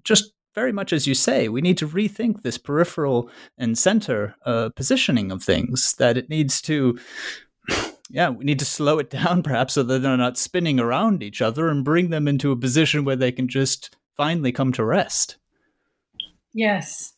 just 0.04 0.34
very 0.54 0.74
much 0.74 0.92
as 0.92 1.08
you 1.08 1.16
say, 1.16 1.48
we 1.48 1.62
need 1.62 1.78
to 1.78 1.88
rethink 1.88 2.42
this 2.42 2.58
peripheral 2.58 3.30
and 3.58 3.78
center 3.78 4.36
uh, 4.46 4.70
positioning 4.76 5.32
of 5.32 5.42
things. 5.42 5.94
That 5.98 6.18
it 6.18 6.30
needs 6.30 6.62
to 6.64 7.00
yeah, 8.12 8.30
we 8.30 8.44
need 8.44 8.60
to 8.60 8.66
slow 8.66 9.00
it 9.00 9.10
down 9.10 9.42
perhaps 9.44 9.74
so 9.74 9.84
that 9.84 10.02
they're 10.02 10.18
not 10.18 10.38
spinning 10.38 10.80
around 10.80 11.24
each 11.24 11.42
other 11.42 11.70
and 11.70 11.84
bring 11.84 12.10
them 12.10 12.28
into 12.28 12.52
a 12.52 12.58
position 12.58 13.06
where 13.06 13.16
they 13.16 13.32
can 13.32 13.48
just 13.48 13.96
finally 14.18 14.52
come 14.52 14.72
to 14.74 14.84
rest. 14.84 15.38
Yes. 16.54 17.14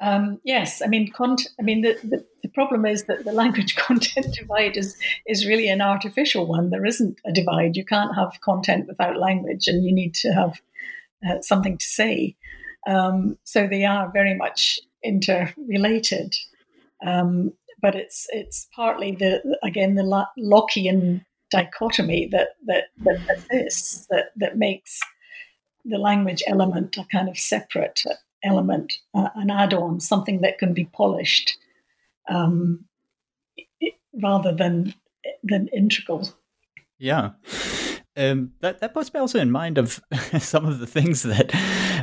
Um, 0.00 0.40
yes, 0.44 0.80
I 0.80 0.86
mean, 0.86 1.10
cont- 1.10 1.48
I 1.58 1.62
mean, 1.62 1.82
the, 1.82 1.98
the, 2.04 2.24
the, 2.42 2.48
problem 2.50 2.86
is 2.86 3.04
that 3.04 3.24
the 3.24 3.32
language 3.42 3.74
content 3.74 4.32
divide 4.32 4.76
is 4.76 4.96
is 5.26 5.44
really 5.44 5.68
an 5.68 5.80
artificial 5.80 6.46
one. 6.46 6.70
There 6.70 6.86
isn't 6.86 7.18
a 7.26 7.32
divide. 7.32 7.76
You 7.76 7.84
can't 7.84 8.14
have 8.14 8.40
content 8.40 8.86
without 8.86 9.18
language, 9.18 9.66
and 9.66 9.84
you 9.84 9.92
need 9.92 10.14
to 10.14 10.30
have 10.30 10.60
uh, 11.28 11.40
something 11.40 11.76
to 11.78 11.84
say. 11.84 12.36
Um, 12.86 13.38
so 13.42 13.66
they 13.66 13.84
are 13.84 14.08
very 14.12 14.34
much 14.34 14.78
interrelated. 15.02 16.32
Um, 17.04 17.52
but 17.80 17.94
it's 17.94 18.26
it's 18.30 18.68
partly 18.74 19.12
the 19.12 19.58
again 19.62 19.94
the 19.94 20.26
Lockean 20.38 21.24
dichotomy 21.50 22.28
that 22.32 22.50
that 22.66 22.84
that 23.04 23.20
exists 23.30 24.06
that 24.10 24.32
that 24.36 24.56
makes 24.58 25.00
the 25.84 25.98
language 25.98 26.42
element 26.46 26.96
a 26.96 27.04
kind 27.10 27.28
of 27.28 27.38
separate 27.38 28.02
element, 28.44 28.94
uh, 29.14 29.28
an 29.34 29.50
add-on, 29.50 30.00
something 30.00 30.40
that 30.42 30.58
can 30.58 30.72
be 30.72 30.84
polished 30.84 31.56
um, 32.28 32.84
rather 34.22 34.54
than 34.54 34.94
than 35.42 35.68
integral. 35.68 36.28
Yeah. 36.98 37.30
Um, 38.16 38.52
that 38.60 38.80
that 38.80 38.94
puts 38.94 39.12
me 39.14 39.20
also 39.20 39.38
in 39.38 39.50
mind 39.50 39.78
of 39.78 40.00
some 40.40 40.66
of 40.66 40.80
the 40.80 40.86
things 40.86 41.22
that 41.22 41.52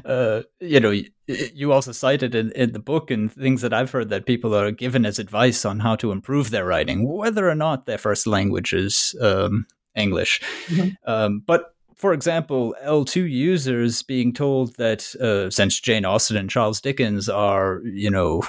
uh, 0.06 0.44
you 0.60 0.80
know 0.80 0.94
you 1.28 1.72
also 1.72 1.92
cited 1.92 2.36
in, 2.36 2.52
in 2.52 2.74
the 2.74 2.80
book 2.80 3.10
and 3.10 3.32
things 3.32 3.62
that 3.62 3.74
I've 3.74 3.92
heard 3.92 4.10
that 4.10 4.26
people 4.26 4.56
are 4.56 4.72
given 4.72 5.06
as 5.06 5.20
advice 5.20 5.66
on 5.66 5.80
how 5.80 5.96
to 5.98 6.12
improve 6.12 6.52
their 6.52 6.66
writing, 6.66 7.08
whether 7.08 7.50
or 7.50 7.56
not 7.56 7.86
their 7.86 7.98
first 7.98 8.28
language 8.28 8.74
is 8.74 9.16
um, 9.22 9.66
English. 9.96 10.42
Mm-hmm. 10.68 10.90
Um, 11.10 11.44
but 11.46 11.74
for 11.96 12.14
example, 12.14 12.76
L2 12.84 13.30
users 13.30 14.04
being 14.04 14.34
told 14.34 14.76
that 14.76 15.16
uh, 15.16 15.50
since 15.50 15.80
Jane 15.80 16.06
Austen 16.06 16.38
and 16.38 16.50
Charles 16.50 16.82
Dickens 16.82 17.30
are, 17.30 17.82
you 17.84 18.12
know, 18.12 18.44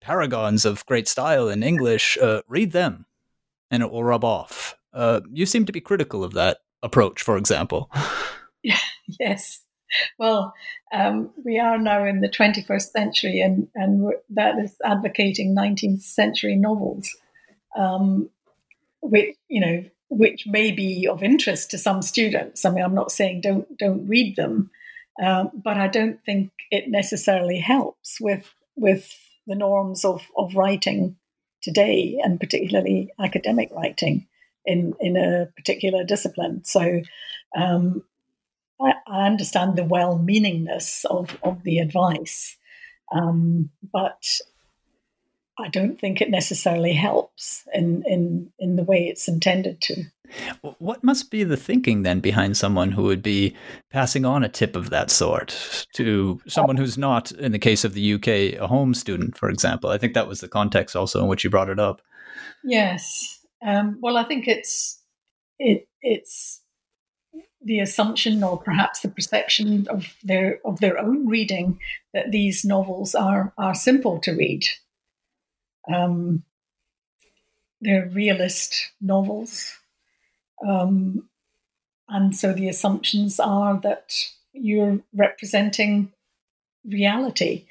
paragons 0.00 0.64
of 0.64 0.86
great 0.86 1.08
style 1.08 1.48
in 1.48 1.62
English, 1.62 2.18
uh, 2.18 2.42
read 2.46 2.72
them 2.72 3.06
and 3.70 3.82
it 3.82 3.90
will 3.90 4.04
rub 4.04 4.24
off. 4.24 4.76
Uh, 4.92 5.20
you 5.32 5.46
seem 5.46 5.64
to 5.66 5.72
be 5.72 5.80
critical 5.80 6.22
of 6.22 6.34
that 6.34 6.58
approach, 6.82 7.22
for 7.22 7.36
example. 7.36 7.90
Yeah, 8.62 8.78
yes. 9.18 9.63
Well, 10.18 10.54
um, 10.92 11.30
we 11.44 11.58
are 11.58 11.78
now 11.78 12.04
in 12.04 12.20
the 12.20 12.28
21st 12.28 12.90
century, 12.90 13.40
and, 13.40 13.68
and 13.74 14.12
that 14.30 14.58
is 14.58 14.76
advocating 14.84 15.54
19th 15.54 16.02
century 16.02 16.56
novels, 16.56 17.14
um, 17.76 18.28
which 19.00 19.36
you 19.48 19.60
know, 19.60 19.84
which 20.08 20.46
may 20.46 20.70
be 20.70 21.06
of 21.06 21.22
interest 21.22 21.70
to 21.70 21.78
some 21.78 22.02
students. 22.02 22.64
I 22.64 22.70
mean, 22.70 22.84
I'm 22.84 22.94
not 22.94 23.12
saying 23.12 23.40
don't 23.40 23.76
don't 23.76 24.06
read 24.06 24.36
them, 24.36 24.70
um, 25.22 25.50
but 25.54 25.76
I 25.76 25.88
don't 25.88 26.22
think 26.24 26.50
it 26.70 26.88
necessarily 26.88 27.58
helps 27.58 28.20
with 28.20 28.50
with 28.76 29.12
the 29.46 29.54
norms 29.54 30.04
of 30.04 30.22
of 30.36 30.54
writing 30.54 31.16
today, 31.62 32.18
and 32.22 32.40
particularly 32.40 33.12
academic 33.18 33.70
writing 33.72 34.26
in 34.64 34.94
in 35.00 35.16
a 35.16 35.46
particular 35.56 36.04
discipline. 36.04 36.64
So 36.64 37.02
um, 37.56 38.02
I, 38.80 38.94
I, 39.06 39.26
understand 39.26 39.76
the 39.76 39.84
well 39.84 40.18
meaningness 40.18 41.04
of 41.06 41.38
of 41.42 41.62
the 41.62 41.78
advice, 41.78 42.56
um, 43.12 43.70
but 43.92 44.24
I 45.58 45.68
don't 45.68 45.98
think 45.98 46.20
it 46.20 46.30
necessarily 46.30 46.92
helps 46.92 47.64
in 47.72 48.02
in 48.06 48.52
in 48.58 48.76
the 48.76 48.84
way 48.84 49.08
it's 49.08 49.28
intended 49.28 49.80
to. 49.82 50.04
What 50.78 51.04
must 51.04 51.30
be 51.30 51.44
the 51.44 51.56
thinking 51.56 52.02
then 52.02 52.20
behind 52.20 52.56
someone 52.56 52.92
who 52.92 53.04
would 53.04 53.22
be 53.22 53.54
passing 53.90 54.24
on 54.24 54.42
a 54.42 54.48
tip 54.48 54.74
of 54.74 54.90
that 54.90 55.10
sort 55.10 55.86
to 55.94 56.40
someone 56.48 56.76
who's 56.76 56.98
not, 56.98 57.30
in 57.32 57.52
the 57.52 57.58
case 57.58 57.84
of 57.84 57.94
the 57.94 58.14
UK, 58.14 58.58
a 58.58 58.66
home 58.66 58.94
student, 58.94 59.36
for 59.36 59.48
example? 59.48 59.90
I 59.90 59.98
think 59.98 60.14
that 60.14 60.26
was 60.26 60.40
the 60.40 60.48
context 60.48 60.96
also 60.96 61.20
in 61.20 61.28
which 61.28 61.44
you 61.44 61.50
brought 61.50 61.68
it 61.68 61.78
up. 61.78 62.00
Yes, 62.64 63.40
um, 63.64 63.98
well, 64.00 64.16
I 64.16 64.24
think 64.24 64.48
it's 64.48 65.00
it 65.58 65.88
it's 66.00 66.62
the 67.64 67.80
assumption 67.80 68.42
or 68.42 68.58
perhaps 68.58 69.00
the 69.00 69.08
perception 69.08 69.86
of 69.88 70.14
their 70.22 70.60
of 70.64 70.80
their 70.80 70.98
own 70.98 71.26
reading 71.26 71.78
that 72.12 72.30
these 72.30 72.64
novels 72.64 73.14
are 73.14 73.52
are 73.58 73.74
simple 73.74 74.18
to 74.20 74.32
read. 74.32 74.64
Um, 75.92 76.44
they're 77.80 78.08
realist 78.08 78.92
novels, 79.00 79.76
um, 80.66 81.28
and 82.08 82.34
so 82.34 82.52
the 82.52 82.68
assumptions 82.68 83.40
are 83.40 83.78
that 83.80 84.14
you're 84.52 85.00
representing 85.12 86.12
reality 86.84 87.66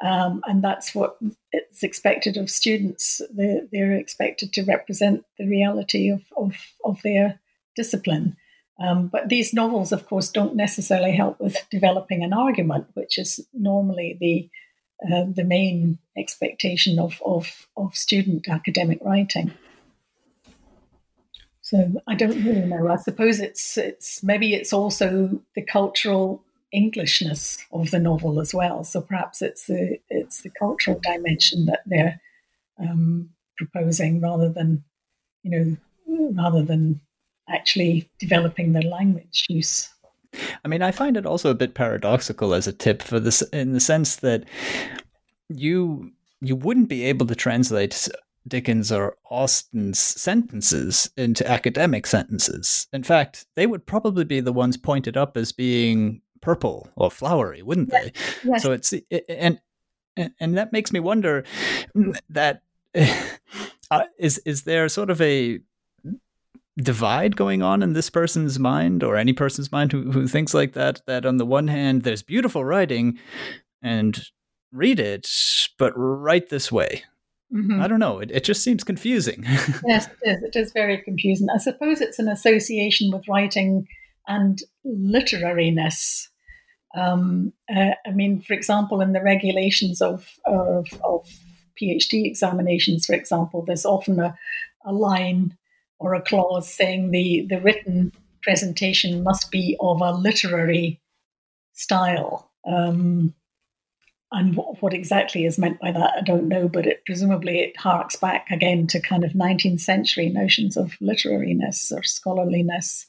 um, 0.00 0.42
and 0.46 0.62
that's 0.62 0.94
what 0.94 1.18
it's 1.50 1.82
expected 1.82 2.36
of 2.36 2.50
students. 2.50 3.20
They're, 3.30 3.62
they're, 3.72 3.92
expected 3.92 4.52
to 4.52 4.62
represent 4.62 5.24
the 5.38 5.46
reality 5.46 6.08
of, 6.10 6.22
of, 6.36 6.54
of 6.84 7.02
their 7.02 7.40
discipline. 7.74 8.36
Um, 8.80 9.08
but 9.08 9.28
these 9.28 9.52
novels, 9.52 9.90
of 9.90 10.06
course, 10.06 10.30
don't 10.30 10.54
necessarily 10.54 11.12
help 11.12 11.40
with 11.40 11.56
developing 11.70 12.22
an 12.22 12.32
argument, 12.32 12.86
which 12.94 13.18
is 13.18 13.44
normally 13.52 14.16
the 14.20 14.48
uh, 15.04 15.26
the 15.32 15.44
main 15.44 15.98
expectation 16.16 16.98
of, 16.98 17.22
of, 17.24 17.68
of 17.76 17.94
student 17.94 18.48
academic 18.48 18.98
writing. 19.02 19.52
So 21.62 22.02
I 22.08 22.16
don't 22.16 22.44
really 22.44 22.66
know. 22.66 22.88
I 22.88 22.96
suppose 22.96 23.38
it's 23.38 23.76
it's 23.76 24.22
maybe 24.22 24.54
it's 24.54 24.72
also 24.72 25.40
the 25.54 25.62
cultural 25.62 26.42
Englishness 26.72 27.58
of 27.72 27.90
the 27.90 27.98
novel 27.98 28.40
as 28.40 28.52
well. 28.52 28.84
So 28.84 29.00
perhaps 29.00 29.40
it's 29.40 29.66
the 29.66 29.98
it's 30.10 30.42
the 30.42 30.50
cultural 30.50 31.00
dimension 31.02 31.66
that 31.66 31.80
they're 31.86 32.20
um, 32.78 33.30
proposing 33.56 34.20
rather 34.20 34.50
than 34.50 34.84
you 35.42 35.50
know 35.50 35.76
rather 36.42 36.62
than 36.62 37.00
actually 37.48 38.10
developing 38.18 38.72
their 38.72 38.82
language 38.82 39.46
use. 39.48 39.88
I 40.64 40.68
mean, 40.68 40.82
I 40.82 40.90
find 40.90 41.16
it 41.16 41.26
also 41.26 41.50
a 41.50 41.54
bit 41.54 41.74
paradoxical 41.74 42.54
as 42.54 42.66
a 42.66 42.72
tip 42.72 43.02
for 43.02 43.18
this 43.18 43.42
in 43.42 43.72
the 43.72 43.80
sense 43.80 44.16
that 44.16 44.44
you 45.48 46.12
you 46.40 46.54
wouldn't 46.54 46.88
be 46.88 47.04
able 47.04 47.26
to 47.26 47.34
translate 47.34 48.08
Dickens 48.46 48.92
or 48.92 49.16
Austen's 49.30 49.98
sentences 49.98 51.10
into 51.16 51.48
academic 51.48 52.06
sentences. 52.06 52.86
In 52.92 53.02
fact, 53.02 53.46
they 53.56 53.66
would 53.66 53.86
probably 53.86 54.24
be 54.24 54.40
the 54.40 54.52
ones 54.52 54.76
pointed 54.76 55.16
up 55.16 55.36
as 55.36 55.52
being 55.52 56.22
purple 56.40 56.88
or 56.96 57.10
flowery, 57.10 57.62
wouldn't 57.62 57.90
yes. 57.92 58.04
they? 58.04 58.50
Yes. 58.50 58.62
So 58.62 58.72
it's 58.72 58.94
and 59.28 59.60
and 60.40 60.56
that 60.56 60.72
makes 60.72 60.92
me 60.92 61.00
wonder 61.00 61.44
that 62.28 62.62
uh, 63.90 64.04
is 64.18 64.38
is 64.38 64.62
there 64.62 64.88
sort 64.88 65.10
of 65.10 65.20
a 65.20 65.60
divide 66.78 67.36
going 67.36 67.62
on 67.62 67.82
in 67.82 67.92
this 67.92 68.08
person's 68.08 68.58
mind 68.58 69.02
or 69.02 69.16
any 69.16 69.32
person's 69.32 69.72
mind 69.72 69.92
who, 69.92 70.10
who 70.12 70.28
thinks 70.28 70.54
like 70.54 70.74
that 70.74 71.00
that 71.06 71.26
on 71.26 71.36
the 71.36 71.46
one 71.46 71.68
hand 71.68 72.02
there's 72.02 72.22
beautiful 72.22 72.64
writing 72.64 73.18
and 73.82 74.26
read 74.72 75.00
it 75.00 75.28
but 75.78 75.92
write 75.96 76.48
this 76.48 76.70
way. 76.70 77.02
Mm-hmm. 77.52 77.80
i 77.80 77.88
don't 77.88 77.98
know. 77.98 78.18
It, 78.18 78.30
it 78.30 78.44
just 78.44 78.62
seems 78.62 78.84
confusing. 78.84 79.44
Yes 79.86 80.08
it 80.22 80.30
is. 80.30 80.42
It 80.42 80.56
is 80.56 80.72
very 80.72 80.98
confusing. 80.98 81.48
I 81.52 81.58
suppose 81.58 82.00
it's 82.00 82.18
an 82.18 82.28
association 82.28 83.10
with 83.10 83.26
writing 83.26 83.88
and 84.26 84.62
literariness. 84.86 86.28
Um, 86.94 87.52
uh, 87.74 87.92
I 88.06 88.10
mean, 88.12 88.40
for 88.40 88.52
example, 88.52 89.00
in 89.00 89.12
the 89.12 89.22
regulations 89.22 90.00
of, 90.00 90.28
of, 90.44 90.88
of 91.04 91.28
PhD 91.80 92.24
examinations, 92.26 93.06
for 93.06 93.14
example, 93.14 93.64
there's 93.64 93.86
often 93.86 94.20
a, 94.20 94.36
a 94.84 94.92
line 94.92 95.56
or 95.98 96.14
a 96.14 96.22
clause 96.22 96.72
saying 96.72 97.10
the, 97.10 97.46
the 97.48 97.60
written 97.60 98.12
presentation 98.42 99.22
must 99.22 99.50
be 99.50 99.76
of 99.80 100.00
a 100.00 100.12
literary 100.12 101.00
style. 101.72 102.50
Um, 102.66 103.34
and 104.30 104.56
what, 104.56 104.82
what, 104.82 104.92
exactly 104.92 105.46
is 105.46 105.58
meant 105.58 105.80
by 105.80 105.90
that, 105.90 106.14
I 106.18 106.20
don't 106.20 106.48
know, 106.48 106.68
but 106.68 106.86
it 106.86 107.02
presumably 107.06 107.60
it 107.60 107.78
harks 107.78 108.16
back 108.16 108.50
again 108.50 108.86
to 108.88 109.00
kind 109.00 109.24
of 109.24 109.32
19th 109.32 109.80
century 109.80 110.28
notions 110.28 110.76
of 110.76 110.92
literariness 111.00 111.90
or 111.92 112.02
scholarliness 112.02 113.06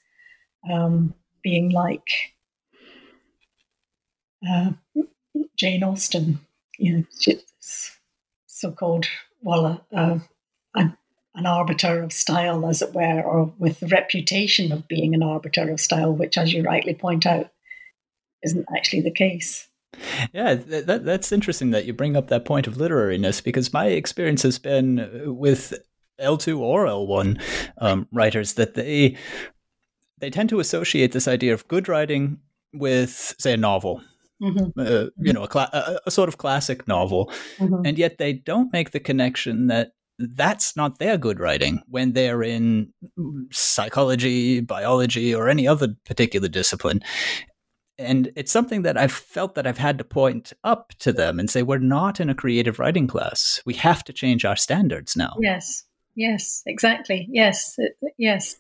um, 0.72 1.14
being 1.44 1.72
like 1.72 2.08
uh, 4.50 4.72
Jane 5.58 5.84
Austen, 5.84 6.40
you 6.78 7.06
know, 7.22 7.36
so-called 8.48 9.08
well, 9.42 9.66
uh, 9.66 9.96
an, 9.96 10.22
an 11.40 11.46
arbiter 11.46 12.04
of 12.04 12.14
style, 12.14 12.68
as 12.68 12.82
it 12.82 12.94
were, 12.94 13.22
or 13.22 13.52
with 13.58 13.80
the 13.80 13.88
reputation 13.88 14.72
of 14.72 14.88
being 14.88 15.16
an 15.16 15.24
arbiter 15.24 15.70
of 15.72 15.80
style, 15.80 16.14
which, 16.14 16.38
as 16.38 16.54
you 16.54 16.64
rightly 16.64 16.94
point 16.94 17.26
out, 17.26 17.50
isn't 18.44 18.66
actually 18.76 19.02
the 19.02 19.12
case. 19.12 19.68
Yeah, 20.34 20.56
that, 20.56 21.04
that's 21.04 21.32
interesting 21.32 21.72
that 21.72 21.86
you 21.86 21.94
bring 21.94 22.16
up 22.16 22.28
that 22.28 22.46
point 22.46 22.68
of 22.68 22.76
literariness 22.76 23.44
because 23.44 23.74
my 23.74 23.88
experience 23.88 24.44
has 24.44 24.60
been 24.60 25.10
with 25.26 25.74
L2 26.22 26.60
or 26.60 26.86
L1 26.86 27.42
um, 27.80 28.08
writers 28.12 28.54
that 28.54 28.76
they 28.76 29.18
they 30.20 30.30
tend 30.30 30.50
to 30.50 30.60
associate 30.60 31.14
this 31.14 31.28
idea 31.30 31.54
of 31.54 31.68
good 31.70 31.88
writing 31.88 32.40
with, 32.74 33.36
say, 33.40 33.54
a 33.54 33.58
novel. 33.58 34.02
Mm-hmm. 34.42 34.80
Uh, 34.80 35.10
you 35.18 35.34
know, 35.34 35.44
a, 35.44 35.48
cla- 35.48 35.70
a, 35.74 36.00
a, 36.06 36.12
sort 36.12 36.30
of 36.30 36.38
classic 36.38 36.88
novel, 36.88 37.32
mm-hmm. 37.58 37.86
and 37.86 37.98
yet 37.98 38.20
they 38.20 38.32
don't 38.32 38.72
make 38.72 38.92
the 38.92 39.00
connection 39.00 39.68
that 39.68 39.92
that's 40.20 40.76
not 40.76 41.00
their 41.00 41.18
good 41.18 41.40
writing 41.40 41.82
when 41.88 42.14
they're 42.14 42.44
in 42.44 42.94
psychology, 43.52 44.60
biology, 44.60 45.34
or 45.34 45.50
any 45.50 45.68
other 45.68 45.96
particular 46.06 46.48
discipline. 46.48 47.02
And 47.98 48.32
it's 48.36 48.52
something 48.52 48.84
that 48.84 48.98
I've 48.98 49.12
felt 49.12 49.56
that 49.56 49.68
I've 49.68 49.78
had 49.78 49.98
to 49.98 50.04
point 50.04 50.54
up 50.64 50.94
to 51.00 51.12
them 51.12 51.40
and 51.40 51.50
say, 51.50 51.64
we're 51.64 51.80
not 51.80 52.20
in 52.20 52.30
a 52.30 52.36
creative 52.36 52.80
writing 52.80 53.08
class. 53.08 53.62
We 53.66 53.74
have 53.76 54.04
to 54.06 54.14
change 54.14 54.46
our 54.46 54.56
standards 54.56 55.16
now. 55.18 55.36
Yes, 55.40 55.84
yes, 56.16 56.64
exactly. 56.66 57.28
Yes, 57.30 57.78
yes 58.18 58.56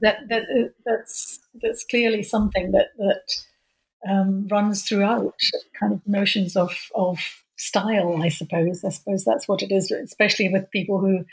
that 0.00 0.28
that 0.28 0.42
uh, 0.42 0.68
that's 0.84 1.40
that's 1.60 1.84
clearly 1.84 2.22
something 2.22 2.72
that 2.72 2.88
that 2.98 4.10
um, 4.10 4.46
runs 4.48 4.84
throughout 4.84 5.34
kind 5.78 5.92
of 5.92 6.06
notions 6.06 6.56
of 6.56 6.72
of 6.94 7.18
style. 7.58 8.22
I 8.22 8.28
suppose. 8.28 8.84
I 8.84 8.90
suppose 8.90 9.24
that's 9.24 9.46
what 9.46 9.62
it 9.62 9.72
is, 9.72 9.90
especially 9.90 10.48
with 10.48 10.70
people 10.70 10.98
who 10.98 11.24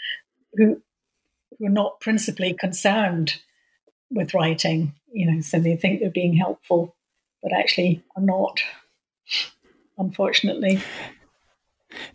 who 0.55 0.81
who 1.57 1.65
are 1.65 1.69
not 1.69 2.01
principally 2.01 2.53
concerned 2.53 3.39
with 4.11 4.33
writing. 4.33 4.93
You 5.11 5.31
know, 5.31 5.41
so 5.41 5.59
they 5.59 5.77
think 5.77 5.99
they're 5.99 6.09
being 6.09 6.35
helpful, 6.35 6.95
but 7.41 7.53
actually 7.53 8.03
are 8.15 8.23
not. 8.23 8.61
Unfortunately. 9.97 10.81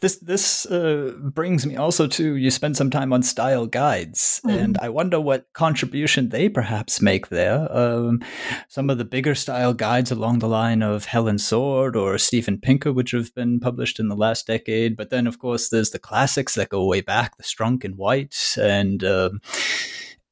This 0.01 0.17
this 0.19 0.67
uh, 0.67 1.15
brings 1.19 1.67
me 1.67 1.77
also 1.77 2.07
to 2.07 2.37
you 2.37 2.51
spend 2.51 2.77
some 2.77 2.91
time 2.91 3.13
on 3.13 3.23
style 3.23 3.67
guides, 3.67 4.41
mm. 4.45 4.57
and 4.57 4.79
I 4.79 4.89
wonder 4.89 5.21
what 5.21 5.53
contribution 5.53 6.29
they 6.29 6.49
perhaps 6.49 7.01
make 7.01 7.29
there. 7.29 7.69
Um, 7.75 8.23
some 8.69 8.91
of 8.91 8.99
the 8.99 9.05
bigger 9.05 9.35
style 9.35 9.75
guides 9.75 10.11
along 10.11 10.39
the 10.39 10.49
line 10.49 10.83
of 10.83 11.05
Helen 11.05 11.39
Sword 11.39 11.97
or 11.97 12.19
Steven 12.19 12.59
Pinker, 12.59 12.93
which 12.93 13.13
have 13.13 13.35
been 13.35 13.61
published 13.61 13.99
in 14.01 14.09
the 14.09 14.17
last 14.17 14.47
decade, 14.47 14.97
but 14.97 15.11
then 15.11 15.27
of 15.27 15.39
course 15.39 15.69
there's 15.69 15.91
the 15.91 15.99
classics 15.99 16.55
that 16.55 16.71
go 16.71 16.85
way 16.85 17.01
back, 17.01 17.37
the 17.37 17.43
Strunk 17.43 17.85
and 17.85 17.97
White, 17.97 18.57
and 18.61 19.05
um, 19.05 19.41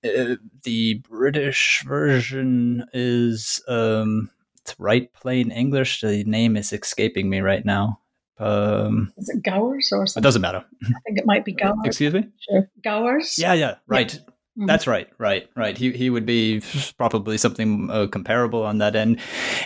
uh, 0.04 0.36
the 0.62 0.94
British 1.08 1.82
version 1.86 2.86
is. 2.92 3.62
Um, 3.68 4.30
Write 4.78 5.14
Plain 5.14 5.50
English. 5.50 6.02
The 6.02 6.24
name 6.24 6.56
is 6.56 6.72
escaping 6.72 7.30
me 7.30 7.40
right 7.40 7.64
now. 7.64 8.00
Um, 8.38 9.12
Is 9.16 9.28
it 9.28 9.42
Gowers 9.42 9.90
or 9.92 10.06
something? 10.06 10.20
It 10.20 10.24
doesn't 10.24 10.42
matter. 10.42 10.64
I 10.84 11.00
think 11.06 11.18
it 11.18 11.26
might 11.26 11.44
be 11.44 11.52
Gowers. 11.54 11.84
Excuse 11.84 12.14
me? 12.14 12.28
Sure. 12.48 12.70
Gowers? 12.82 13.38
Yeah, 13.38 13.52
yeah, 13.54 13.76
right. 13.86 14.12
Yeah. 14.12 14.20
Mm-hmm. 14.58 14.66
That's 14.66 14.88
right, 14.88 15.08
right, 15.18 15.48
right. 15.54 15.78
He 15.78 15.92
he 15.92 16.10
would 16.10 16.26
be 16.26 16.62
probably 16.96 17.38
something 17.38 17.88
uh, 17.92 18.08
comparable 18.08 18.64
on 18.64 18.78
that 18.78 18.96
end. 18.96 19.20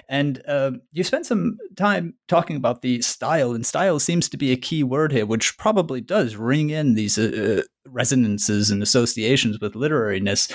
And 0.07 0.43
uh, 0.47 0.73
you 0.93 1.03
spent 1.03 1.25
some 1.25 1.57
time 1.77 2.13
talking 2.29 2.57
about 2.57 2.83
the 2.83 3.01
style, 3.01 3.53
and 3.55 3.65
style 3.65 3.99
seems 3.99 4.29
to 4.29 4.37
be 4.37 4.53
a 4.53 4.57
key 4.57 4.83
word 4.83 5.11
here, 5.13 5.25
which 5.25 5.57
probably 5.57 6.03
does 6.03 6.37
ring 6.37 6.69
in 6.69 6.93
these 6.93 7.17
uh, 7.17 7.63
resonances 7.87 8.71
and 8.71 8.83
associations 8.83 9.59
with 9.61 9.73
literariness. 9.73 10.53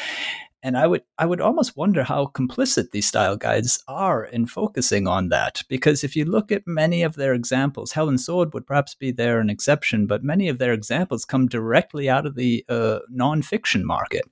And 0.67 0.77
I 0.77 0.85
would 0.85 1.03
I 1.17 1.25
would 1.25 1.39
almost 1.39 1.77
wonder 1.77 2.03
how 2.03 2.25
complicit 2.25 2.91
these 2.91 3.07
style 3.07 3.37
guides 3.37 3.81
are 3.87 4.25
in 4.25 4.47
focusing 4.47 5.07
on 5.07 5.29
that. 5.29 5.63
Because 5.69 6.03
if 6.03 6.13
you 6.13 6.25
look 6.25 6.51
at 6.51 6.67
many 6.67 7.03
of 7.03 7.15
their 7.15 7.33
examples, 7.33 7.93
Helen 7.93 8.17
Sword 8.17 8.53
would 8.53 8.67
perhaps 8.67 8.93
be 8.93 9.11
there 9.11 9.39
an 9.39 9.49
exception, 9.49 10.07
but 10.07 10.25
many 10.25 10.49
of 10.49 10.57
their 10.57 10.73
examples 10.73 11.23
come 11.23 11.47
directly 11.47 12.09
out 12.09 12.25
of 12.25 12.35
the 12.35 12.65
uh, 12.67 12.99
nonfiction 13.09 13.83
market. 13.83 14.29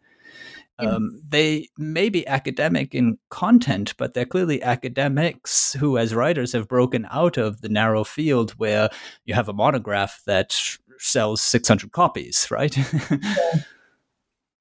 Um, 0.78 1.22
they 1.26 1.70
may 1.78 2.10
be 2.10 2.28
academic 2.28 2.94
in 2.94 3.18
content, 3.30 3.94
but 3.96 4.14
they're 4.14 4.26
clearly 4.26 4.62
academics 4.62 5.72
who, 5.72 5.98
as 5.98 6.14
writers, 6.14 6.52
have 6.52 6.68
broken 6.68 7.08
out 7.12 7.38
of 7.38 7.62
the 7.62 7.70
narrow 7.70 8.04
field 8.04 8.52
where 8.58 8.90
you 9.24 9.36
have 9.36 9.48
a 9.48 9.54
monograph 9.54 10.22
that 10.26 10.54
sells 10.98 11.42
600 11.42 11.94
copies, 11.94 12.50
right? 12.52 12.78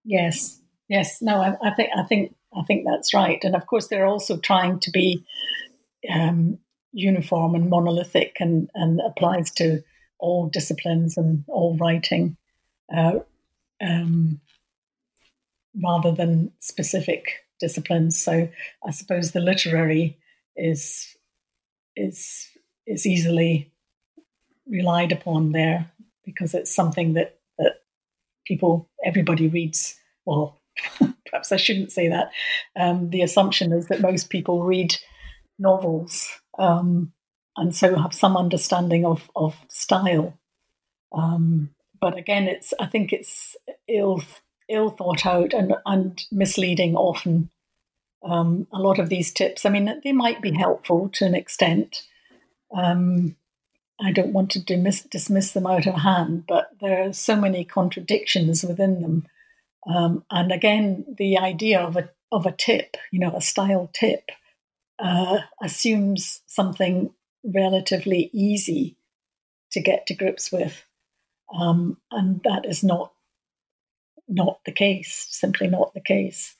Yes, 0.04 0.60
Yes, 0.88 1.22
no, 1.22 1.40
I, 1.40 1.56
I, 1.62 1.70
think 1.74 1.90
I 1.96 2.02
think 2.02 2.34
I 2.56 2.62
think 2.62 2.84
that's 2.86 3.14
right, 3.14 3.42
and 3.42 3.56
of 3.56 3.66
course 3.66 3.88
they're 3.88 4.06
also 4.06 4.36
trying 4.36 4.80
to 4.80 4.90
be 4.90 5.24
um, 6.12 6.58
uniform 6.92 7.54
and 7.54 7.70
monolithic, 7.70 8.36
and 8.38 8.68
and 8.74 9.00
applies 9.00 9.50
to 9.52 9.82
all 10.18 10.46
disciplines 10.46 11.16
and 11.16 11.44
all 11.48 11.76
writing, 11.78 12.36
uh, 12.94 13.20
um, 13.80 14.40
rather 15.82 16.12
than 16.12 16.52
specific 16.60 17.44
disciplines. 17.60 18.20
So 18.20 18.48
I 18.86 18.90
suppose 18.90 19.32
the 19.32 19.40
literary 19.40 20.18
is 20.54 21.16
is 21.96 22.48
is 22.86 23.06
easily 23.06 23.72
relied 24.66 25.12
upon 25.12 25.52
there 25.52 25.90
because 26.24 26.54
it's 26.54 26.74
something 26.74 27.14
that 27.14 27.38
that 27.58 27.82
people 28.46 28.90
everybody 29.04 29.48
reads 29.48 29.98
well 30.26 30.60
perhaps 31.26 31.52
I 31.52 31.56
shouldn't 31.56 31.92
say 31.92 32.08
that. 32.08 32.30
Um, 32.76 33.10
the 33.10 33.22
assumption 33.22 33.72
is 33.72 33.86
that 33.88 34.00
most 34.00 34.30
people 34.30 34.62
read 34.62 34.96
novels 35.58 36.28
um, 36.58 37.12
and 37.56 37.74
so 37.74 37.96
have 37.96 38.14
some 38.14 38.36
understanding 38.36 39.04
of, 39.04 39.30
of 39.36 39.56
style. 39.68 40.38
Um, 41.12 41.70
but 42.00 42.16
again, 42.16 42.44
it's 42.48 42.74
I 42.78 42.86
think 42.86 43.12
it's 43.12 43.56
ill 43.88 44.22
ill 44.68 44.90
thought 44.90 45.26
out 45.26 45.52
and, 45.52 45.74
and 45.86 46.24
misleading 46.30 46.96
often. 46.96 47.50
Um, 48.22 48.66
a 48.72 48.78
lot 48.78 48.98
of 48.98 49.10
these 49.10 49.32
tips, 49.32 49.66
I 49.66 49.68
mean, 49.68 50.00
they 50.02 50.12
might 50.12 50.40
be 50.40 50.52
helpful 50.52 51.10
to 51.10 51.26
an 51.26 51.34
extent. 51.34 52.02
Um, 52.74 53.36
I 54.00 54.12
don't 54.12 54.32
want 54.32 54.50
to 54.52 54.64
dismiss, 54.64 55.02
dismiss 55.02 55.52
them 55.52 55.66
out 55.66 55.86
of 55.86 55.94
hand, 55.94 56.44
but 56.48 56.70
there 56.80 57.06
are 57.06 57.12
so 57.12 57.36
many 57.36 57.64
contradictions 57.64 58.64
within 58.64 59.02
them 59.02 59.26
um, 59.86 60.24
and 60.30 60.52
again, 60.52 61.04
the 61.18 61.38
idea 61.38 61.80
of 61.80 61.96
a 61.96 62.10
of 62.32 62.46
a 62.46 62.52
tip, 62.52 62.96
you 63.12 63.20
know, 63.20 63.34
a 63.36 63.40
style 63.40 63.90
tip, 63.92 64.30
uh, 64.98 65.38
assumes 65.62 66.40
something 66.46 67.12
relatively 67.44 68.30
easy 68.32 68.96
to 69.72 69.80
get 69.80 70.06
to 70.06 70.14
grips 70.14 70.50
with, 70.50 70.84
um, 71.54 71.98
and 72.10 72.40
that 72.44 72.64
is 72.64 72.82
not 72.82 73.12
not 74.28 74.60
the 74.64 74.72
case. 74.72 75.26
Simply 75.30 75.68
not 75.68 75.94
the 75.94 76.00
case. 76.00 76.56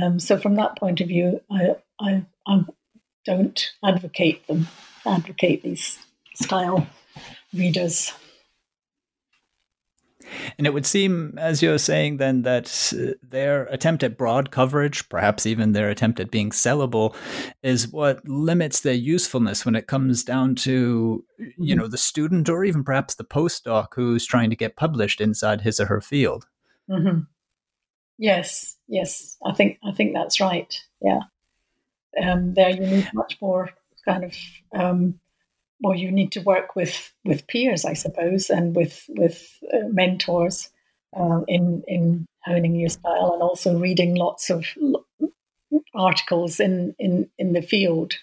Um, 0.00 0.18
so, 0.18 0.38
from 0.38 0.54
that 0.56 0.78
point 0.78 1.00
of 1.00 1.08
view, 1.08 1.40
I, 1.50 1.76
I, 2.00 2.24
I 2.46 2.64
don't 3.24 3.70
advocate 3.84 4.46
them. 4.46 4.68
Advocate 5.06 5.62
these 5.62 5.98
style 6.34 6.86
readers. 7.52 8.12
And 10.58 10.66
it 10.66 10.74
would 10.74 10.86
seem, 10.86 11.38
as 11.38 11.62
you're 11.62 11.78
saying, 11.78 12.18
then 12.18 12.42
that 12.42 12.92
uh, 12.96 13.14
their 13.22 13.64
attempt 13.64 14.02
at 14.02 14.18
broad 14.18 14.50
coverage, 14.50 15.08
perhaps 15.08 15.46
even 15.46 15.72
their 15.72 15.90
attempt 15.90 16.20
at 16.20 16.30
being 16.30 16.50
sellable, 16.50 17.14
is 17.62 17.88
what 17.88 18.26
limits 18.28 18.80
their 18.80 18.94
usefulness 18.94 19.64
when 19.64 19.76
it 19.76 19.86
comes 19.86 20.24
down 20.24 20.54
to, 20.56 21.24
you 21.38 21.46
mm-hmm. 21.46 21.78
know, 21.78 21.88
the 21.88 21.98
student 21.98 22.48
or 22.48 22.64
even 22.64 22.84
perhaps 22.84 23.14
the 23.14 23.24
postdoc 23.24 23.88
who's 23.94 24.26
trying 24.26 24.50
to 24.50 24.56
get 24.56 24.76
published 24.76 25.20
inside 25.20 25.60
his 25.62 25.80
or 25.80 25.86
her 25.86 26.00
field. 26.00 26.46
Mm-hmm. 26.88 27.20
Yes, 28.18 28.76
yes, 28.86 29.38
I 29.44 29.52
think 29.52 29.78
I 29.82 29.92
think 29.92 30.12
that's 30.12 30.40
right. 30.40 30.78
Yeah. 31.00 31.20
Um, 32.22 32.52
there, 32.52 32.70
you 32.70 32.80
need 32.80 33.08
much 33.14 33.38
more 33.40 33.70
kind 34.04 34.24
of 34.24 34.34
um, 34.78 35.20
well, 35.80 35.96
you 35.96 36.10
need 36.10 36.32
to 36.32 36.40
work 36.40 36.76
with 36.76 37.12
with 37.24 37.46
peers, 37.46 37.84
I 37.84 37.94
suppose, 37.94 38.50
and 38.50 38.74
with 38.74 39.04
with 39.08 39.58
uh, 39.72 39.88
mentors 39.88 40.68
uh, 41.16 41.40
in 41.48 41.82
in 41.86 42.26
honing 42.44 42.74
your 42.74 42.90
style, 42.90 43.32
and 43.34 43.42
also 43.42 43.78
reading 43.78 44.14
lots 44.14 44.50
of 44.50 44.66
articles 45.94 46.60
in 46.60 46.94
in 46.98 47.28
in 47.38 47.52
the 47.52 47.62
field 47.62 48.14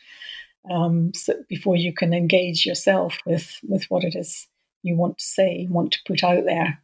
um, 0.69 1.13
so 1.13 1.33
before 1.47 1.75
you 1.75 1.93
can 1.93 2.13
engage 2.13 2.65
yourself 2.65 3.17
with 3.25 3.59
with 3.63 3.85
what 3.89 4.03
it 4.03 4.15
is 4.15 4.47
you 4.83 4.95
want 4.95 5.17
to 5.17 5.23
say, 5.23 5.67
want 5.69 5.91
to 5.93 5.99
put 6.05 6.23
out 6.23 6.45
there. 6.45 6.81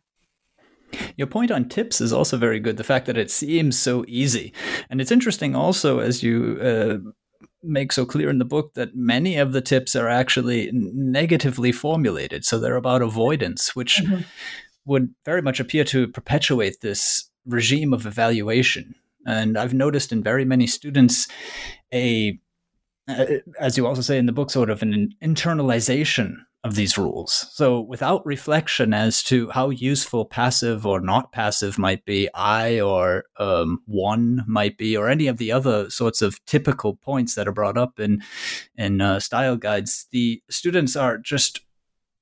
Your 1.15 1.27
point 1.27 1.51
on 1.51 1.69
tips 1.69 2.01
is 2.01 2.13
also 2.13 2.37
very 2.37 2.59
good. 2.59 2.77
The 2.77 2.83
fact 2.83 3.07
that 3.07 3.17
it 3.17 3.31
seems 3.31 3.77
so 3.79 4.05
easy, 4.07 4.53
and 4.89 5.01
it's 5.01 5.11
interesting 5.11 5.55
also 5.55 5.99
as 5.99 6.21
you 6.23 6.59
uh, 6.61 7.11
make 7.63 7.91
so 7.91 8.05
clear 8.05 8.29
in 8.29 8.39
the 8.39 8.45
book 8.45 8.73
that 8.73 8.95
many 8.95 9.37
of 9.37 9.53
the 9.53 9.61
tips 9.61 9.95
are 9.95 10.09
actually 10.09 10.69
negatively 10.73 11.71
formulated. 11.71 12.45
So 12.45 12.59
they're 12.59 12.75
about 12.75 13.01
avoidance, 13.01 13.75
which 13.75 14.01
mm-hmm. 14.03 14.21
would 14.85 15.13
very 15.25 15.41
much 15.41 15.59
appear 15.59 15.83
to 15.85 16.07
perpetuate 16.07 16.81
this 16.81 17.29
regime 17.45 17.93
of 17.93 18.05
evaluation. 18.05 18.95
And 19.25 19.57
I've 19.57 19.73
noticed 19.73 20.11
in 20.11 20.23
very 20.23 20.45
many 20.45 20.67
students 20.67 21.27
a, 21.93 22.39
as 23.59 23.77
you 23.77 23.87
also 23.87 24.01
say 24.01 24.17
in 24.17 24.25
the 24.25 24.31
book, 24.31 24.49
sort 24.49 24.69
of 24.69 24.81
an 24.81 25.13
internalization 25.23 26.35
of 26.63 26.75
these 26.75 26.97
rules. 26.97 27.47
So, 27.51 27.81
without 27.81 28.25
reflection 28.25 28.93
as 28.93 29.21
to 29.23 29.49
how 29.49 29.69
useful 29.69 30.25
passive 30.25 30.85
or 30.85 31.01
not 31.01 31.31
passive 31.33 31.77
might 31.77 32.05
be, 32.05 32.29
I 32.33 32.79
or 32.79 33.25
um, 33.37 33.81
one 33.85 34.43
might 34.47 34.77
be, 34.77 34.95
or 34.95 35.09
any 35.09 35.27
of 35.27 35.37
the 35.37 35.51
other 35.51 35.89
sorts 35.89 36.21
of 36.21 36.43
typical 36.45 36.95
points 36.95 37.35
that 37.35 37.47
are 37.47 37.53
brought 37.53 37.77
up 37.77 37.99
in 37.99 38.23
in 38.77 39.01
uh, 39.01 39.19
style 39.19 39.57
guides, 39.57 40.07
the 40.11 40.41
students 40.49 40.95
are 40.95 41.17
just 41.17 41.59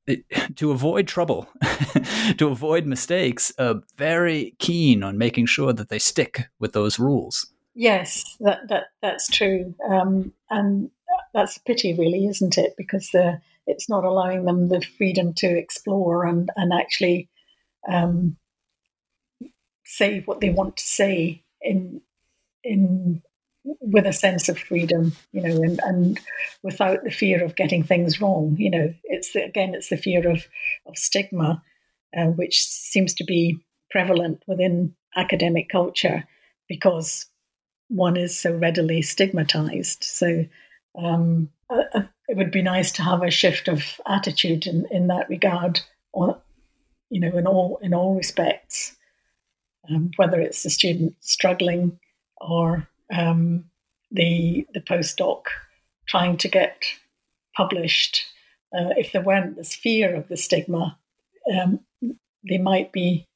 eh, 0.08 0.18
to 0.56 0.72
avoid 0.72 1.08
trouble, 1.08 1.48
to 2.38 2.48
avoid 2.48 2.88
mistakes, 2.88 3.54
uh, 3.60 3.76
very 3.96 4.56
keen 4.58 5.04
on 5.04 5.20
making 5.20 5.46
sure 5.46 5.72
that 5.72 5.90
they 5.90 6.00
stick 6.00 6.46
with 6.60 6.74
those 6.74 6.98
rules. 6.98 7.46
Yes, 7.76 8.24
that 8.40 8.68
that 8.70 8.86
that's 9.04 9.28
true, 9.30 9.76
um, 9.88 10.34
and 10.50 10.90
that's 11.32 11.58
a 11.58 11.62
pity, 11.62 11.94
really, 11.94 12.26
isn't 12.26 12.58
it? 12.58 12.74
Because 12.76 13.08
the 13.14 13.40
it's 13.68 13.90
not 13.90 14.04
allowing 14.04 14.46
them 14.46 14.70
the 14.70 14.82
freedom 14.82 15.34
to 15.34 15.48
explore 15.48 16.26
and 16.26 16.50
and 16.56 16.74
actually 16.74 17.30
um, 17.90 18.38
say 19.86 20.22
what 20.26 20.42
they 20.42 20.50
want 20.50 20.78
to 20.78 20.84
say 20.84 21.44
in 21.62 22.02
in 22.64 23.22
with 23.64 24.08
a 24.08 24.14
sense 24.14 24.50
of 24.50 24.58
freedom, 24.58 25.14
you 25.32 25.42
know, 25.42 25.62
and, 25.62 25.80
and 25.84 26.20
without 26.64 27.04
the 27.04 27.12
fear 27.12 27.44
of 27.44 27.56
getting 27.56 27.84
things 27.84 28.20
wrong. 28.20 28.56
You 28.58 28.72
know, 28.72 28.94
it's 29.04 29.34
the, 29.34 29.44
again, 29.44 29.76
it's 29.76 29.90
the 29.90 29.98
fear 29.98 30.30
of 30.30 30.46
of 30.86 30.98
stigma, 30.98 31.62
uh, 32.18 32.28
which 32.28 32.64
seems 32.64 33.14
to 33.16 33.24
be 33.24 33.60
prevalent 33.92 34.42
within 34.48 34.96
academic 35.16 35.70
culture 35.70 36.24
because 36.68 37.28
one 37.90 38.16
is 38.16 38.40
so 38.40 38.56
readily 38.56 39.02
stigmatized. 39.02 40.04
So 40.04 40.46
um, 40.98 41.50
it 42.32 42.38
would 42.38 42.52
be 42.52 42.62
nice 42.62 42.94
to 42.94 43.04
have 43.04 43.24
a 43.24 43.30
shift 43.30 43.68
of 43.68 44.00
attitude 44.08 44.66
in, 44.66 44.86
in 44.90 45.08
that 45.08 45.28
regard, 45.28 45.82
or 46.14 46.42
you 47.10 47.20
know, 47.20 47.38
in 47.38 47.46
all 47.46 47.78
in 47.82 47.94
all 47.94 48.16
respects, 48.16 48.96
um, 49.90 50.12
whether 50.16 50.40
it's 50.40 50.64
the 50.64 50.70
student 50.70 51.14
struggling 51.20 52.00
or 52.40 52.88
um, 53.14 53.66
the 54.12 54.66
the 54.74 54.80
postdoc 54.80 55.42
trying 56.08 56.38
to 56.38 56.48
get 56.48 56.86
published. 57.54 58.24
Uh, 58.74 58.94
if 58.96 59.12
there 59.12 59.22
weren't 59.22 59.58
this 59.58 59.76
fear 59.76 60.16
of 60.16 60.30
the 60.30 60.38
stigma, 60.38 60.98
um, 61.54 61.82
they 62.48 62.58
might 62.58 62.94
be 62.94 63.28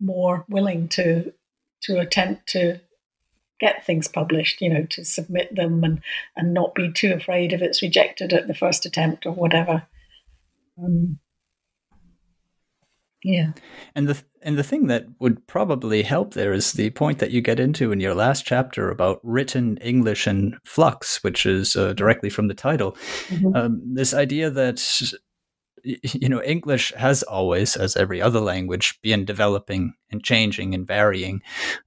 more 0.00 0.44
willing 0.48 0.86
to 0.86 1.32
to 1.82 1.98
attempt 1.98 2.46
to 2.50 2.78
get 3.64 3.84
things 3.84 4.08
published, 4.08 4.60
you 4.60 4.68
know, 4.68 4.84
to 4.90 5.04
submit 5.04 5.54
them 5.54 5.82
and, 5.84 6.00
and 6.36 6.52
not 6.52 6.74
be 6.74 6.92
too 6.92 7.14
afraid 7.14 7.52
if 7.52 7.62
it's 7.62 7.80
rejected 7.80 8.32
at 8.32 8.46
the 8.46 8.54
first 8.54 8.84
attempt 8.84 9.24
or 9.24 9.32
whatever. 9.32 9.82
Um, 10.78 11.18
yeah. 13.22 13.52
And 13.94 14.06
the 14.06 14.22
and 14.42 14.58
the 14.58 14.62
thing 14.62 14.88
that 14.88 15.06
would 15.18 15.46
probably 15.46 16.02
help 16.02 16.34
there 16.34 16.52
is 16.52 16.72
the 16.72 16.90
point 16.90 17.20
that 17.20 17.30
you 17.30 17.40
get 17.40 17.58
into 17.58 17.90
in 17.90 18.00
your 18.00 18.14
last 18.14 18.44
chapter 18.44 18.90
about 18.90 19.18
written 19.22 19.78
English 19.78 20.26
and 20.26 20.56
flux, 20.66 21.24
which 21.24 21.46
is 21.46 21.74
uh, 21.74 21.94
directly 21.94 22.28
from 22.28 22.48
the 22.48 22.54
title. 22.54 22.92
Mm-hmm. 23.28 23.56
Um, 23.56 23.94
this 23.94 24.12
idea 24.12 24.50
that 24.50 24.78
you 26.02 26.28
know, 26.28 26.42
English 26.42 26.92
has 26.96 27.22
always, 27.22 27.76
as 27.76 27.96
every 27.96 28.20
other 28.20 28.40
language, 28.40 28.98
been 29.02 29.24
developing 29.24 29.94
and 30.10 30.24
changing 30.24 30.74
and 30.74 30.86
varying 30.86 31.42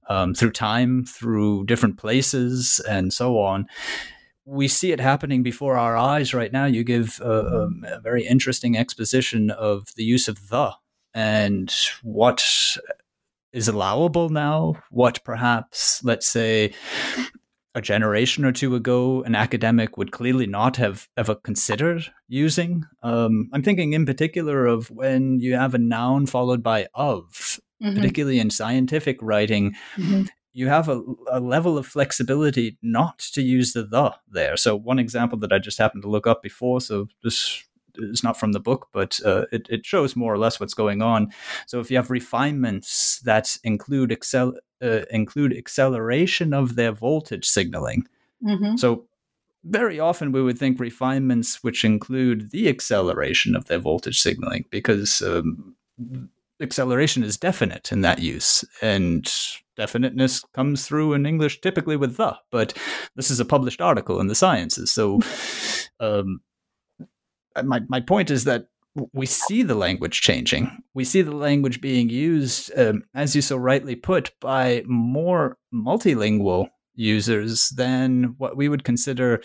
um, 0.08 0.34
through 0.34 0.52
time, 0.52 1.04
through 1.04 1.66
different 1.66 1.98
places, 1.98 2.80
and 2.88 3.12
so 3.12 3.38
on. 3.40 3.66
We 4.44 4.68
see 4.68 4.92
it 4.92 5.00
happening 5.00 5.42
before 5.42 5.76
our 5.76 5.96
eyes 5.96 6.32
right 6.32 6.52
now. 6.52 6.64
You 6.64 6.84
give 6.84 7.20
a, 7.22 7.30
a, 7.30 7.68
a 7.96 8.00
very 8.00 8.26
interesting 8.26 8.78
exposition 8.78 9.50
of 9.50 9.94
the 9.96 10.04
use 10.04 10.28
of 10.28 10.48
the 10.48 10.74
and 11.14 11.74
what 12.02 12.46
is 13.52 13.68
allowable 13.68 14.28
now, 14.28 14.74
what 14.90 15.24
perhaps, 15.24 16.02
let's 16.04 16.26
say, 16.26 16.72
a 17.74 17.82
generation 17.82 18.44
or 18.44 18.52
two 18.52 18.74
ago, 18.74 19.22
an 19.22 19.34
academic 19.34 19.96
would 19.96 20.10
clearly 20.10 20.46
not 20.46 20.76
have 20.76 21.08
ever 21.16 21.34
considered 21.34 22.10
using. 22.26 22.84
Um, 23.02 23.48
I'm 23.52 23.62
thinking 23.62 23.92
in 23.92 24.06
particular 24.06 24.66
of 24.66 24.90
when 24.90 25.40
you 25.40 25.54
have 25.54 25.74
a 25.74 25.78
noun 25.78 26.26
followed 26.26 26.62
by 26.62 26.88
of, 26.94 27.60
mm-hmm. 27.82 27.94
particularly 27.94 28.40
in 28.40 28.50
scientific 28.50 29.18
writing. 29.20 29.74
Mm-hmm. 29.96 30.24
You 30.54 30.68
have 30.68 30.88
a, 30.88 31.00
a, 31.30 31.38
level 31.38 31.78
of 31.78 31.86
flexibility 31.86 32.78
not 32.82 33.18
to 33.32 33.42
use 33.42 33.74
the 33.74 33.84
the 33.84 34.12
there. 34.28 34.56
So, 34.56 34.74
one 34.74 34.98
example 34.98 35.38
that 35.40 35.52
I 35.52 35.58
just 35.58 35.78
happened 35.78 36.02
to 36.02 36.10
look 36.10 36.26
up 36.26 36.42
before, 36.42 36.80
so 36.80 37.06
this 37.22 37.62
is 37.94 38.24
not 38.24 38.38
from 38.40 38.52
the 38.52 38.60
book, 38.60 38.88
but 38.92 39.20
uh, 39.24 39.44
it, 39.52 39.66
it 39.68 39.86
shows 39.86 40.16
more 40.16 40.32
or 40.32 40.38
less 40.38 40.58
what's 40.58 40.74
going 40.74 41.02
on. 41.02 41.32
So, 41.66 41.78
if 41.78 41.90
you 41.90 41.96
have 41.96 42.10
refinements 42.10 43.20
that 43.20 43.56
include 43.62 44.10
excel, 44.10 44.54
uh, 44.82 45.02
include 45.10 45.56
acceleration 45.56 46.52
of 46.52 46.76
their 46.76 46.92
voltage 46.92 47.46
signaling. 47.46 48.06
Mm-hmm. 48.44 48.76
So 48.76 49.06
very 49.64 50.00
often 50.00 50.32
we 50.32 50.42
would 50.42 50.58
think 50.58 50.78
refinements 50.80 51.62
which 51.62 51.84
include 51.84 52.50
the 52.50 52.68
acceleration 52.68 53.56
of 53.56 53.66
their 53.66 53.78
voltage 53.78 54.20
signaling 54.20 54.64
because 54.70 55.20
um, 55.22 55.74
acceleration 56.60 57.22
is 57.22 57.36
definite 57.36 57.92
in 57.92 58.00
that 58.02 58.20
use 58.20 58.64
and 58.82 59.30
definiteness 59.76 60.42
comes 60.54 60.86
through 60.86 61.12
in 61.12 61.26
english 61.26 61.60
typically 61.60 61.96
with 61.96 62.16
the 62.16 62.36
but 62.50 62.76
this 63.14 63.30
is 63.30 63.40
a 63.40 63.44
published 63.44 63.80
article 63.80 64.20
in 64.20 64.26
the 64.26 64.34
sciences 64.34 64.92
so 64.92 65.20
um, 66.00 66.40
my, 67.64 67.80
my 67.88 68.00
point 68.00 68.30
is 68.30 68.44
that 68.44 68.66
we 69.12 69.26
see 69.26 69.62
the 69.62 69.74
language 69.74 70.20
changing. 70.20 70.82
We 70.94 71.04
see 71.04 71.22
the 71.22 71.36
language 71.36 71.80
being 71.80 72.08
used, 72.08 72.76
um, 72.76 73.04
as 73.14 73.36
you 73.36 73.42
so 73.42 73.56
rightly 73.56 73.94
put, 73.94 74.32
by 74.40 74.82
more 74.86 75.56
multilingual 75.72 76.68
users 76.94 77.68
than 77.70 78.34
what 78.38 78.56
we 78.56 78.68
would 78.68 78.82
consider 78.82 79.40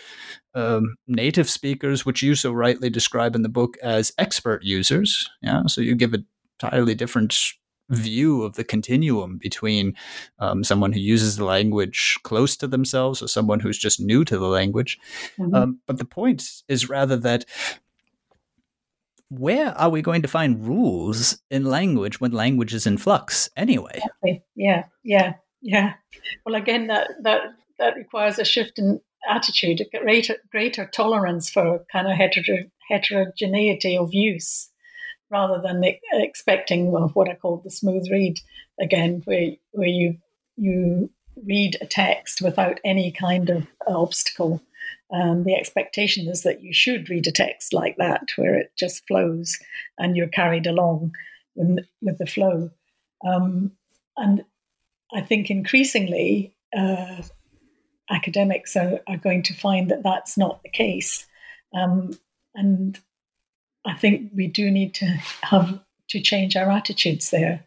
um, 0.54 0.96
native 1.06 1.48
speakers, 1.48 2.04
which 2.04 2.22
you 2.22 2.34
so 2.34 2.50
rightly 2.52 2.90
describe 2.90 3.36
in 3.36 3.42
the 3.42 3.48
book 3.48 3.76
as 3.82 4.12
expert 4.18 4.64
users. 4.64 5.30
Yeah, 5.40 5.62
so 5.66 5.80
you 5.80 5.94
give 5.94 6.14
a 6.14 6.24
entirely 6.60 6.94
different 6.94 7.36
view 7.90 8.42
of 8.42 8.54
the 8.54 8.64
continuum 8.64 9.36
between 9.36 9.94
um, 10.38 10.64
someone 10.64 10.92
who 10.92 11.00
uses 11.00 11.36
the 11.36 11.44
language 11.44 12.18
close 12.22 12.56
to 12.56 12.66
themselves 12.66 13.22
or 13.22 13.28
someone 13.28 13.60
who's 13.60 13.78
just 13.78 14.00
new 14.00 14.24
to 14.24 14.38
the 14.38 14.46
language. 14.46 14.98
Mm-hmm. 15.38 15.54
Um, 15.54 15.80
but 15.86 15.98
the 15.98 16.04
point 16.04 16.42
is 16.68 16.88
rather 16.88 17.16
that 17.18 17.44
where 19.30 19.76
are 19.78 19.90
we 19.90 20.02
going 20.02 20.22
to 20.22 20.28
find 20.28 20.66
rules 20.66 21.40
in 21.50 21.64
language 21.64 22.20
when 22.20 22.32
language 22.32 22.74
is 22.74 22.86
in 22.86 22.98
flux 22.98 23.48
anyway? 23.56 24.00
Yeah, 24.54 24.84
yeah, 25.02 25.34
yeah. 25.62 25.94
Well, 26.44 26.54
again, 26.54 26.86
that 26.88 27.10
that 27.22 27.40
that 27.78 27.96
requires 27.96 28.38
a 28.38 28.44
shift 28.44 28.78
in 28.78 29.00
attitude, 29.28 29.80
a 29.80 29.98
greater 29.98 30.36
greater 30.50 30.86
tolerance 30.86 31.50
for 31.50 31.84
kind 31.90 32.06
of 32.06 32.18
heter- 32.18 32.70
heterogeneity 32.90 33.96
of 33.96 34.12
use, 34.12 34.70
rather 35.30 35.60
than 35.60 35.82
expecting 36.12 36.90
well, 36.92 37.10
what 37.14 37.28
I 37.28 37.34
call 37.34 37.60
the 37.62 37.70
smooth 37.70 38.06
read 38.10 38.36
again, 38.80 39.22
where 39.24 39.52
where 39.72 39.88
you 39.88 40.16
you 40.56 41.10
read 41.46 41.76
a 41.80 41.86
text 41.86 42.40
without 42.40 42.78
any 42.84 43.10
kind 43.10 43.50
of 43.50 43.66
obstacle 43.86 44.60
um, 45.12 45.44
the 45.44 45.54
expectation 45.54 46.28
is 46.28 46.42
that 46.42 46.62
you 46.62 46.72
should 46.72 47.08
read 47.08 47.26
a 47.26 47.32
text 47.32 47.72
like 47.72 47.96
that, 47.98 48.28
where 48.36 48.54
it 48.54 48.72
just 48.76 49.06
flows 49.06 49.58
and 49.98 50.16
you're 50.16 50.28
carried 50.28 50.66
along 50.66 51.12
with, 51.54 51.84
with 52.02 52.18
the 52.18 52.26
flow. 52.26 52.70
Um, 53.26 53.72
and 54.16 54.44
I 55.12 55.20
think 55.20 55.50
increasingly, 55.50 56.54
uh, 56.76 57.22
academics 58.10 58.76
are, 58.76 59.00
are 59.06 59.16
going 59.16 59.42
to 59.42 59.54
find 59.54 59.90
that 59.90 60.02
that's 60.02 60.36
not 60.36 60.62
the 60.62 60.68
case. 60.68 61.26
Um, 61.72 62.18
and 62.54 62.98
I 63.86 63.94
think 63.94 64.32
we 64.34 64.46
do 64.46 64.70
need 64.70 64.94
to 64.94 65.06
have 65.42 65.80
to 66.08 66.20
change 66.20 66.56
our 66.56 66.70
attitudes 66.70 67.30
there. 67.30 67.64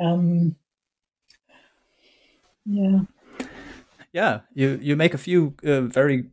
Um, 0.00 0.56
yeah. 2.66 3.00
Yeah, 4.12 4.40
you, 4.54 4.78
you 4.82 4.96
make 4.96 5.14
a 5.14 5.18
few 5.18 5.54
uh, 5.64 5.82
very 5.82 6.24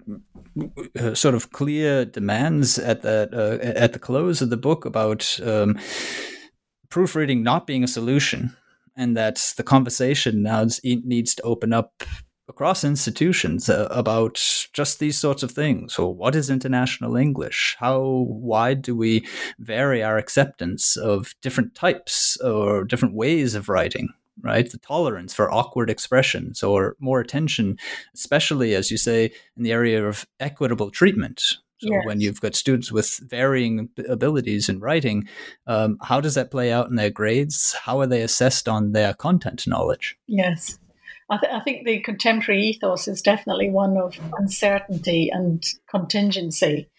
uh, 1.00 1.14
sort 1.14 1.36
of 1.36 1.52
clear 1.52 2.06
demands 2.06 2.80
at 2.80 3.04
that 3.04 3.34
uh, 3.34 3.64
at 3.64 3.94
the 3.94 4.00
close 4.00 4.42
of 4.42 4.50
the 4.50 4.58
book 4.58 4.84
about 4.86 5.40
um, 5.44 5.78
proofreading 6.90 7.44
not 7.44 7.68
being 7.68 7.84
a 7.84 7.88
solution, 7.88 8.56
and 8.96 9.16
that 9.16 9.54
the 9.58 9.64
conversation 9.64 10.42
now 10.42 10.66
needs 10.84 11.36
to 11.36 11.44
open 11.44 11.72
up 11.72 12.04
across 12.50 12.84
institutions 12.84 13.70
uh, 13.70 13.88
about 13.92 14.42
just 14.74 15.00
these 15.00 15.18
sorts 15.18 15.44
of 15.44 15.52
things. 15.52 15.94
So, 15.94 16.08
what 16.08 16.36
is 16.36 16.50
international 16.50 17.16
English? 17.16 17.76
How 17.80 18.00
wide 18.28 18.82
do 18.82 18.96
we 18.96 19.28
vary 19.60 20.02
our 20.02 20.18
acceptance 20.18 20.98
of 20.98 21.36
different 21.44 21.76
types 21.76 22.38
or 22.38 22.84
different 22.84 23.14
ways 23.14 23.54
of 23.54 23.70
writing? 23.70 24.10
Right, 24.44 24.70
the 24.70 24.78
tolerance 24.78 25.34
for 25.34 25.52
awkward 25.52 25.90
expressions 25.90 26.62
or 26.62 26.96
more 27.00 27.20
attention, 27.20 27.78
especially 28.14 28.76
as 28.76 28.92
you 28.92 28.98
say 28.98 29.32
in 29.58 29.64
the 29.64 29.72
area 29.72 30.08
of 30.08 30.28
equitable 30.40 30.92
treatment. 30.92 31.58
So 31.80 31.90
yes. 31.90 32.06
when 32.06 32.22
you've 32.22 32.42
got 32.42 32.56
students 32.56 32.92
with 32.92 33.20
varying 33.30 33.90
abilities 34.10 34.68
in 34.68 34.80
writing, 34.80 35.28
um, 35.68 35.98
how 36.02 36.20
does 36.22 36.34
that 36.36 36.50
play 36.50 36.72
out 36.72 36.90
in 36.90 36.96
their 36.96 37.12
grades? 37.12 37.74
How 37.74 38.00
are 38.00 38.08
they 38.08 38.22
assessed 38.22 38.68
on 38.68 38.94
their 38.94 39.14
content 39.14 39.68
knowledge? 39.68 40.18
Yes, 40.28 40.80
I, 41.30 41.38
th- 41.38 41.52
I, 41.52 41.60
think 41.60 41.86
the 41.86 42.00
contemporary 42.00 42.64
ethos 42.64 43.08
is 43.08 43.22
definitely 43.22 43.70
one 43.70 43.98
of 43.98 44.20
uncertainty 44.38 45.30
and 45.32 45.64
contingency. 45.90 46.90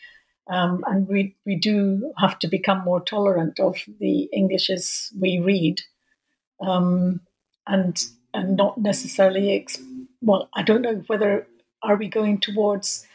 Um, 0.48 0.84
and 0.86 1.08
we, 1.08 1.36
we 1.44 1.56
do 1.56 2.12
have 2.18 2.38
to 2.40 2.48
become 2.48 2.84
more 2.84 3.00
tolerant 3.00 3.58
of 3.58 3.78
the 3.98 4.28
Englishes 4.32 5.12
we 5.18 5.40
read 5.40 5.80
um, 6.60 7.20
and, 7.68 8.04
and 8.34 8.56
not 8.56 8.78
necessarily, 8.78 9.66
well, 10.20 10.48
I 10.54 10.62
don't 10.62 10.82
know 10.82 11.04
whether 11.06 11.46
are 11.82 11.96
we 11.96 12.08
going 12.08 12.40
towards 12.40 13.06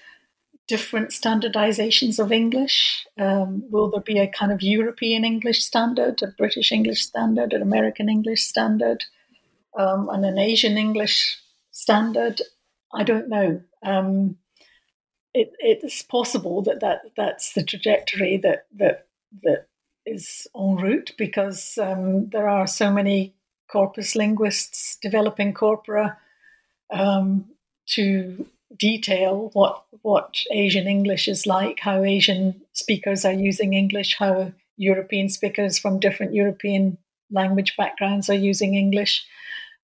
different 0.67 1.09
standardizations 1.09 2.19
of 2.19 2.31
English? 2.31 3.05
Um, 3.19 3.65
will 3.69 3.91
there 3.91 3.99
be 3.99 4.19
a 4.19 4.27
kind 4.27 4.53
of 4.53 4.61
European 4.61 5.25
English 5.25 5.63
standard, 5.63 6.23
a 6.23 6.27
British 6.27 6.71
English 6.71 7.03
standard, 7.03 7.51
an 7.51 7.61
American 7.61 8.07
English 8.07 8.43
standard? 8.43 9.03
um, 9.77 10.09
and 10.09 10.25
an 10.25 10.37
Asian 10.37 10.77
English 10.77 11.39
standard. 11.71 12.41
I 12.93 13.03
don't 13.03 13.29
know. 13.29 13.61
Um, 13.83 14.37
it, 15.33 15.51
it's 15.59 16.03
possible 16.03 16.61
that, 16.63 16.79
that 16.81 17.01
that's 17.17 17.53
the 17.53 17.63
trajectory 17.63 18.37
that 18.37 18.67
that 18.75 19.07
that 19.41 19.67
is 20.05 20.47
en 20.55 20.75
route 20.75 21.13
because 21.17 21.77
um, 21.81 22.27
there 22.29 22.47
are 22.47 22.67
so 22.67 22.91
many 22.91 23.33
corpus 23.73 24.15
linguists 24.15 24.97
developing 25.01 25.53
corpora 25.53 26.17
um, 26.91 27.45
to 27.87 28.45
detail 28.77 29.49
what 29.53 29.83
what 30.03 30.43
Asian 30.51 30.87
English 30.87 31.27
is 31.27 31.47
like, 31.47 31.79
how 31.79 32.03
Asian 32.03 32.61
speakers 32.73 33.25
are 33.25 33.33
using 33.49 33.73
English, 33.73 34.15
how 34.19 34.53
European 34.77 35.29
speakers 35.29 35.79
from 35.79 35.99
different 35.99 36.33
European 36.33 36.97
language 37.31 37.75
backgrounds 37.77 38.29
are 38.29 38.45
using 38.51 38.75
English 38.75 39.25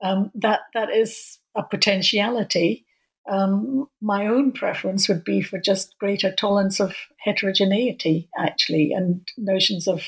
um, 0.01 0.31
that 0.35 0.61
that 0.73 0.89
is 0.89 1.39
a 1.55 1.63
potentiality. 1.63 2.85
Um, 3.29 3.87
my 4.01 4.25
own 4.25 4.51
preference 4.51 5.07
would 5.07 5.23
be 5.23 5.41
for 5.41 5.59
just 5.59 5.97
greater 5.99 6.31
tolerance 6.31 6.79
of 6.79 6.95
heterogeneity, 7.19 8.27
actually, 8.37 8.91
and 8.91 9.27
notions 9.37 9.87
of 9.87 10.03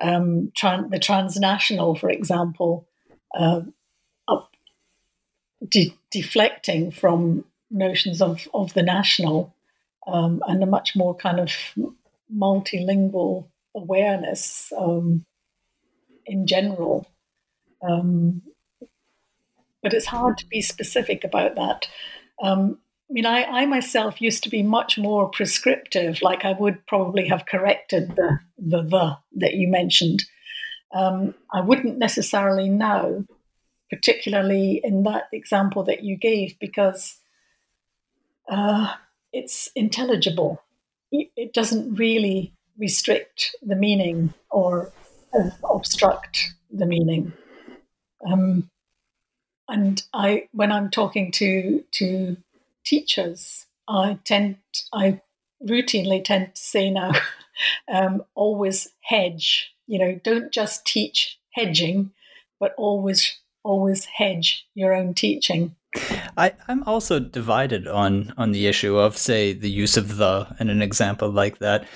um, 0.00 0.52
tran- 0.56 0.90
the 0.90 1.00
transnational, 1.00 1.96
for 1.96 2.10
example, 2.10 2.86
uh, 3.36 3.60
de- 5.68 5.96
deflecting 6.10 6.90
from 6.90 7.44
notions 7.70 8.22
of, 8.22 8.46
of 8.54 8.74
the 8.74 8.82
national 8.82 9.54
um, 10.06 10.42
and 10.46 10.62
a 10.62 10.66
much 10.66 10.94
more 10.94 11.14
kind 11.14 11.40
of 11.40 11.50
multilingual 12.34 13.46
awareness 13.74 14.72
um, 14.78 15.24
in 16.26 16.46
general. 16.46 17.06
Um, 17.86 18.42
but 19.82 19.92
it's 19.92 20.06
hard 20.06 20.38
to 20.38 20.46
be 20.46 20.62
specific 20.62 21.24
about 21.24 21.56
that. 21.56 21.88
Um, 22.42 22.78
I 23.10 23.12
mean, 23.12 23.26
I, 23.26 23.42
I, 23.44 23.66
myself 23.66 24.20
used 24.20 24.42
to 24.44 24.48
be 24.48 24.62
much 24.62 24.96
more 24.96 25.28
prescriptive, 25.28 26.22
like 26.22 26.44
I 26.44 26.52
would 26.52 26.86
probably 26.86 27.28
have 27.28 27.44
corrected 27.46 28.16
the 28.16 28.38
the, 28.56 28.82
the 28.82 29.18
that 29.36 29.54
you 29.54 29.68
mentioned. 29.68 30.24
Um, 30.94 31.34
I 31.52 31.60
wouldn't 31.60 31.98
necessarily 31.98 32.68
know, 32.68 33.24
particularly 33.90 34.80
in 34.82 35.02
that 35.02 35.28
example 35.32 35.82
that 35.84 36.04
you 36.04 36.16
gave, 36.16 36.58
because 36.58 37.18
uh, 38.48 38.94
it's 39.32 39.70
intelligible. 39.74 40.62
It 41.10 41.52
doesn't 41.52 41.94
really 41.94 42.52
restrict 42.78 43.54
the 43.62 43.76
meaning 43.76 44.34
or 44.50 44.92
uh, 45.36 45.50
obstruct 45.68 46.54
the 46.72 46.86
meaning. 46.86 47.32
Um, 48.26 48.70
and 49.68 50.02
I, 50.12 50.48
when 50.52 50.72
I'm 50.72 50.90
talking 50.90 51.30
to 51.32 51.84
to 51.92 52.36
teachers, 52.84 53.66
I 53.88 54.18
tend, 54.24 54.56
I 54.92 55.20
routinely 55.66 56.22
tend 56.22 56.54
to 56.54 56.60
say 56.60 56.90
now, 56.90 57.12
um, 57.92 58.22
always 58.34 58.88
hedge. 59.00 59.73
You 59.86 59.98
know, 59.98 60.20
don't 60.24 60.52
just 60.52 60.86
teach 60.86 61.38
hedging, 61.52 62.12
but 62.58 62.74
always, 62.76 63.38
always 63.62 64.06
hedge 64.06 64.66
your 64.74 64.94
own 64.94 65.14
teaching. 65.14 65.76
I, 66.36 66.52
I'm 66.66 66.82
also 66.84 67.20
divided 67.20 67.86
on 67.86 68.34
on 68.36 68.50
the 68.50 68.66
issue 68.66 68.96
of, 68.96 69.16
say, 69.16 69.52
the 69.52 69.70
use 69.70 69.96
of 69.96 70.16
the 70.16 70.48
in 70.58 70.68
an 70.68 70.82
example 70.82 71.30
like 71.30 71.58
that 71.58 71.86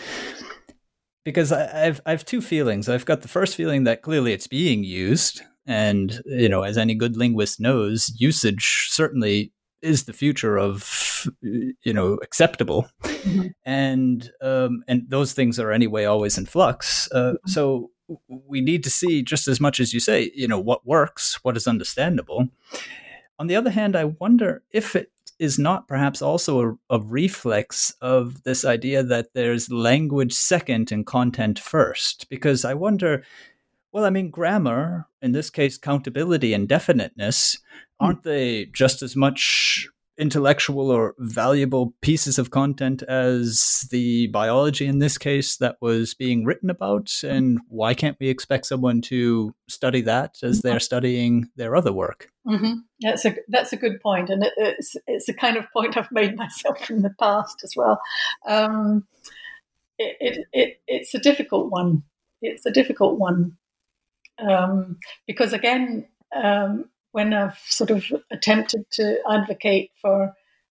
because 1.24 1.52
I, 1.52 1.66
have 1.84 2.00
I 2.06 2.12
have 2.12 2.24
two 2.24 2.40
feelings. 2.40 2.88
I've 2.88 3.04
got 3.04 3.20
the 3.20 3.28
first 3.28 3.54
feeling 3.56 3.84
that 3.84 4.02
clearly 4.02 4.32
it's 4.32 4.46
being 4.46 4.82
used, 4.82 5.42
and, 5.66 6.22
you 6.24 6.48
know, 6.48 6.62
as 6.62 6.78
any 6.78 6.94
good 6.94 7.16
linguist 7.16 7.60
knows, 7.60 8.10
usage 8.18 8.88
certainly 8.90 9.52
is 9.82 10.04
the 10.04 10.12
future 10.12 10.58
of, 10.58 11.28
you 11.42 11.92
know, 11.92 12.14
acceptable. 12.22 12.88
Mm-hmm. 13.02 13.48
And, 13.64 14.30
um, 14.40 14.82
and 14.88 15.04
those 15.08 15.32
things 15.32 15.58
are 15.58 15.72
anyway 15.72 16.04
always 16.04 16.38
in 16.38 16.46
flux. 16.46 17.08
Uh, 17.12 17.16
mm-hmm. 17.16 17.48
So 17.48 17.90
we 18.28 18.60
need 18.60 18.84
to 18.84 18.90
see 18.90 19.22
just 19.22 19.48
as 19.48 19.60
much 19.60 19.80
as 19.80 19.92
you 19.92 20.00
say, 20.00 20.30
you 20.34 20.48
know, 20.48 20.58
what 20.58 20.86
works, 20.86 21.42
what 21.42 21.56
is 21.56 21.66
understandable. 21.66 22.48
On 23.38 23.46
the 23.46 23.56
other 23.56 23.70
hand, 23.70 23.94
I 23.94 24.04
wonder 24.04 24.62
if 24.72 24.96
it 24.96 25.12
is 25.38 25.58
not 25.58 25.86
perhaps 25.86 26.20
also 26.20 26.78
a, 26.90 26.96
a, 26.96 27.00
reflex 27.00 27.94
of 28.00 28.42
this 28.42 28.64
idea 28.64 29.04
that 29.04 29.32
there's 29.34 29.70
language 29.70 30.32
second 30.32 30.90
and 30.90 31.06
content 31.06 31.60
first. 31.60 32.28
Because 32.28 32.64
I 32.64 32.74
wonder 32.74 33.22
well, 33.92 34.04
I 34.04 34.10
mean, 34.10 34.30
grammar, 34.30 35.06
in 35.22 35.32
this 35.32 35.50
case, 35.50 35.78
countability 35.78 36.54
and 36.54 36.68
definiteness, 36.68 37.58
hmm. 37.98 38.06
aren't 38.06 38.22
they 38.22 38.66
just 38.66 39.02
as 39.02 39.16
much 39.16 39.88
intellectual 40.18 40.90
or 40.90 41.14
valuable 41.18 41.94
pieces 42.02 42.40
of 42.40 42.50
content 42.50 43.02
as 43.04 43.86
the 43.92 44.26
biology 44.28 44.84
in 44.84 44.98
this 44.98 45.16
case 45.16 45.56
that 45.58 45.76
was 45.80 46.12
being 46.12 46.44
written 46.44 46.68
about? 46.68 47.12
And 47.22 47.60
why 47.68 47.94
can't 47.94 48.16
we 48.20 48.28
expect 48.28 48.66
someone 48.66 49.00
to 49.02 49.54
study 49.68 50.02
that 50.02 50.38
as 50.42 50.60
they're 50.60 50.80
studying 50.80 51.48
their 51.56 51.76
other 51.76 51.92
work? 51.92 52.28
Mm-hmm. 52.46 52.80
That's 53.00 53.24
a 53.24 53.36
that's 53.48 53.72
a 53.72 53.76
good 53.76 54.00
point, 54.00 54.28
and 54.28 54.42
it, 54.42 54.52
it's 54.56 54.96
it's 55.06 55.28
a 55.28 55.34
kind 55.34 55.56
of 55.56 55.70
point 55.72 55.96
I've 55.96 56.10
made 56.10 56.36
myself 56.36 56.90
in 56.90 57.02
the 57.02 57.14
past 57.18 57.60
as 57.62 57.74
well. 57.76 58.00
Um, 58.46 59.06
it, 59.98 60.16
it, 60.20 60.46
it 60.52 60.80
it's 60.86 61.14
a 61.14 61.18
difficult 61.18 61.70
one. 61.70 62.02
It's 62.42 62.66
a 62.66 62.70
difficult 62.70 63.18
one 63.18 63.56
um, 64.38 64.98
because 65.26 65.52
again, 65.52 66.06
um, 66.34 66.88
when 67.12 67.32
I've 67.32 67.58
sort 67.66 67.90
of 67.90 68.04
attempted 68.30 68.90
to 68.92 69.18
advocate 69.28 69.90
for 70.00 70.34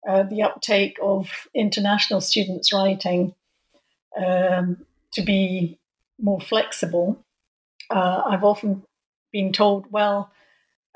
uh, 0.09 0.25
the 0.25 0.43
uptake 0.43 0.99
of 1.03 1.31
international 1.55 2.21
students 2.21 2.73
writing 2.73 3.35
um, 4.17 4.85
to 5.13 5.23
be 5.23 5.79
more 6.19 6.41
flexible, 6.41 7.25
uh, 7.91 8.23
I've 8.27 8.45
often 8.45 8.83
been 9.33 9.53
told, 9.53 9.87
well, 9.91 10.31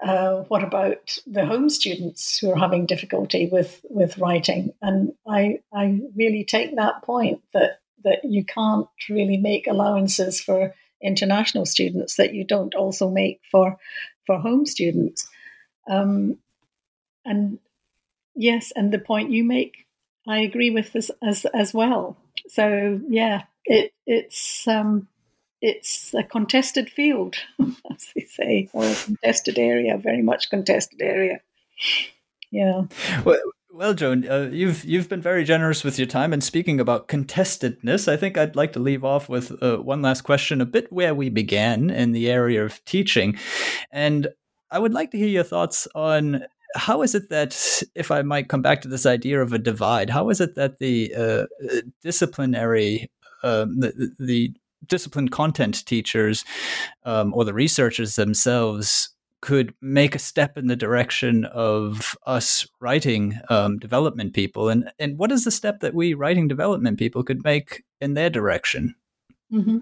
uh, 0.02 0.42
what 0.48 0.62
about 0.62 1.16
the 1.26 1.46
home 1.46 1.70
students 1.70 2.38
who 2.38 2.50
are 2.50 2.58
having 2.58 2.86
difficulty 2.86 3.48
with, 3.50 3.80
with 3.88 4.18
writing? 4.18 4.72
And 4.82 5.12
I, 5.26 5.60
I 5.72 6.00
really 6.14 6.44
take 6.44 6.76
that 6.76 7.02
point 7.02 7.40
that, 7.54 7.80
that 8.04 8.20
you 8.24 8.44
can't 8.44 8.88
really 9.08 9.38
make 9.38 9.66
allowances 9.66 10.40
for 10.40 10.74
international 11.07 11.66
students 11.66 12.16
that 12.16 12.34
you 12.34 12.44
don't 12.44 12.74
also 12.74 13.11
make 13.11 13.40
for 13.50 13.76
for 14.26 14.38
home 14.38 14.66
students. 14.66 15.28
Um, 15.88 16.38
and 17.24 17.59
yes, 18.34 18.72
and 18.74 18.92
the 18.92 18.98
point 18.98 19.30
you 19.30 19.44
make, 19.44 19.86
I 20.26 20.38
agree 20.38 20.70
with 20.70 20.92
this 20.92 21.11
as 21.22 21.44
as 21.46 21.72
well. 21.72 22.16
So 22.48 23.00
yeah, 23.09 23.44
it 23.64 23.92
it's 24.07 24.66
um, 24.66 25.09
it's 25.61 26.14
a 26.14 26.22
contested 26.22 26.90
field, 26.90 27.36
as 27.90 28.12
they 28.14 28.24
say, 28.24 28.68
or 28.72 28.84
a 28.84 28.94
contested 28.94 29.59
area, 29.59 29.96
very 29.98 30.22
much 30.22 30.50
contested 30.50 31.00
area. 31.00 31.40
Yeah. 32.50 32.84
Well, 33.24 33.40
well, 33.76 33.92
Joan, 33.92 34.26
uh, 34.28 34.48
you've 34.50 34.84
you've 34.84 35.08
been 35.08 35.20
very 35.20 35.44
generous 35.44 35.84
with 35.84 35.98
your 35.98 36.06
time. 36.06 36.32
And 36.32 36.42
speaking 36.42 36.80
about 36.80 37.08
contestedness, 37.08 38.08
I 38.08 38.16
think 38.16 38.38
I'd 38.38 38.56
like 38.56 38.72
to 38.72 38.78
leave 38.78 39.04
off 39.04 39.28
with 39.28 39.62
uh, 39.62 39.76
one 39.76 40.00
last 40.02 40.22
question, 40.22 40.60
a 40.60 40.66
bit 40.66 40.90
where 40.90 41.14
we 41.14 41.28
began 41.28 41.90
in 41.90 42.12
the 42.12 42.30
area 42.30 42.64
of 42.64 42.82
teaching, 42.86 43.38
and 43.90 44.28
I 44.70 44.78
would 44.78 44.94
like 44.94 45.10
to 45.10 45.18
hear 45.18 45.28
your 45.28 45.44
thoughts 45.44 45.86
on 45.94 46.44
how 46.74 47.02
is 47.02 47.14
it 47.14 47.28
that, 47.30 47.82
if 47.94 48.10
I 48.10 48.22
might 48.22 48.48
come 48.48 48.62
back 48.62 48.80
to 48.82 48.88
this 48.88 49.06
idea 49.06 49.40
of 49.40 49.52
a 49.52 49.58
divide, 49.58 50.10
how 50.10 50.30
is 50.30 50.40
it 50.40 50.54
that 50.56 50.78
the 50.78 51.14
uh, 51.14 51.46
disciplinary, 52.02 53.10
um, 53.42 53.80
the, 53.80 54.12
the 54.18 54.52
disciplined 54.86 55.30
content 55.30 55.86
teachers 55.86 56.44
um, 57.04 57.32
or 57.34 57.44
the 57.44 57.54
researchers 57.54 58.16
themselves 58.16 59.15
could 59.41 59.74
make 59.80 60.14
a 60.14 60.20
step 60.20 60.57
in 60.57 60.66
the 60.66 60.76
direction 60.76 61.45
of 61.45 62.16
us 62.26 62.66
writing 62.80 63.39
um, 63.51 63.78
development 63.78 64.34
people 64.34 64.68
and 64.68 64.91
and 64.99 65.18
what 65.18 65.30
is 65.30 65.45
the 65.45 65.51
step 65.51 65.80
that 65.80 65.95
we 65.95 66.14
writing 66.14 66.49
development 66.49 66.99
people 66.99 67.22
could 67.22 67.45
make 67.45 67.84
in 68.01 68.14
their 68.14 68.30
direction 68.30 68.95
mm-hmm. 69.53 69.78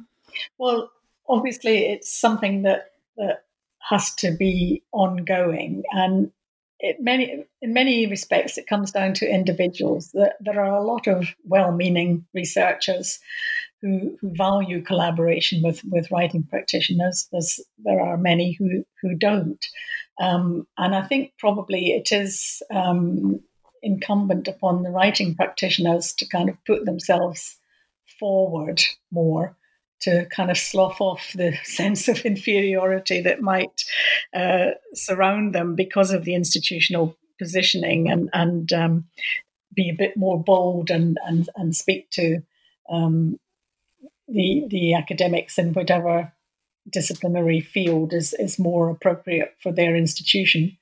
well 0.59 0.91
obviously 1.29 1.93
it's 1.93 2.13
something 2.13 2.63
that 2.63 2.93
that 3.17 3.45
has 3.79 4.15
to 4.15 4.33
be 4.37 4.83
ongoing 4.93 5.83
and 5.93 6.33
it 6.81 6.97
many 7.01 7.45
in 7.63 7.73
many 7.73 8.07
respects 8.07 8.59
it 8.59 8.67
comes 8.67 8.91
down 8.91 9.15
to 9.15 9.31
individuals 9.33 10.11
that 10.13 10.35
there 10.41 10.61
are 10.61 10.77
a 10.77 10.85
lot 10.85 11.07
of 11.07 11.29
well-meaning 11.45 12.27
researchers 12.35 13.21
who, 13.85 14.17
who 14.19 14.35
value 14.35 14.81
collaboration 14.81 15.63
with, 15.63 15.83
with 15.85 16.11
writing 16.11 16.43
practitioners. 16.43 17.29
There's, 17.31 17.61
there 17.85 18.01
are 18.01 18.17
many 18.17 18.53
who, 18.53 18.83
who 19.03 19.15
don't. 19.15 19.63
Um, 20.19 20.67
and 20.79 20.95
I 20.95 21.03
think 21.03 21.33
probably 21.39 21.93
it 21.93 22.11
is 22.11 22.63
um, 22.71 23.41
incumbent 23.83 24.49
upon 24.49 24.83
the 24.83 24.91
writing 24.91 25.35
practitioners 25.35 26.15
to 26.15 26.27
kind 26.27 26.49
of 26.49 26.57
put 26.65 26.87
themselves 26.87 27.59
forward 28.19 28.83
more 29.11 29.55
to 30.01 30.25
kind 30.27 30.51
of 30.51 30.57
slough 30.57 31.01
off 31.01 31.33
the 31.35 31.55
sense 31.65 32.09
of 32.09 32.25
inferiority 32.25 33.21
that 33.21 33.43
might 33.43 33.85
uh, 34.35 34.71
surround 34.95 35.55
them 35.55 35.75
because 35.75 36.11
of 36.11 36.25
the 36.25 36.35
institutional 36.35 37.19
positioning 37.39 38.11
and, 38.11 38.31
and 38.33 38.73
um, 38.73 39.05
be 39.75 39.91
a 39.91 39.95
bit 39.95 40.17
more 40.17 40.43
bold 40.43 40.91
and, 40.91 41.19
and, 41.27 41.51
and 41.57 41.77
speak 41.77 42.09
to 42.09 42.41
um, 42.89 43.39
the 44.29 44.65
the 44.69 44.95
academics 44.95 45.59
in 45.59 45.73
whatever 45.73 46.33
disciplinary 46.91 47.61
field 47.61 48.13
is 48.13 48.35
is 48.35 48.59
more 48.59 48.91
appropriate 48.91 49.55
for 49.63 49.73
their 49.73 49.97
institution, 49.97 50.77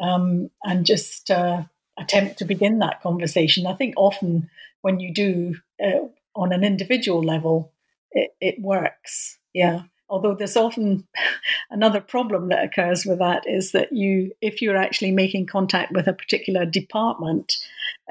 um, 0.00 0.50
and 0.62 0.86
just 0.86 1.30
uh, 1.30 1.62
attempt 1.98 2.38
to 2.38 2.44
begin 2.44 2.78
that 2.78 3.02
conversation. 3.02 3.66
I 3.66 3.74
think 3.74 3.94
often 3.96 4.50
when 4.82 5.00
you 5.00 5.12
do 5.12 5.54
uh, 5.82 6.06
on 6.34 6.52
an 6.52 6.64
individual 6.64 7.22
level, 7.22 7.72
it, 8.12 8.34
it 8.40 8.60
works. 8.60 9.38
Yeah. 9.52 9.82
Although 10.08 10.34
there's 10.34 10.56
often 10.56 11.06
another 11.70 12.00
problem 12.00 12.48
that 12.48 12.64
occurs 12.64 13.06
with 13.06 13.18
that 13.18 13.44
is 13.46 13.72
that 13.72 13.92
you, 13.92 14.32
if 14.40 14.60
you're 14.60 14.76
actually 14.76 15.12
making 15.12 15.46
contact 15.46 15.92
with 15.92 16.06
a 16.06 16.12
particular 16.12 16.66
department 16.66 17.56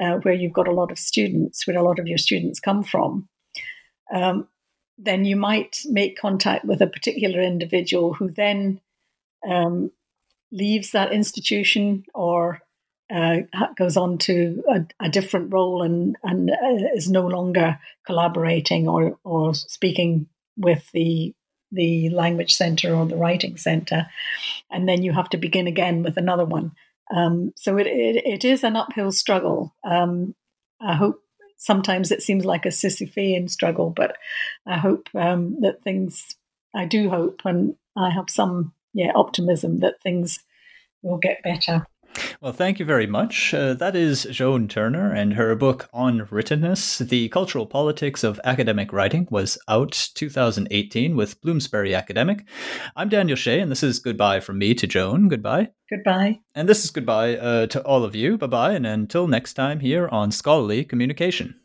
uh, 0.02 0.16
where 0.24 0.34
you've 0.34 0.54
got 0.54 0.68
a 0.68 0.74
lot 0.74 0.92
of 0.92 0.98
students, 0.98 1.68
where 1.68 1.78
a 1.78 1.84
lot 1.84 2.00
of 2.00 2.08
your 2.08 2.18
students 2.18 2.60
come 2.60 2.84
from, 2.84 3.30
um, 4.12 4.48
then 4.98 5.26
you 5.26 5.36
might 5.36 5.80
make 5.86 6.18
contact 6.18 6.66
with 6.66 6.82
a 6.82 6.88
particular 6.88 7.42
individual 7.42 8.14
who 8.14 8.30
then 8.30 8.80
um, 9.48 9.92
leaves 10.52 10.92
that 10.92 11.12
institution 11.12 12.06
or 12.14 12.62
uh, 13.14 13.38
goes 13.76 13.98
on 13.98 14.18
to 14.18 14.64
a, 14.70 14.86
a, 15.00 15.10
different 15.10 15.52
role 15.52 15.84
and, 15.84 16.16
and 16.24 16.50
uh, 16.50 16.96
is 16.96 17.10
no 17.10 17.28
longer 17.28 17.78
collaborating 18.06 18.88
or, 18.88 19.18
or 19.24 19.54
speaking 19.54 20.28
with 20.58 20.90
the 20.94 21.34
the 21.74 22.10
language 22.10 22.54
center 22.54 22.94
or 22.94 23.06
the 23.06 23.18
writing 23.18 23.58
center, 23.58 24.08
and 24.70 24.88
then 24.88 25.02
you 25.02 25.12
have 25.12 25.30
to 25.30 25.38
begin 25.38 25.66
again 25.66 26.04
with 26.04 26.18
another 26.18 26.46
one. 26.46 26.72
Um, 27.12 27.52
so 27.56 27.78
it, 27.78 27.88
it, 27.88 28.24
it 28.26 28.46
is 28.46 28.64
an 28.64 28.76
uphill 28.76 29.12
struggle. 29.12 29.74
Um, 29.84 30.36
I 30.80 30.94
hope 30.94 31.23
sometimes 31.64 32.12
it 32.12 32.22
seems 32.22 32.44
like 32.44 32.66
a 32.66 32.70
Sisyphean 32.70 33.50
struggle, 33.50 33.90
but 33.90 34.18
I 34.66 34.78
hope 34.78 35.08
um, 35.16 35.56
that 35.62 35.82
things, 35.82 36.36
I 36.76 36.86
do 36.86 37.10
hope, 37.10 37.42
and 37.46 37.76
I 37.96 38.10
have 38.10 38.30
some 38.30 38.74
yeah 38.94 39.12
optimism 39.16 39.80
that 39.80 40.02
things 40.02 40.40
will 41.02 41.18
get 41.18 41.42
better. 41.42 41.86
Well, 42.42 42.54
thank 42.54 42.80
you 42.80 42.86
very 42.86 43.08
much. 43.08 43.54
Uh, 43.54 43.74
that 43.76 43.96
is 43.96 44.24
Joan 44.30 44.68
Turner, 44.68 45.12
and 45.12 45.34
her 45.34 45.56
book 45.56 45.90
on 45.94 46.28
writtenness, 46.30 47.00
The 47.00 47.30
Cultural 47.30 47.66
Politics 47.66 48.24
of 48.24 48.40
Academic 48.44 48.92
Writing, 48.92 49.28
was 49.32 49.58
out 49.68 50.10
2018 50.16 51.16
with 51.16 51.40
Bloomsbury 51.42 51.96
Academic. 51.96 52.46
I'm 52.96 53.10
Daniel 53.10 53.38
Shea, 53.38 53.60
and 53.60 53.72
this 53.72 53.84
is 53.84 54.00
goodbye 54.00 54.40
from 54.40 54.58
me 54.58 54.74
to 54.76 54.88
Joan. 54.88 55.28
Goodbye. 55.28 55.70
Goodbye. 55.90 56.40
And 56.56 56.68
this 56.68 56.84
is 56.84 56.92
goodbye 56.92 57.38
uh, 57.38 57.68
to 57.68 57.82
all 57.84 58.04
of 58.04 58.16
you. 58.16 58.38
Bye 58.38 58.48
bye, 58.48 58.74
and 58.74 58.86
until 58.86 59.28
next 59.28 59.54
time 59.54 59.80
here 59.80 60.08
on 60.10 60.32
Scholarly 60.32 60.84
Communication. 60.84 61.56